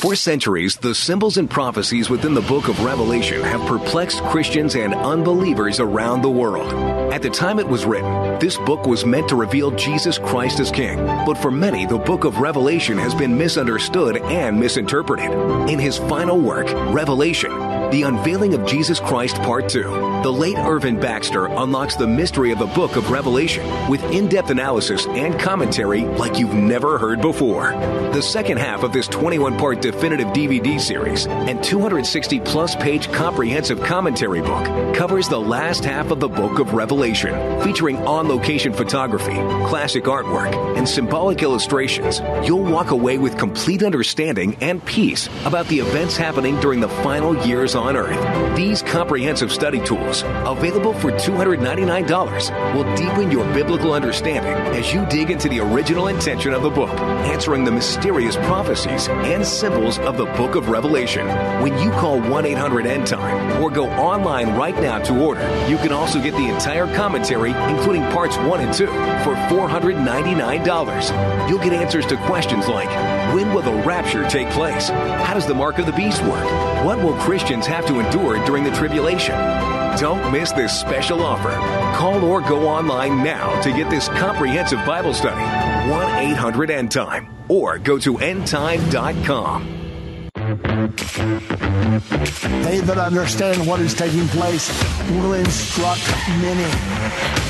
For 0.00 0.14
centuries, 0.16 0.76
the 0.76 0.94
symbols 0.94 1.36
and 1.36 1.48
prophecies 1.48 2.08
within 2.08 2.32
the 2.32 2.40
book 2.40 2.68
of 2.68 2.82
Revelation 2.82 3.42
have 3.42 3.60
perplexed 3.68 4.22
Christians 4.22 4.74
and 4.74 4.94
unbelievers 4.94 5.78
around 5.78 6.22
the 6.22 6.30
world. 6.30 6.72
At 7.12 7.20
the 7.20 7.28
time 7.28 7.58
it 7.58 7.68
was 7.68 7.84
written, 7.84 8.38
this 8.38 8.56
book 8.56 8.86
was 8.86 9.04
meant 9.04 9.28
to 9.28 9.36
reveal 9.36 9.70
Jesus 9.72 10.16
Christ 10.16 10.58
as 10.58 10.70
King. 10.70 11.04
But 11.26 11.36
for 11.36 11.50
many, 11.50 11.84
the 11.84 11.98
book 11.98 12.24
of 12.24 12.38
Revelation 12.38 12.96
has 12.96 13.14
been 13.14 13.36
misunderstood 13.36 14.16
and 14.22 14.58
misinterpreted. 14.58 15.30
In 15.68 15.78
his 15.78 15.98
final 15.98 16.38
work, 16.38 16.68
Revelation, 16.94 17.52
the 17.90 18.02
Unveiling 18.04 18.54
of 18.54 18.64
Jesus 18.64 19.00
Christ 19.00 19.36
Part 19.36 19.68
2. 19.68 19.82
The 20.22 20.30
late 20.30 20.56
Irvin 20.56 21.00
Baxter 21.00 21.46
unlocks 21.46 21.96
the 21.96 22.06
mystery 22.06 22.52
of 22.52 22.60
the 22.60 22.66
book 22.66 22.94
of 22.94 23.10
Revelation 23.10 23.66
with 23.88 24.02
in 24.12 24.28
depth 24.28 24.50
analysis 24.50 25.06
and 25.08 25.38
commentary 25.40 26.02
like 26.04 26.38
you've 26.38 26.54
never 26.54 26.98
heard 26.98 27.20
before. 27.20 27.72
The 28.12 28.22
second 28.22 28.58
half 28.58 28.84
of 28.84 28.92
this 28.92 29.08
21 29.08 29.58
part 29.58 29.80
definitive 29.80 30.28
DVD 30.28 30.80
series 30.80 31.26
and 31.26 31.62
260 31.64 32.40
plus 32.40 32.76
page 32.76 33.10
comprehensive 33.10 33.82
commentary 33.82 34.40
book 34.40 34.94
covers 34.94 35.28
the 35.28 35.40
last 35.40 35.84
half 35.84 36.12
of 36.12 36.20
the 36.20 36.28
book 36.28 36.60
of 36.60 36.74
Revelation, 36.74 37.34
featuring 37.62 37.96
on 38.06 38.28
location 38.28 38.72
photography, 38.72 39.34
classic 39.68 40.04
artwork, 40.04 40.54
and 40.76 40.88
symbolic 40.88 41.42
illustrations. 41.42 42.20
You'll 42.46 42.62
walk 42.62 42.92
away 42.92 43.18
with 43.18 43.36
complete 43.36 43.82
understanding 43.82 44.56
and 44.60 44.84
peace 44.84 45.28
about 45.44 45.66
the 45.66 45.80
events 45.80 46.16
happening 46.16 46.60
during 46.60 46.80
the 46.80 46.88
final 46.88 47.36
years 47.46 47.74
on 47.80 47.96
earth. 47.96 48.56
These 48.56 48.82
comprehensive 48.82 49.50
study 49.50 49.80
tools, 49.80 50.22
available 50.44 50.92
for 50.92 51.10
$299, 51.10 52.74
will 52.74 52.94
deepen 52.94 53.30
your 53.30 53.44
biblical 53.54 53.92
understanding 53.92 54.52
as 54.76 54.92
you 54.92 55.06
dig 55.06 55.30
into 55.30 55.48
the 55.48 55.60
original 55.60 56.08
intention 56.08 56.52
of 56.52 56.62
the 56.62 56.70
book, 56.70 56.90
answering 57.26 57.64
the 57.64 57.72
mysterious 57.72 58.36
prophecies 58.36 59.08
and 59.08 59.46
symbols 59.46 59.98
of 60.00 60.16
the 60.16 60.26
book 60.26 60.54
of 60.54 60.68
Revelation. 60.68 61.26
When 61.62 61.78
you 61.78 61.90
call 61.92 62.20
1 62.20 62.46
800 62.46 62.86
End 62.86 63.06
Time 63.06 63.62
or 63.62 63.70
go 63.70 63.88
online 63.90 64.54
right 64.54 64.76
now 64.76 64.98
to 64.98 65.18
order, 65.18 65.42
you 65.68 65.76
can 65.78 65.92
also 65.92 66.22
get 66.22 66.34
the 66.34 66.48
entire 66.48 66.86
commentary, 66.94 67.52
including 67.72 68.02
parts 68.12 68.36
1 68.36 68.60
and 68.60 68.74
2, 68.74 68.86
for 68.86 69.34
$499. 69.48 71.48
You'll 71.48 71.58
get 71.58 71.72
answers 71.72 72.06
to 72.06 72.16
questions 72.26 72.68
like 72.68 72.88
When 73.34 73.54
will 73.54 73.62
the 73.62 73.72
rapture 73.72 74.28
take 74.28 74.50
place? 74.50 74.88
How 74.88 75.34
does 75.34 75.46
the 75.46 75.54
mark 75.54 75.78
of 75.78 75.86
the 75.86 75.92
beast 75.92 76.20
work? 76.22 76.44
What 76.84 76.98
will 76.98 77.14
Christians 77.14 77.66
have 77.66 77.86
to 77.86 78.00
endure 78.00 78.44
during 78.44 78.64
the 78.64 78.72
tribulation? 78.72 79.36
Don't 79.98 80.32
miss 80.32 80.50
this 80.52 80.78
special 80.78 81.22
offer. 81.22 81.52
Call 81.96 82.24
or 82.24 82.40
go 82.40 82.68
online 82.68 83.22
now 83.22 83.60
to 83.62 83.70
get 83.70 83.88
this 83.88 84.08
comprehensive 84.08 84.84
Bible 84.84 85.14
study. 85.14 85.40
1 85.90 86.24
800 86.32 86.70
End 86.70 86.90
Time 86.90 87.28
or 87.48 87.78
go 87.78 87.98
to 87.98 88.14
endtime.com. 88.14 89.80
They 92.62 92.80
that 92.80 92.98
understand 92.98 93.66
what 93.66 93.80
is 93.80 93.94
taking 93.94 94.26
place 94.28 94.68
will 95.10 95.34
instruct 95.34 96.08
many. 96.40 97.49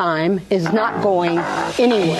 Time 0.00 0.40
is 0.48 0.72
not 0.72 1.02
going 1.02 1.36
anywhere. 1.78 2.16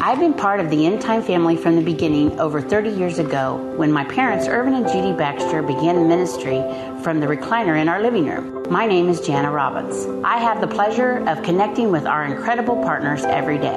I've 0.00 0.20
been 0.20 0.34
part 0.34 0.60
of 0.60 0.70
the 0.70 0.86
End 0.86 1.00
Time 1.00 1.20
family 1.20 1.56
from 1.56 1.74
the 1.74 1.82
beginning 1.82 2.38
over 2.38 2.60
30 2.60 2.90
years 2.90 3.18
ago 3.18 3.56
when 3.76 3.90
my 3.90 4.04
parents, 4.04 4.46
Irvin 4.46 4.74
and 4.74 4.86
Judy 4.86 5.12
Baxter, 5.12 5.62
began 5.62 6.06
ministry 6.06 6.60
from 7.02 7.18
the 7.18 7.26
recliner 7.26 7.76
in 7.76 7.88
our 7.88 8.00
living 8.00 8.28
room. 8.28 8.59
My 8.70 8.86
name 8.86 9.08
is 9.08 9.20
Jana 9.20 9.50
Robbins. 9.50 10.06
I 10.24 10.36
have 10.36 10.60
the 10.60 10.68
pleasure 10.68 11.28
of 11.28 11.42
connecting 11.42 11.90
with 11.90 12.06
our 12.06 12.24
incredible 12.24 12.76
partners 12.76 13.24
every 13.24 13.58
day. 13.58 13.76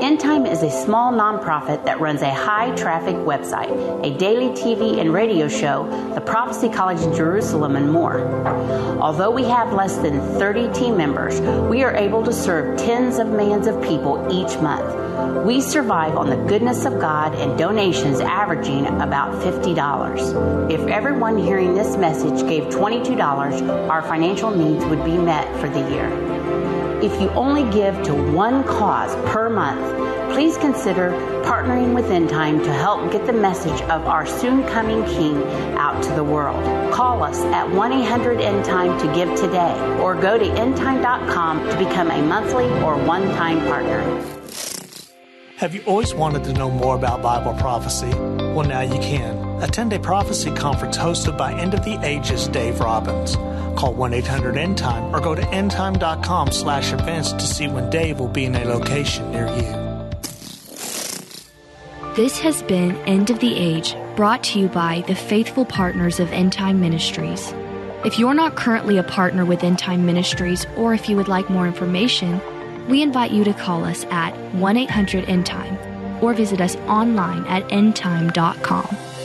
Endtime 0.00 0.50
is 0.50 0.62
a 0.62 0.70
small 0.70 1.12
nonprofit 1.12 1.84
that 1.84 2.00
runs 2.00 2.22
a 2.22 2.32
high 2.32 2.74
traffic 2.76 3.14
website, 3.16 3.70
a 4.02 4.16
daily 4.16 4.48
TV 4.50 5.00
and 5.00 5.12
radio 5.12 5.48
show, 5.48 5.86
the 6.14 6.20
Prophecy 6.22 6.70
College 6.70 7.02
in 7.02 7.14
Jerusalem, 7.14 7.76
and 7.76 7.92
more. 7.92 8.20
Although 9.02 9.30
we 9.30 9.44
have 9.44 9.74
less 9.74 9.98
than 9.98 10.18
30 10.38 10.72
team 10.72 10.96
members, 10.96 11.38
we 11.68 11.82
are 11.82 11.94
able 11.94 12.24
to 12.24 12.32
serve 12.32 12.78
tens 12.78 13.18
of 13.18 13.26
millions 13.26 13.66
of 13.66 13.82
people 13.82 14.26
each 14.32 14.58
month. 14.60 15.06
We 15.46 15.60
survive 15.60 16.16
on 16.16 16.28
the 16.28 16.36
goodness 16.36 16.84
of 16.84 17.00
God 17.00 17.34
and 17.34 17.58
donations 17.58 18.20
averaging 18.20 18.86
about 18.86 19.32
$50. 19.42 20.70
If 20.70 20.80
everyone 20.88 21.38
hearing 21.38 21.74
this 21.74 21.96
message 21.96 22.46
gave 22.46 22.64
$22, 22.64 23.88
our 23.88 24.02
financial 24.06 24.50
needs 24.50 24.84
would 24.86 25.04
be 25.04 25.16
met 25.16 25.46
for 25.60 25.68
the 25.68 25.80
year. 25.90 26.08
If 27.02 27.20
you 27.20 27.28
only 27.30 27.70
give 27.70 28.02
to 28.04 28.14
one 28.14 28.64
cause 28.64 29.14
per 29.30 29.50
month, 29.50 30.32
please 30.32 30.56
consider 30.56 31.10
partnering 31.44 31.94
with 31.94 32.10
End 32.10 32.28
Time 32.28 32.58
to 32.60 32.72
help 32.72 33.12
get 33.12 33.26
the 33.26 33.32
message 33.32 33.80
of 33.82 34.06
our 34.06 34.26
soon 34.26 34.66
coming 34.66 35.04
King 35.04 35.42
out 35.76 36.02
to 36.02 36.12
the 36.14 36.24
world. 36.24 36.92
Call 36.92 37.22
us 37.22 37.38
at 37.54 37.70
1 37.70 37.92
800 37.92 38.40
End 38.40 38.64
Time 38.64 38.98
to 38.98 39.14
give 39.14 39.28
today, 39.38 39.78
or 40.00 40.14
go 40.14 40.38
to 40.38 40.44
endtime.com 40.44 41.68
to 41.68 41.76
become 41.76 42.10
a 42.10 42.22
monthly 42.22 42.66
or 42.82 42.96
one 43.04 43.24
time 43.34 43.60
partner. 43.66 44.00
Have 45.58 45.74
you 45.74 45.82
always 45.86 46.14
wanted 46.14 46.44
to 46.44 46.52
know 46.52 46.70
more 46.70 46.96
about 46.96 47.22
Bible 47.22 47.54
prophecy? 47.54 48.10
Well, 48.10 48.68
now 48.68 48.82
you 48.82 48.98
can. 49.00 49.62
Attend 49.62 49.92
a 49.92 49.98
prophecy 49.98 50.50
conference 50.50 50.98
hosted 50.98 51.38
by 51.38 51.54
End 51.54 51.72
of 51.72 51.84
the 51.84 51.98
Ages 52.04 52.48
Dave 52.48 52.80
Robbins. 52.80 53.36
Call 53.76 53.94
1-800-END-TIME 53.94 55.14
or 55.14 55.20
go 55.20 55.34
to 55.34 55.42
endtime.com 55.42 56.50
slash 56.50 56.92
events 56.92 57.32
to 57.32 57.42
see 57.42 57.68
when 57.68 57.88
Dave 57.90 58.18
will 58.18 58.28
be 58.28 58.44
in 58.44 58.54
a 58.54 58.64
location 58.64 59.30
near 59.30 59.46
you. 59.46 59.86
This 62.16 62.38
has 62.38 62.62
been 62.62 62.96
End 63.06 63.28
of 63.28 63.40
the 63.40 63.54
Age, 63.54 63.94
brought 64.16 64.42
to 64.44 64.58
you 64.58 64.68
by 64.68 65.04
the 65.06 65.14
faithful 65.14 65.66
partners 65.66 66.18
of 66.18 66.32
End 66.32 66.52
Time 66.52 66.80
Ministries. 66.80 67.52
If 68.06 68.18
you're 68.18 68.32
not 68.32 68.56
currently 68.56 68.96
a 68.96 69.02
partner 69.02 69.44
with 69.44 69.62
End 69.62 69.78
Time 69.78 70.06
Ministries, 70.06 70.64
or 70.76 70.94
if 70.94 71.08
you 71.08 71.16
would 71.16 71.28
like 71.28 71.50
more 71.50 71.66
information, 71.66 72.40
we 72.88 73.02
invite 73.02 73.32
you 73.32 73.44
to 73.44 73.52
call 73.52 73.84
us 73.84 74.04
at 74.10 74.34
1 74.54 74.76
800 74.76 75.28
End 75.28 75.44
Time 75.44 75.76
or 76.24 76.32
visit 76.32 76.60
us 76.60 76.76
online 76.86 77.44
at 77.46 77.68
endtime.com. 77.68 79.15